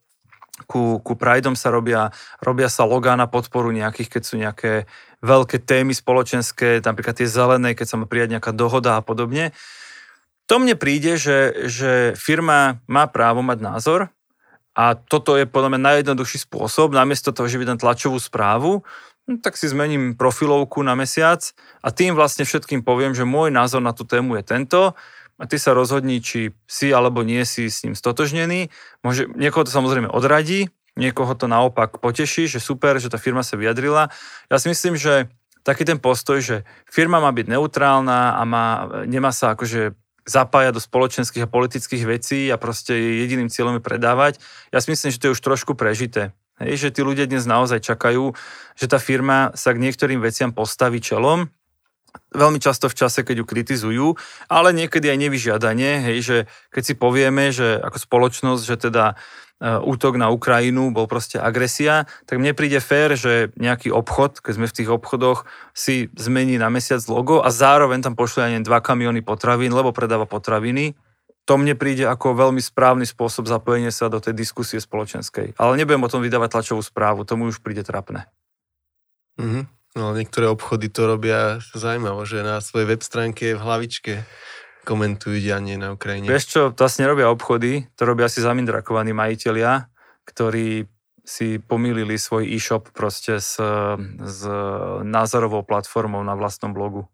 ku, 0.65 1.05
ku 1.05 1.13
Prideom 1.19 1.53
sa 1.53 1.69
robia, 1.69 2.09
robia 2.41 2.73
sa 2.73 2.89
logá 2.89 3.13
na 3.13 3.29
podporu 3.29 3.69
nejakých, 3.69 4.09
keď 4.09 4.23
sú 4.25 4.35
nejaké 4.41 4.73
veľké 5.21 5.61
témy 5.61 5.93
spoločenské, 5.93 6.81
napríklad 6.81 7.21
tie 7.21 7.29
zelené, 7.29 7.77
keď 7.77 7.87
sa 7.89 7.97
má 8.01 8.09
prijať 8.09 8.37
nejaká 8.39 8.53
dohoda 8.57 8.97
a 8.97 9.05
podobne. 9.05 9.53
To 10.47 10.63
mne 10.63 10.79
príde, 10.79 11.19
že, 11.19 11.67
že 11.67 12.15
firma 12.15 12.81
má 12.87 13.11
právo 13.11 13.43
mať 13.43 13.59
názor 13.61 14.01
a 14.77 14.93
toto 14.93 15.41
je 15.41 15.49
podľa 15.49 15.73
mňa 15.73 15.81
najjednoduchší 15.81 16.45
spôsob, 16.45 16.93
namiesto 16.93 17.33
toho, 17.33 17.49
že 17.49 17.57
vydám 17.57 17.81
tlačovú 17.81 18.21
správu, 18.21 18.85
no, 19.25 19.35
tak 19.41 19.57
si 19.57 19.73
zmením 19.73 20.13
profilovku 20.13 20.85
na 20.85 20.93
mesiac 20.93 21.41
a 21.81 21.89
tým 21.89 22.13
vlastne 22.13 22.45
všetkým 22.45 22.85
poviem, 22.85 23.17
že 23.17 23.25
môj 23.25 23.49
názor 23.49 23.81
na 23.81 23.97
tú 23.97 24.05
tému 24.05 24.37
je 24.37 24.45
tento 24.45 24.93
a 25.41 25.45
ty 25.49 25.57
sa 25.57 25.73
rozhodni, 25.73 26.21
či 26.21 26.53
si 26.69 26.93
alebo 26.93 27.25
nie 27.25 27.41
si 27.49 27.73
s 27.73 27.89
ním 27.89 27.97
stotožnený. 27.97 28.69
Môže, 29.01 29.29
niekoho 29.33 29.65
to 29.65 29.73
samozrejme 29.73 30.13
odradí, 30.13 30.69
niekoho 30.97 31.33
to 31.33 31.49
naopak 31.49 31.97
poteší, 31.97 32.45
že 32.45 32.61
super, 32.61 33.01
že 33.01 33.09
tá 33.09 33.17
firma 33.17 33.41
sa 33.41 33.57
vyjadrila. 33.57 34.13
Ja 34.53 34.57
si 34.61 34.69
myslím, 34.69 35.01
že 35.01 35.33
taký 35.65 35.89
ten 35.89 36.01
postoj, 36.01 36.41
že 36.41 36.57
firma 36.89 37.21
má 37.21 37.33
byť 37.33 37.47
neutrálna 37.53 38.39
a 38.39 38.43
má, 38.45 38.67
nemá 39.09 39.33
sa 39.33 39.57
akože 39.57 39.97
zapájať 40.27 40.75
do 40.75 40.83
spoločenských 40.83 41.47
a 41.47 41.51
politických 41.51 42.05
vecí 42.05 42.51
a 42.51 42.59
proste 42.59 42.93
jediným 42.93 43.47
cieľom 43.47 43.79
je 43.79 43.87
predávať. 43.87 44.43
Ja 44.75 44.83
si 44.83 44.91
myslím, 44.91 45.15
že 45.15 45.21
to 45.23 45.27
je 45.31 45.35
už 45.39 45.43
trošku 45.43 45.73
prežité. 45.79 46.35
Hej, 46.59 46.89
že 46.89 46.93
tí 46.93 47.05
ľudia 47.05 47.29
dnes 47.29 47.45
naozaj 47.45 47.85
čakajú, 47.85 48.33
že 48.75 48.87
tá 48.89 48.97
firma 48.97 49.53
sa 49.53 49.77
k 49.77 49.83
niektorým 49.83 50.25
veciam 50.25 50.51
postaví 50.57 51.05
čelom, 51.05 51.53
veľmi 52.35 52.61
často 52.61 52.87
v 52.91 52.99
čase, 52.99 53.23
keď 53.23 53.43
ju 53.43 53.47
kritizujú, 53.47 54.07
ale 54.51 54.77
niekedy 54.77 55.09
aj 55.09 55.19
nevyžiadanie, 55.19 56.03
hej, 56.13 56.19
že 56.23 56.37
keď 56.71 56.83
si 56.83 56.95
povieme, 56.95 57.51
že 57.55 57.81
ako 57.81 57.99
spoločnosť, 57.99 58.63
že 58.63 58.77
teda 58.91 59.05
e, 59.13 59.15
útok 59.81 60.21
na 60.21 60.29
Ukrajinu 60.29 60.93
bol 60.93 61.09
proste 61.09 61.41
agresia, 61.41 62.05
tak 62.29 62.43
mne 62.43 62.53
príde 62.53 62.79
fér, 62.83 63.15
že 63.17 63.55
nejaký 63.57 63.93
obchod, 63.93 64.45
keď 64.45 64.53
sme 64.57 64.67
v 64.69 64.77
tých 64.77 64.91
obchodoch, 64.91 65.49
si 65.77 66.13
zmení 66.15 66.61
na 66.61 66.69
mesiac 66.69 67.01
logo 67.09 67.41
a 67.41 67.49
zároveň 67.49 68.05
tam 68.05 68.15
pošle 68.15 68.51
aj 68.53 68.67
dva 68.67 68.85
kamiony 68.85 69.25
potravín, 69.25 69.73
lebo 69.73 69.95
predáva 69.95 70.29
potraviny 70.29 70.97
to 71.47 71.55
mne 71.55 71.79
príde 71.79 72.03
ako 72.03 72.35
veľmi 72.35 72.59
správny 72.59 73.07
spôsob 73.07 73.47
zapojenia 73.47 73.95
sa 73.95 74.11
do 74.11 74.19
tej 74.19 74.35
diskusie 74.35 74.83
spoločenskej. 74.83 75.55
Ale 75.63 75.79
nebudem 75.79 76.03
o 76.03 76.11
tom 76.11 76.19
vydávať 76.27 76.59
tlačovú 76.59 76.83
správu, 76.83 77.23
tomu 77.23 77.47
už 77.47 77.63
príde 77.63 77.87
trapné. 77.87 78.27
Mm-hmm. 79.39 79.76
No, 79.97 80.13
niektoré 80.13 80.45
obchody 80.45 80.93
to 80.93 81.09
robia 81.09 81.57
zaujímavo, 81.73 82.29
že 82.29 82.45
na 82.45 82.61
svojej 82.61 82.85
web 82.85 83.01
stránke 83.01 83.57
v 83.57 83.61
hlavičke 83.65 84.13
komentujú 84.85 85.41
dianie 85.41 85.81
na 85.81 85.97
Ukrajine. 85.97 86.29
Vieš 86.29 86.45
čo, 86.47 86.61
to 86.71 86.85
asi 86.85 87.01
nerobia 87.01 87.33
obchody, 87.33 87.89
to 87.97 88.05
robia 88.05 88.29
asi 88.29 88.45
zamindrakovaní 88.45 89.17
majiteľia, 89.17 89.89
ktorí 90.29 90.85
si 91.27 91.59
pomýlili 91.59 92.15
svoj 92.21 92.47
e-shop 92.47 92.95
proste 92.95 93.43
s, 93.43 93.59
s 94.21 94.41
názorovou 95.03 95.67
platformou 95.67 96.23
na 96.23 96.39
vlastnom 96.39 96.71
blogu. 96.71 97.11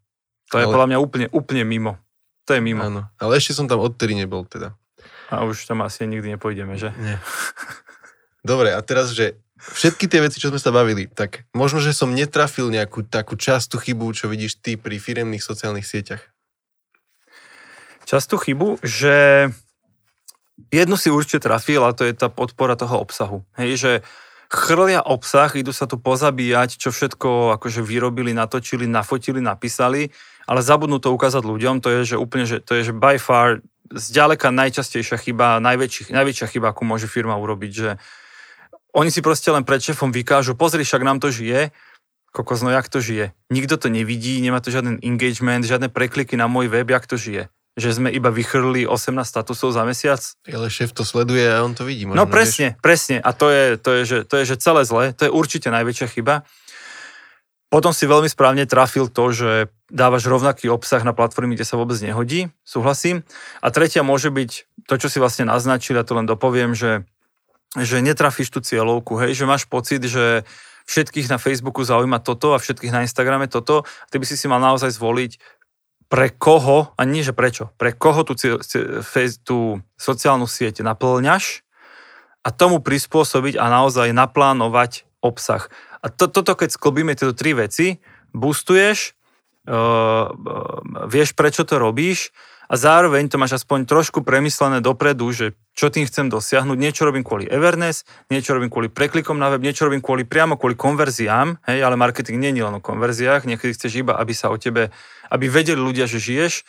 To 0.53 0.61
je 0.61 0.69
Ale... 0.69 0.73
podľa 0.75 0.89
mňa 0.93 0.99
úplne, 1.01 1.27
úplne 1.33 1.65
mimo. 1.65 1.97
To 2.45 2.53
je 2.53 2.61
mimo. 2.61 2.83
Áno, 2.83 3.09
ale 3.17 3.39
ešte 3.41 3.57
som 3.57 3.71
tam 3.71 3.81
odtedy 3.81 4.13
nebol 4.13 4.45
teda. 4.45 4.77
A 5.33 5.49
už 5.49 5.65
tam 5.65 5.81
asi 5.81 6.05
nikdy 6.05 6.37
nepôjdeme, 6.37 6.77
že? 6.77 6.93
Nie. 7.01 7.17
Dobre, 8.45 8.75
a 8.75 8.83
teraz, 8.85 9.15
že 9.15 9.41
všetky 9.63 10.11
tie 10.11 10.21
veci, 10.27 10.43
čo 10.43 10.51
sme 10.51 10.59
sa 10.59 10.75
bavili, 10.75 11.07
tak 11.07 11.47
možno, 11.55 11.79
že 11.79 11.95
som 11.95 12.11
netrafil 12.11 12.69
nejakú 12.75 13.07
takú 13.07 13.39
častú 13.39 13.79
chybu, 13.79 14.11
čo 14.13 14.27
vidíš 14.27 14.59
ty 14.59 14.75
pri 14.75 14.99
firemných 14.99 15.43
sociálnych 15.43 15.87
sieťach. 15.87 16.27
Častú 18.03 18.37
chybu, 18.43 18.83
že 18.83 19.49
jednu 20.75 20.99
si 20.99 21.15
určite 21.15 21.47
trafil 21.47 21.87
a 21.87 21.95
to 21.95 22.03
je 22.03 22.13
tá 22.13 22.27
podpora 22.27 22.75
toho 22.75 22.99
obsahu. 22.99 23.47
Hej, 23.55 23.71
že 23.79 23.93
chrlia 24.51 25.01
obsah, 25.01 25.49
idú 25.55 25.71
sa 25.71 25.87
tu 25.87 25.97
pozabíjať, 25.97 26.77
čo 26.77 26.91
všetko 26.93 27.57
akože 27.57 27.81
vyrobili, 27.81 28.35
natočili, 28.35 28.85
nafotili, 28.91 29.39
napísali 29.39 30.13
ale 30.47 30.61
zabudnú 30.63 30.99
to 30.99 31.15
ukázať 31.15 31.43
ľuďom, 31.47 31.81
to 31.83 31.89
je, 31.91 32.15
že 32.15 32.17
úplne, 32.19 32.45
že 32.47 32.59
to 32.59 32.79
je, 32.79 32.91
že 32.91 32.95
by 32.95 33.19
far 33.19 33.63
zďaleka 33.93 34.51
najčastejšia 34.51 35.21
chyba, 35.21 35.61
najväčšia 35.61 36.47
chyba, 36.49 36.73
akú 36.73 36.83
môže 36.89 37.07
firma 37.07 37.37
urobiť, 37.37 37.73
že 37.73 37.91
oni 38.93 39.09
si 39.09 39.25
proste 39.25 39.49
len 39.49 39.65
pred 39.65 39.81
šefom 39.81 40.13
vykážu, 40.13 40.53
pozri, 40.53 40.85
však 40.85 41.03
nám 41.03 41.19
to 41.21 41.33
žije, 41.33 41.73
kokos, 42.33 42.65
no 42.65 42.73
jak 42.73 42.89
to 42.89 43.01
žije? 43.01 43.33
Nikto 43.53 43.77
to 43.77 43.89
nevidí, 43.89 44.41
nemá 44.41 44.61
to 44.61 44.73
žiaden 44.73 45.01
engagement, 45.05 45.65
žiadne 45.65 45.89
prekliky 45.93 46.37
na 46.37 46.49
môj 46.49 46.69
web, 46.69 46.89
jak 46.89 47.05
to 47.09 47.17
žije? 47.17 47.49
Že 47.73 48.05
sme 48.05 48.09
iba 48.13 48.29
vychrli 48.29 48.85
18 48.85 49.17
statusov 49.25 49.73
za 49.73 49.89
mesiac? 49.89 50.21
Ale 50.45 50.69
šéf 50.69 50.93
to 50.93 51.09
sleduje 51.09 51.45
a 51.49 51.65
on 51.65 51.73
to 51.73 51.89
vidí. 51.89 52.05
Možno, 52.05 52.21
no 52.21 52.29
presne, 52.29 52.77
vieš? 52.77 52.85
presne. 52.85 53.17
A 53.25 53.33
to 53.33 53.49
je, 53.49 53.65
to, 53.81 53.91
je, 53.97 54.03
že, 54.05 54.19
to 54.29 54.35
je, 54.41 54.45
že 54.45 54.57
celé 54.61 54.85
zle, 54.85 55.17
to 55.17 55.25
je 55.25 55.33
určite 55.33 55.73
najväčšia 55.73 56.09
chyba. 56.13 56.45
Potom 57.73 57.97
si 57.97 58.05
veľmi 58.05 58.29
správne 58.29 58.69
trafil 58.69 59.09
to, 59.09 59.33
že 59.33 59.73
dávaš 59.89 60.29
rovnaký 60.29 60.69
obsah 60.69 61.01
na 61.01 61.17
platformy, 61.17 61.57
kde 61.57 61.65
sa 61.65 61.81
vôbec 61.81 61.97
nehodí, 62.05 62.53
súhlasím. 62.61 63.25
A 63.65 63.73
tretia 63.73 64.05
môže 64.05 64.29
byť 64.29 64.69
to, 64.85 65.01
čo 65.01 65.09
si 65.09 65.17
vlastne 65.17 65.49
naznačil, 65.49 65.97
ja 65.97 66.05
to 66.05 66.13
len 66.13 66.29
dopoviem, 66.29 66.77
že, 66.77 67.09
že 67.79 68.05
netrafíš 68.05 68.53
tú 68.53 68.61
cieľovku, 68.61 69.17
hej, 69.17 69.33
že 69.33 69.49
máš 69.49 69.65
pocit, 69.65 70.05
že 70.05 70.45
všetkých 70.85 71.31
na 71.33 71.39
Facebooku 71.41 71.81
zaujíma 71.81 72.21
toto 72.21 72.53
a 72.53 72.61
všetkých 72.61 72.93
na 72.93 73.05
Instagrame 73.07 73.49
toto, 73.49 73.89
ty 74.13 74.21
by 74.21 74.27
si 74.29 74.37
si 74.37 74.51
mal 74.51 74.61
naozaj 74.61 74.93
zvoliť 74.93 75.41
pre 76.13 76.29
koho, 76.29 76.93
a 76.93 77.03
nie 77.09 77.25
že 77.25 77.33
prečo, 77.33 77.73
pre 77.81 77.97
koho 77.97 78.21
tú, 78.29 78.37
tú 78.37 79.59
sociálnu 79.97 80.45
sieť 80.45 80.85
naplňaš 80.85 81.65
a 82.45 82.53
tomu 82.53 82.85
prispôsobiť 82.85 83.57
a 83.57 83.73
naozaj 83.73 84.13
naplánovať 84.13 85.09
obsah. 85.25 85.73
A 86.05 86.13
to, 86.13 86.29
toto, 86.29 86.53
keď 86.53 86.75
sklobíme 86.75 87.17
tieto 87.17 87.33
tri 87.33 87.57
veci, 87.57 88.03
boostuješ, 88.37 89.17
uh, 89.71 90.29
vieš, 91.09 91.33
prečo 91.33 91.65
to 91.65 91.81
robíš 91.81 92.35
a 92.73 92.75
zároveň 92.81 93.29
to 93.29 93.37
máš 93.37 93.61
aspoň 93.61 93.85
trošku 93.85 94.25
premyslené 94.25 94.81
dopredu, 94.81 95.29
že 95.29 95.53
čo 95.77 95.93
tým 95.93 96.09
chcem 96.09 96.33
dosiahnuť. 96.33 96.81
Niečo 96.81 97.05
robím 97.05 97.21
kvôli 97.21 97.45
Everness, 97.45 98.09
niečo 98.33 98.57
robím 98.57 98.73
kvôli 98.73 98.89
preklikom 98.89 99.37
na 99.37 99.53
web, 99.53 99.61
niečo 99.61 99.85
robím 99.85 100.01
kvôli 100.01 100.25
priamo 100.25 100.57
kvôli 100.57 100.73
konverziám, 100.73 101.61
hej, 101.69 101.85
ale 101.85 102.01
marketing 102.01 102.41
nie 102.41 102.57
je 102.57 102.65
len 102.65 102.81
o 102.81 102.81
konverziách, 102.81 103.45
niekedy 103.45 103.77
chceš 103.77 104.01
iba, 104.01 104.17
aby 104.17 104.33
sa 104.33 104.49
o 104.49 104.57
tebe, 104.57 104.89
aby 105.29 105.53
vedeli 105.53 105.77
ľudia, 105.77 106.09
že 106.09 106.17
žiješ. 106.17 106.65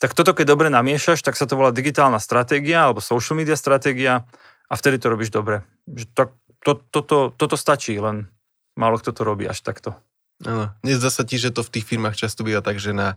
Tak 0.00 0.16
toto, 0.16 0.32
keď 0.32 0.56
dobre 0.56 0.72
namiešaš, 0.72 1.20
tak 1.20 1.36
sa 1.36 1.44
to 1.44 1.60
volá 1.60 1.68
digitálna 1.68 2.16
stratégia 2.16 2.88
alebo 2.88 3.04
social 3.04 3.36
media 3.36 3.60
stratégia 3.60 4.24
a 4.72 4.74
vtedy 4.76 4.96
to 4.96 5.12
robíš 5.12 5.28
dobre. 5.28 5.68
Že 5.84 6.04
tak, 6.16 6.28
to, 6.64 6.80
toto, 6.88 7.28
toto 7.36 7.56
stačí, 7.60 7.92
len 8.00 8.32
málo 8.72 8.96
kto 8.96 9.12
to 9.12 9.20
robí 9.20 9.44
až 9.44 9.60
takto. 9.60 10.00
Áno. 10.44 10.72
Nezdá 10.84 11.08
sa 11.08 11.24
ti, 11.24 11.40
že 11.40 11.52
to 11.52 11.64
v 11.64 11.80
tých 11.80 11.88
firmách 11.88 12.16
často 12.16 12.44
býva 12.44 12.60
tak, 12.60 12.76
že 12.76 12.92
na 12.92 13.16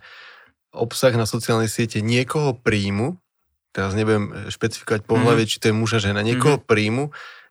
obsah 0.74 1.14
na 1.18 1.26
sociálnej 1.26 1.72
siete 1.72 2.02
niekoho 2.04 2.54
príjmu, 2.58 3.18
teraz 3.74 3.94
neviem 3.94 4.50
špecifikovať 4.50 5.06
pohľavie, 5.06 5.46
mm-hmm. 5.46 5.54
či 5.58 5.62
to 5.62 5.70
je 5.70 5.76
muža, 5.76 5.98
žena, 6.02 6.26
niekoho 6.26 6.58
mm-hmm. 6.58 6.70
príjmu, 6.70 7.06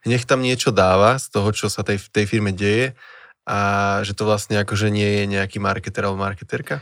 nech 0.07 0.23
tam 0.23 0.39
niečo 0.39 0.71
dáva 0.71 1.19
z 1.19 1.27
toho, 1.31 1.51
čo 1.51 1.67
sa 1.67 1.83
tej, 1.83 1.99
tej 1.99 2.25
firme 2.27 2.55
deje 2.55 2.95
a 3.43 3.99
že 4.05 4.15
to 4.15 4.23
vlastne 4.23 4.55
akože 4.61 4.87
nie 4.93 5.23
je 5.23 5.23
nejaký 5.27 5.59
marketer 5.59 6.05
alebo 6.05 6.23
marketerka? 6.23 6.79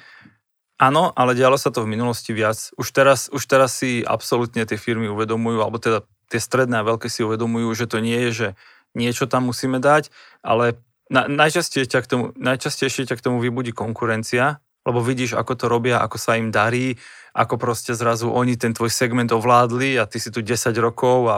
Áno, 0.78 1.10
ale 1.18 1.34
dialo 1.34 1.58
sa 1.58 1.74
to 1.74 1.82
v 1.82 1.90
minulosti 1.90 2.38
viac. 2.38 2.70
Už 2.78 2.94
teraz, 2.94 3.34
už 3.34 3.42
teraz 3.50 3.82
si 3.82 4.06
absolútne 4.06 4.62
tie 4.62 4.78
firmy 4.78 5.10
uvedomujú, 5.10 5.58
alebo 5.58 5.82
teda 5.82 6.06
tie 6.30 6.38
stredné 6.38 6.78
a 6.78 6.86
veľké 6.86 7.10
si 7.10 7.26
uvedomujú, 7.26 7.74
že 7.74 7.90
to 7.90 7.98
nie 7.98 8.30
je, 8.30 8.32
že 8.32 8.48
niečo 8.94 9.26
tam 9.26 9.50
musíme 9.50 9.82
dať, 9.82 10.14
ale 10.46 10.78
na, 11.10 11.26
najčastejšie, 11.26 11.90
ťa 11.90 12.00
k 12.04 12.08
tomu, 12.08 12.26
najčastejšie 12.36 13.10
ťa 13.10 13.16
k 13.16 13.26
tomu 13.26 13.40
vybudí 13.40 13.72
konkurencia, 13.72 14.60
lebo 14.88 15.04
vidíš, 15.04 15.36
ako 15.36 15.54
to 15.60 15.66
robia, 15.68 16.00
ako 16.00 16.16
sa 16.16 16.40
im 16.40 16.48
darí, 16.48 16.96
ako 17.36 17.60
proste 17.60 17.92
zrazu 17.92 18.32
oni 18.32 18.56
ten 18.56 18.72
tvoj 18.72 18.88
segment 18.88 19.30
ovládli 19.36 20.00
a 20.00 20.08
ty 20.08 20.18
si 20.18 20.32
tu 20.32 20.40
10 20.40 20.72
rokov 20.80 21.18
a 21.28 21.36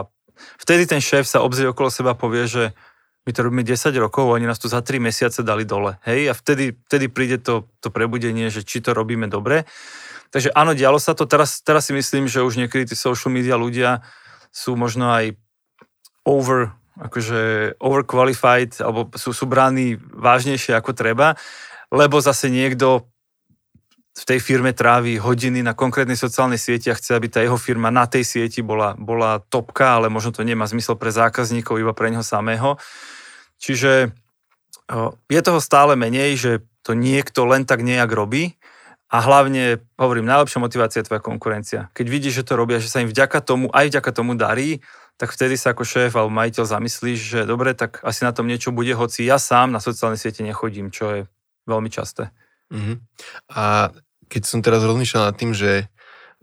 vtedy 0.62 0.86
ten 0.86 1.02
šéf 1.02 1.26
sa 1.26 1.42
obzrie 1.42 1.66
okolo 1.66 1.90
seba 1.90 2.14
povie, 2.14 2.46
že 2.46 2.64
my 3.28 3.30
to 3.36 3.44
robíme 3.44 3.64
10 3.66 3.92
rokov, 4.00 4.32
oni 4.32 4.48
nás 4.48 4.56
tu 4.56 4.70
za 4.70 4.80
3 4.80 4.96
mesiace 4.96 5.44
dali 5.44 5.68
dole. 5.68 6.00
Hej, 6.08 6.30
a 6.30 6.34
vtedy, 6.34 6.72
vtedy 6.88 7.12
príde 7.12 7.36
to, 7.36 7.68
to 7.84 7.92
prebudenie, 7.92 8.48
že 8.48 8.64
či 8.64 8.80
to 8.80 8.96
robíme 8.96 9.28
dobre. 9.28 9.68
Takže 10.30 10.54
áno, 10.56 10.72
dialo 10.72 10.96
sa 10.96 11.12
to. 11.12 11.26
Teraz, 11.26 11.60
teraz 11.60 11.90
si 11.90 11.92
myslím, 11.92 12.30
že 12.30 12.40
už 12.40 12.56
niekedy 12.56 12.94
tí 12.94 12.96
social 12.96 13.34
media 13.34 13.60
ľudia 13.60 14.00
sú 14.54 14.78
možno 14.78 15.10
aj 15.10 15.36
over 16.24 16.72
akože 17.00 17.74
overqualified, 17.80 18.76
alebo 18.84 19.08
sú, 19.16 19.32
sú 19.32 19.48
brány 19.48 19.96
vážnejšie 20.00 20.76
ako 20.76 20.92
treba, 20.92 21.38
lebo 21.88 22.20
zase 22.20 22.52
niekto 22.52 23.08
v 24.20 24.24
tej 24.28 24.38
firme 24.44 24.76
trávi 24.76 25.16
hodiny 25.16 25.64
na 25.64 25.72
konkrétnej 25.72 26.16
sociálnej 26.16 26.60
sieti 26.60 26.92
a 26.92 26.98
chce, 26.98 27.16
aby 27.16 27.32
tá 27.32 27.40
jeho 27.40 27.56
firma 27.56 27.88
na 27.88 28.04
tej 28.04 28.28
sieti 28.28 28.60
bola, 28.60 28.92
bola 29.00 29.40
topka, 29.40 29.96
ale 29.96 30.12
možno 30.12 30.36
to 30.36 30.44
nemá 30.44 30.68
zmysel 30.68 31.00
pre 31.00 31.08
zákazníkov, 31.08 31.80
iba 31.80 31.96
pre 31.96 32.12
neho 32.12 32.20
samého. 32.20 32.76
Čiže 33.56 34.12
je 35.24 35.40
toho 35.40 35.60
stále 35.64 35.96
menej, 35.96 36.36
že 36.36 36.52
to 36.84 36.92
niekto 36.92 37.48
len 37.48 37.64
tak 37.64 37.80
nejak 37.80 38.12
robí 38.12 38.60
a 39.08 39.24
hlavne, 39.24 39.80
hovorím, 39.96 40.28
najlepšia 40.28 40.60
motivácia 40.60 41.00
je 41.00 41.08
tvoja 41.08 41.24
konkurencia. 41.24 41.80
Keď 41.96 42.06
vidíš, 42.06 42.44
že 42.44 42.46
to 42.52 42.60
robia, 42.60 42.76
že 42.76 42.92
sa 42.92 43.00
im 43.00 43.08
vďaka 43.08 43.40
tomu, 43.40 43.72
aj 43.72 43.88
vďaka 43.88 44.10
tomu 44.12 44.36
darí, 44.36 44.84
tak 45.16 45.32
vtedy 45.32 45.56
sa 45.56 45.72
ako 45.72 45.84
šéf 45.84 46.12
alebo 46.12 46.32
majiteľ 46.32 46.64
zamyslíš, 46.64 47.18
že 47.20 47.40
dobre, 47.48 47.72
tak 47.72 48.04
asi 48.04 48.24
na 48.24 48.36
tom 48.36 48.44
niečo 48.48 48.72
bude, 48.72 48.92
hoci 48.92 49.24
ja 49.24 49.40
sám 49.40 49.72
na 49.72 49.80
sociálne 49.80 50.20
siete 50.20 50.44
nechodím, 50.44 50.92
čo 50.92 51.04
je 51.12 51.20
veľmi 51.64 51.88
časté. 51.88 52.32
Uh-huh. 52.70 52.96
A 53.52 53.90
keď 54.30 54.42
som 54.46 54.62
teraz 54.62 54.86
rozmýšľal 54.86 55.34
nad 55.34 55.36
tým, 55.36 55.50
že 55.50 55.90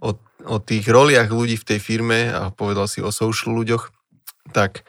o, 0.03 0.13
o 0.43 0.57
tých 0.59 0.83
roliach 0.85 1.31
ľudí 1.31 1.55
v 1.55 1.67
tej 1.73 1.79
firme 1.79 2.27
a 2.29 2.51
povedal 2.51 2.91
si 2.91 2.99
o 2.99 3.15
social 3.15 3.55
ľuďoch, 3.55 3.95
tak 4.51 4.83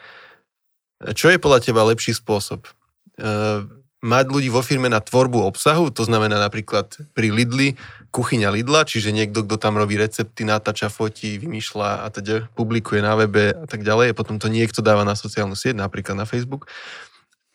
čo 1.15 1.31
je 1.31 1.39
podľa 1.39 1.63
teba 1.63 1.87
lepší 1.87 2.11
spôsob? 2.11 2.67
Uh, 3.15 3.63
mať 3.99 4.25
ľudí 4.31 4.47
vo 4.47 4.63
firme 4.63 4.87
na 4.87 5.03
tvorbu 5.03 5.43
obsahu, 5.43 5.91
to 5.91 6.07
znamená 6.07 6.39
napríklad 6.39 6.95
pri 7.11 7.35
Lidli, 7.35 7.75
kuchyňa 8.15 8.47
Lidla, 8.55 8.87
čiže 8.87 9.11
niekto, 9.11 9.43
kto 9.43 9.59
tam 9.59 9.75
robí 9.75 9.99
recepty, 9.99 10.47
natáča, 10.47 10.87
fotí, 10.87 11.35
vymýšľa 11.35 11.89
a 12.03 12.07
teda 12.07 12.47
publikuje 12.55 13.03
na 13.03 13.19
webe 13.19 13.51
a 13.51 13.65
tak 13.67 13.83
ďalej 13.83 14.11
a 14.11 14.17
potom 14.17 14.39
to 14.39 14.47
niekto 14.47 14.79
dáva 14.79 15.03
na 15.03 15.19
sociálnu 15.19 15.53
sieť, 15.53 15.75
napríklad 15.75 16.15
na 16.15 16.23
Facebook. 16.23 16.71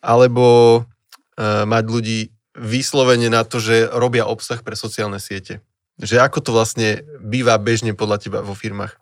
Alebo 0.04 0.44
e, 1.40 1.40
mať 1.64 1.84
ľudí 1.88 2.20
vyslovene 2.54 3.28
na 3.28 3.42
to, 3.42 3.58
že 3.58 3.90
robia 3.90 4.24
obsah 4.24 4.62
pre 4.62 4.78
sociálne 4.78 5.18
siete. 5.18 5.60
Že 5.98 6.22
ako 6.22 6.38
to 6.42 6.50
vlastne 6.50 7.06
býva 7.22 7.54
bežne 7.58 7.94
podľa 7.94 8.18
teba 8.18 8.38
vo 8.42 8.54
firmách? 8.54 8.98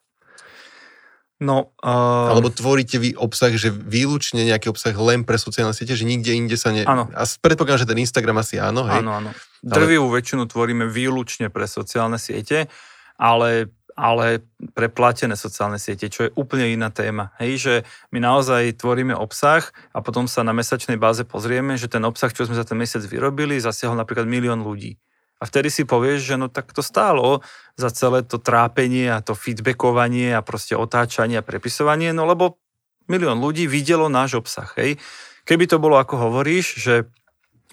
No, 1.42 1.74
uh... 1.82 2.30
Alebo 2.30 2.55
tvoríte 2.55 3.03
vy 3.03 3.18
obsah, 3.18 3.50
že 3.59 3.74
výlučne 3.74 4.46
nejaký 4.46 4.70
obsah 4.70 4.94
len 4.94 5.26
pre 5.26 5.34
sociálne 5.36 5.74
siete, 5.74 5.98
že 5.98 6.07
nikde 6.07 6.30
inde 6.38 6.55
sa 6.55 6.70
ne... 6.70 6.86
Áno. 6.86 7.11
A 7.11 7.26
predpokladám, 7.26 7.82
že 7.82 7.90
ten 7.90 7.98
Instagram 7.98 8.38
asi 8.38 8.62
áno, 8.62 8.86
hej? 8.86 9.03
Áno, 9.03 9.11
áno. 9.18 9.30
Drvivú 9.59 10.07
ale... 10.07 10.22
väčšinu 10.22 10.46
tvoríme 10.46 10.86
výlučne 10.86 11.50
pre 11.50 11.66
sociálne 11.66 12.16
siete, 12.22 12.70
ale 13.18 13.74
ale 13.97 14.45
pre 14.72 14.88
platené 14.88 15.36
sociálne 15.36 15.76
siete, 15.76 16.09
čo 16.09 16.28
je 16.28 16.34
úplne 16.34 16.68
iná 16.72 16.88
téma. 16.88 17.32
Hej, 17.40 17.53
že 17.61 17.74
my 18.11 18.18
naozaj 18.18 18.80
tvoríme 18.80 19.12
obsah 19.16 19.68
a 19.93 20.01
potom 20.01 20.24
sa 20.26 20.43
na 20.43 20.57
mesačnej 20.57 20.97
báze 20.97 21.22
pozrieme, 21.28 21.76
že 21.76 21.93
ten 21.93 22.03
obsah, 22.03 22.32
čo 22.32 22.49
sme 22.49 22.57
za 22.57 22.64
ten 22.64 22.78
mesiac 22.80 23.05
vyrobili, 23.05 23.61
zasiahol 23.61 23.97
napríklad 23.97 24.24
milión 24.24 24.64
ľudí. 24.64 24.97
A 25.43 25.49
vtedy 25.51 25.74
si 25.74 25.82
povieš, 25.82 26.22
že 26.22 26.34
no 26.38 26.47
tak 26.47 26.70
to 26.70 26.86
stálo 26.86 27.43
za 27.74 27.90
celé 27.90 28.22
to 28.22 28.38
trápenie 28.38 29.11
a 29.11 29.18
to 29.18 29.34
feedbackovanie 29.34 30.30
a 30.38 30.40
proste 30.47 30.78
otáčanie 30.78 31.43
a 31.43 31.43
prepisovanie, 31.43 32.14
no 32.14 32.30
lebo 32.30 32.62
milión 33.11 33.43
ľudí 33.43 33.66
videlo 33.66 34.07
náš 34.07 34.38
obsah. 34.38 34.70
Hej. 34.78 35.03
Keby 35.43 35.66
to 35.66 35.82
bolo 35.82 35.99
ako 35.99 36.30
hovoríš, 36.30 36.78
že, 36.78 36.97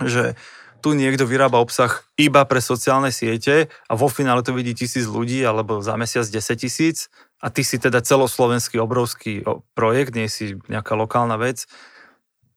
že 0.01 0.33
tu 0.79 0.95
niekto 0.95 1.27
vyrába 1.27 1.59
obsah 1.59 2.07
iba 2.15 2.41
pre 2.47 2.63
sociálne 2.63 3.11
siete 3.11 3.67
a 3.85 3.93
vo 3.93 4.07
finále 4.07 4.39
to 4.41 4.55
vidí 4.55 4.71
tisíc 4.71 5.05
ľudí 5.05 5.43
alebo 5.43 5.83
za 5.83 5.99
mesiac 5.99 6.23
10 6.23 6.39
tisíc 6.55 7.11
a 7.43 7.51
ty 7.51 7.67
si 7.67 7.75
teda 7.75 7.99
celoslovenský 7.99 8.79
obrovský 8.79 9.43
projekt, 9.75 10.15
nie 10.15 10.31
si 10.31 10.55
nejaká 10.71 10.95
lokálna 10.95 11.35
vec, 11.35 11.67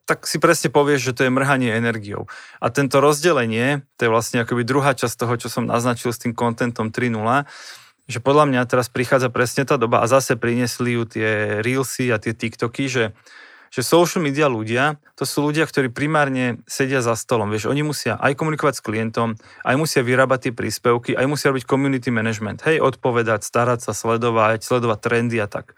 tak 0.07 0.27
si 0.27 0.43
presne 0.43 0.71
povieš, 0.71 1.13
že 1.13 1.15
to 1.15 1.23
je 1.27 1.35
mrhanie 1.35 1.71
energiou. 1.71 2.27
A 2.59 2.75
tento 2.75 2.99
rozdelenie, 2.99 3.87
to 3.99 4.07
je 4.07 4.11
vlastne 4.11 4.43
akoby 4.43 4.67
druhá 4.67 4.99
časť 4.99 5.15
toho, 5.15 5.35
čo 5.39 5.49
som 5.51 5.65
naznačil 5.67 6.11
s 6.11 6.23
tým 6.23 6.35
kontentom 6.35 6.91
3.0, 6.91 7.47
že 8.11 8.19
podľa 8.19 8.45
mňa 8.51 8.61
teraz 8.67 8.91
prichádza 8.91 9.31
presne 9.31 9.63
tá 9.63 9.79
doba 9.79 10.03
a 10.03 10.11
zase 10.11 10.35
priniesli 10.35 10.99
ju 10.99 11.07
tie 11.07 11.63
Reelsy 11.63 12.11
a 12.11 12.19
tie 12.19 12.35
TikToky, 12.35 12.91
že, 12.91 13.05
že 13.73 13.81
social 13.81 14.21
media 14.21 14.53
ľudia, 14.53 15.01
to 15.17 15.25
sú 15.25 15.49
ľudia, 15.49 15.65
ktorí 15.65 15.89
primárne 15.89 16.61
sedia 16.69 17.01
za 17.01 17.17
stolom. 17.17 17.49
Vieš, 17.49 17.73
oni 17.73 17.81
musia 17.81 18.21
aj 18.21 18.37
komunikovať 18.37 18.77
s 18.77 18.85
klientom, 18.85 19.29
aj 19.65 19.77
musia 19.81 20.05
vyrábať 20.05 20.49
tie 20.49 20.53
príspevky, 20.53 21.17
aj 21.17 21.25
musia 21.25 21.49
robiť 21.49 21.65
community 21.65 22.13
management. 22.13 22.61
Hej, 22.69 22.85
odpovedať, 22.85 23.41
starať 23.41 23.81
sa, 23.89 23.97
sledovať, 23.97 24.61
sledovať 24.61 24.99
trendy 25.01 25.41
a 25.41 25.49
tak. 25.49 25.73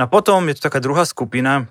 No 0.00 0.08
a 0.08 0.08
potom 0.08 0.48
je 0.48 0.56
tu 0.56 0.64
taká 0.64 0.80
druhá 0.80 1.04
skupina, 1.04 1.68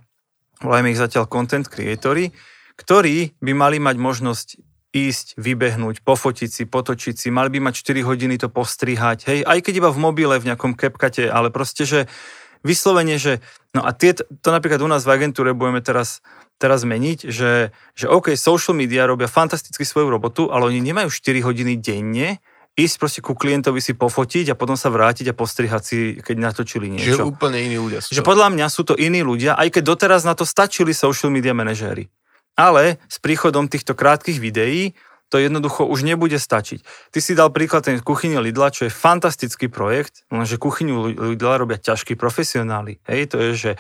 volajme 0.62 0.94
ich 0.94 1.02
zatiaľ 1.02 1.26
content 1.26 1.66
creatory, 1.66 2.30
ktorí 2.78 3.34
by 3.42 3.52
mali 3.58 3.82
mať 3.82 3.98
možnosť 3.98 4.48
ísť, 4.92 5.40
vybehnúť, 5.40 6.04
pofotiť 6.04 6.50
si, 6.52 6.64
potočiť 6.68 7.16
si, 7.16 7.28
mali 7.32 7.48
by 7.50 7.72
mať 7.72 7.82
4 7.82 8.04
hodiny 8.04 8.36
to 8.38 8.52
postrihať, 8.52 9.24
hej, 9.24 9.40
aj 9.48 9.64
keď 9.64 9.74
iba 9.80 9.90
v 9.90 10.04
mobile, 10.04 10.36
v 10.36 10.52
nejakom 10.52 10.76
kepkate, 10.76 11.32
ale 11.32 11.48
proste, 11.48 11.88
že 11.88 12.12
vyslovene, 12.62 13.18
že, 13.18 13.42
no 13.74 13.86
a 13.86 13.94
tie, 13.94 14.14
to 14.18 14.50
napríklad 14.50 14.82
u 14.82 14.90
nás 14.90 15.06
v 15.06 15.14
agentúre 15.18 15.54
budeme 15.54 15.82
teraz, 15.82 16.22
teraz 16.62 16.86
meniť, 16.86 17.30
že, 17.30 17.74
že 17.98 18.06
OK, 18.06 18.34
social 18.38 18.78
media 18.78 19.10
robia 19.10 19.30
fantasticky 19.30 19.86
svoju 19.86 20.10
robotu, 20.10 20.50
ale 20.50 20.70
oni 20.70 20.82
nemajú 20.82 21.10
4 21.10 21.42
hodiny 21.46 21.78
denne, 21.82 22.42
ísť 22.78 22.96
proste 22.98 23.20
ku 23.20 23.36
klientovi 23.36 23.84
si 23.84 23.92
pofotiť 23.92 24.54
a 24.54 24.56
potom 24.56 24.80
sa 24.80 24.88
vrátiť 24.88 25.32
a 25.32 25.38
postrihať 25.38 25.82
si, 25.84 26.00
keď 26.24 26.36
natočili 26.40 26.88
niečo. 26.88 27.28
Že 27.28 27.28
úplne 27.28 27.60
iní 27.60 27.76
ľudia 27.76 28.00
sú. 28.00 28.16
Že 28.16 28.24
podľa 28.24 28.48
mňa 28.56 28.68
sú 28.72 28.88
to 28.88 28.96
iní 28.96 29.22
ľudia, 29.22 29.60
aj 29.60 29.76
keď 29.76 29.84
doteraz 29.92 30.24
na 30.24 30.34
to 30.34 30.48
stačili 30.48 30.96
social 30.96 31.30
media 31.30 31.52
manažéri. 31.52 32.08
Ale 32.56 33.00
s 33.08 33.20
príchodom 33.20 33.68
týchto 33.68 33.96
krátkých 33.96 34.40
videí 34.40 34.96
to 35.32 35.40
jednoducho 35.40 35.88
už 35.88 36.04
nebude 36.04 36.36
stačiť. 36.36 36.84
Ty 37.16 37.20
si 37.24 37.32
dal 37.40 37.56
príklad 37.56 37.88
ten 37.88 38.04
kuchyne 38.04 38.44
Lidla, 38.44 38.76
čo 38.76 38.86
je 38.86 38.92
fantastický 38.92 39.72
projekt, 39.72 40.28
lenže 40.28 40.60
kuchyňu 40.60 41.16
Lidla 41.32 41.56
robia 41.56 41.80
ťažkí 41.80 42.20
profesionáli. 42.20 43.00
Hej, 43.08 43.32
to 43.32 43.38
je, 43.40 43.50
že 43.56 43.72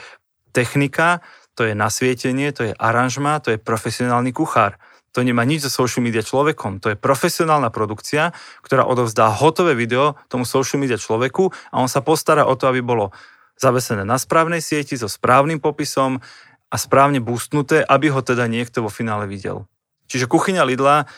technika, 0.55 1.19
to 1.59 1.67
je 1.67 1.75
nasvietenie, 1.75 2.55
to 2.55 2.71
je 2.71 2.73
aranžma, 2.79 3.43
to 3.43 3.51
je 3.51 3.59
profesionálny 3.59 4.31
kuchár. 4.31 4.79
To 5.11 5.19
nemá 5.27 5.43
nič 5.43 5.67
so 5.67 5.83
social 5.83 6.07
media 6.07 6.23
človekom. 6.23 6.79
To 6.79 6.95
je 6.95 6.95
profesionálna 6.95 7.67
produkcia, 7.67 8.31
ktorá 8.63 8.87
odovzdá 8.87 9.27
hotové 9.35 9.75
video 9.75 10.15
tomu 10.31 10.47
social 10.47 10.79
media 10.79 10.95
človeku 10.95 11.51
a 11.51 11.83
on 11.83 11.91
sa 11.91 11.99
postará 11.99 12.47
o 12.47 12.55
to, 12.55 12.71
aby 12.71 12.79
bolo 12.79 13.11
zavesené 13.59 14.07
na 14.07 14.15
správnej 14.15 14.63
sieti 14.63 14.95
so 14.95 15.11
správnym 15.11 15.59
popisom 15.59 16.23
a 16.71 16.75
správne 16.79 17.19
boostnuté, 17.19 17.83
aby 17.83 18.07
ho 18.07 18.23
teda 18.23 18.47
niekto 18.47 18.87
vo 18.87 18.87
finále 18.87 19.27
videl. 19.27 19.67
Čiže 20.07 20.31
kuchyňa 20.31 20.63
Lidla 20.63 21.11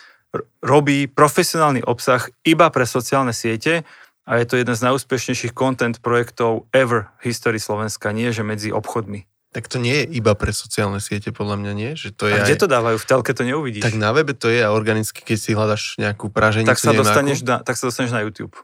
robí 0.64 1.06
profesionálny 1.06 1.84
obsah 1.86 2.26
iba 2.42 2.66
pre 2.72 2.84
sociálne 2.88 3.30
siete 3.30 3.86
a 4.24 4.40
je 4.40 4.46
to 4.48 4.56
jeden 4.56 4.72
z 4.72 4.84
najúspešnejších 4.88 5.52
content 5.52 6.00
projektov 6.00 6.66
ever 6.72 7.12
v 7.20 7.30
histórii 7.30 7.60
Slovenska, 7.60 8.10
nie 8.10 8.32
že 8.32 8.40
medzi 8.40 8.72
obchodmi. 8.72 9.28
Tak 9.54 9.70
to 9.70 9.78
nie 9.78 10.02
je 10.02 10.18
iba 10.18 10.34
pre 10.34 10.50
sociálne 10.50 10.98
siete, 10.98 11.30
podľa 11.30 11.62
mňa 11.62 11.72
nie. 11.78 11.90
Že 11.94 12.08
to 12.18 12.24
je 12.26 12.34
a 12.34 12.42
kde 12.42 12.58
aj... 12.58 12.62
to 12.64 12.66
dávajú? 12.66 12.96
V 12.98 13.06
telke 13.06 13.30
to 13.30 13.46
neuvidíš. 13.46 13.86
Tak 13.86 13.94
na 13.94 14.10
webe 14.10 14.34
to 14.34 14.50
je 14.50 14.58
a 14.58 14.74
organicky, 14.74 15.22
keď 15.22 15.38
si 15.38 15.54
hľadaš 15.54 15.94
nejakú 16.02 16.26
praženicu. 16.26 16.74
Tak 16.74 16.82
sa, 16.82 16.90
dostaneš 16.90 17.46
na, 17.46 17.62
tak 17.62 17.78
sa 17.78 17.86
dostaneš 17.86 18.10
na 18.18 18.26
YouTube. 18.26 18.58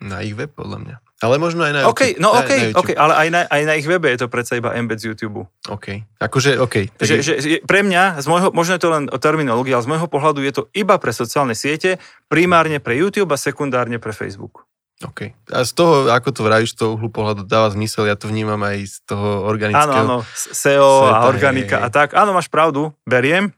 Na 0.00 0.24
ich 0.24 0.32
web, 0.32 0.48
podľa 0.48 0.78
mňa. 0.80 0.96
Ale 1.22 1.38
možno 1.38 1.62
aj 1.62 1.72
na 1.72 1.80
OK, 1.86 2.18
YouTube. 2.18 2.20
no 2.20 2.28
Aj 2.34 2.42
OK, 2.42 2.50
na 2.50 2.56
YouTube. 2.58 2.80
OK, 2.80 2.88
ale 2.98 3.12
aj 3.14 3.28
na, 3.30 3.40
aj 3.46 3.62
na 3.62 3.72
ich 3.78 3.86
webe 3.86 4.10
je 4.10 4.18
to 4.18 4.26
predsa 4.26 4.58
iba 4.58 4.74
embed 4.74 4.98
z 4.98 5.14
YouTube. 5.14 5.46
OK. 5.70 5.86
Akože, 6.18 6.58
OK. 6.58 6.90
Tak 6.98 7.06
Že, 7.06 7.16
že, 7.22 7.32
pre 7.62 7.86
mňa, 7.86 8.18
z 8.18 8.26
môjho, 8.26 8.50
možno 8.50 8.74
je 8.74 8.82
to 8.82 8.90
len 8.90 9.06
o 9.06 9.18
terminológii, 9.18 9.72
ale 9.78 9.86
z 9.86 9.90
môjho 9.94 10.08
pohľadu 10.10 10.42
je 10.42 10.52
to 10.52 10.62
iba 10.74 10.98
pre 10.98 11.14
sociálne 11.14 11.54
siete, 11.54 12.02
primárne 12.26 12.82
pre 12.82 12.98
YouTube 12.98 13.30
a 13.30 13.38
sekundárne 13.38 14.02
pre 14.02 14.10
Facebook. 14.10 14.66
OK. 15.02 15.34
A 15.50 15.66
z 15.66 15.72
toho, 15.74 16.10
ako 16.10 16.28
to 16.30 16.40
vravíš, 16.46 16.74
z 16.74 16.86
toho 16.86 16.94
uhlu 16.98 17.10
pohľadu 17.10 17.46
dáva 17.46 17.70
zmysel, 17.70 18.06
ja 18.06 18.14
to 18.14 18.30
vnímam 18.30 18.58
aj 18.62 18.78
z 18.86 18.96
toho 19.06 19.46
organického. 19.46 19.90
Áno, 19.90 20.22
áno, 20.22 20.28
SEO 20.34 20.90
sveta, 21.10 21.18
a 21.18 21.26
organika 21.26 21.76
hej, 21.78 21.82
hej. 21.82 21.86
a 21.86 21.94
tak. 21.94 22.08
Áno, 22.14 22.30
máš 22.30 22.46
pravdu, 22.46 22.94
beriem, 23.02 23.50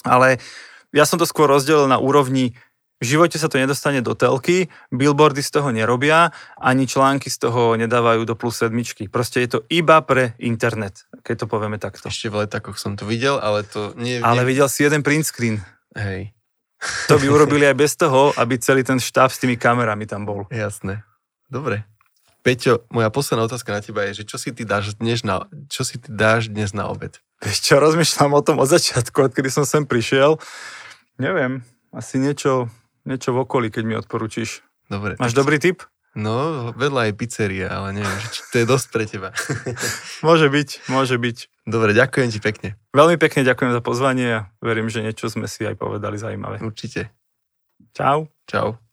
ale 0.00 0.40
ja 0.92 1.04
som 1.04 1.20
to 1.20 1.28
skôr 1.28 1.44
rozdelil 1.44 1.84
na 1.84 2.00
úrovni 2.00 2.56
v 2.98 3.04
živote 3.06 3.38
sa 3.38 3.46
to 3.46 3.62
nedostane 3.62 4.02
do 4.02 4.18
telky, 4.18 4.66
billboardy 4.90 5.38
z 5.38 5.54
toho 5.54 5.70
nerobia, 5.70 6.34
ani 6.58 6.90
články 6.90 7.30
z 7.30 7.46
toho 7.46 7.78
nedávajú 7.78 8.26
do 8.26 8.34
plus 8.34 8.58
sedmičky. 8.58 9.06
Proste 9.06 9.38
je 9.46 9.48
to 9.54 9.60
iba 9.70 10.02
pre 10.02 10.34
internet, 10.42 11.06
keď 11.22 11.46
to 11.46 11.46
povieme 11.46 11.78
takto. 11.78 12.10
Ešte 12.10 12.26
v 12.26 12.42
letakoch 12.42 12.74
som 12.74 12.98
to 12.98 13.06
videl, 13.06 13.38
ale 13.38 13.62
to 13.62 13.94
nie... 13.94 14.18
Ale 14.18 14.42
videl 14.42 14.66
si 14.66 14.82
jeden 14.82 15.06
print 15.06 15.30
screen. 15.30 15.62
Hej, 15.94 16.34
To 17.06 17.22
by 17.22 17.26
urobili 17.38 17.70
aj 17.70 17.76
bez 17.78 17.94
toho, 17.94 18.34
aby 18.34 18.58
celý 18.58 18.82
ten 18.82 18.98
štáb 18.98 19.30
s 19.30 19.38
tými 19.38 19.54
kamerami 19.54 20.02
tam 20.02 20.26
bol. 20.26 20.50
jasné. 20.50 21.06
Dobre. 21.46 21.86
Peťo, 22.42 22.86
moja 22.90 23.10
posledná 23.14 23.46
otázka 23.46 23.74
na 23.74 23.82
teba 23.82 24.06
je, 24.10 24.22
že 24.22 24.24
čo 24.26 24.38
si 24.42 24.50
ty 24.54 24.62
dáš 24.66 24.94
dnes 24.98 25.22
na, 25.22 25.46
čo 25.70 25.82
si 25.86 26.02
ty 26.02 26.08
dáš 26.10 26.50
dnes 26.50 26.74
na 26.74 26.86
obed? 26.90 27.18
Čo, 27.42 27.78
rozmýšľam 27.78 28.34
o 28.34 28.42
tom 28.42 28.56
od 28.58 28.66
začiatku, 28.66 29.30
odkedy 29.30 29.50
som 29.50 29.62
sem 29.62 29.86
prišiel. 29.86 30.38
Neviem, 31.18 31.62
asi 31.90 32.18
niečo, 32.18 32.70
niečo 33.08 33.32
v 33.32 33.48
okolí, 33.48 33.72
keď 33.72 33.82
mi 33.88 33.96
odporučíš. 33.96 34.60
Dobre. 34.92 35.16
Máš 35.16 35.32
dobrý 35.32 35.56
tip? 35.56 35.88
No, 36.18 36.70
vedľa 36.74 37.08
je 37.08 37.12
pizzeria, 37.14 37.68
ale 37.70 38.00
neviem, 38.00 38.18
či 38.32 38.40
to 38.50 38.56
je 38.64 38.66
dosť 38.66 38.86
pre 38.90 39.04
teba. 39.06 39.30
Môže 40.26 40.48
byť, 40.48 40.88
môže 40.90 41.14
byť. 41.20 41.68
Dobre, 41.68 41.92
ďakujem 41.92 42.28
ti 42.32 42.40
pekne. 42.40 42.68
Veľmi 42.96 43.20
pekne 43.20 43.44
ďakujem 43.44 43.76
za 43.76 43.82
pozvanie 43.84 44.28
a 44.32 44.40
verím, 44.64 44.88
že 44.88 45.04
niečo 45.04 45.28
sme 45.28 45.44
si 45.46 45.68
aj 45.68 45.76
povedali 45.76 46.16
zaujímavé. 46.16 46.64
Určite. 46.64 47.12
Čau. 47.92 48.32
Čau. 48.48 48.87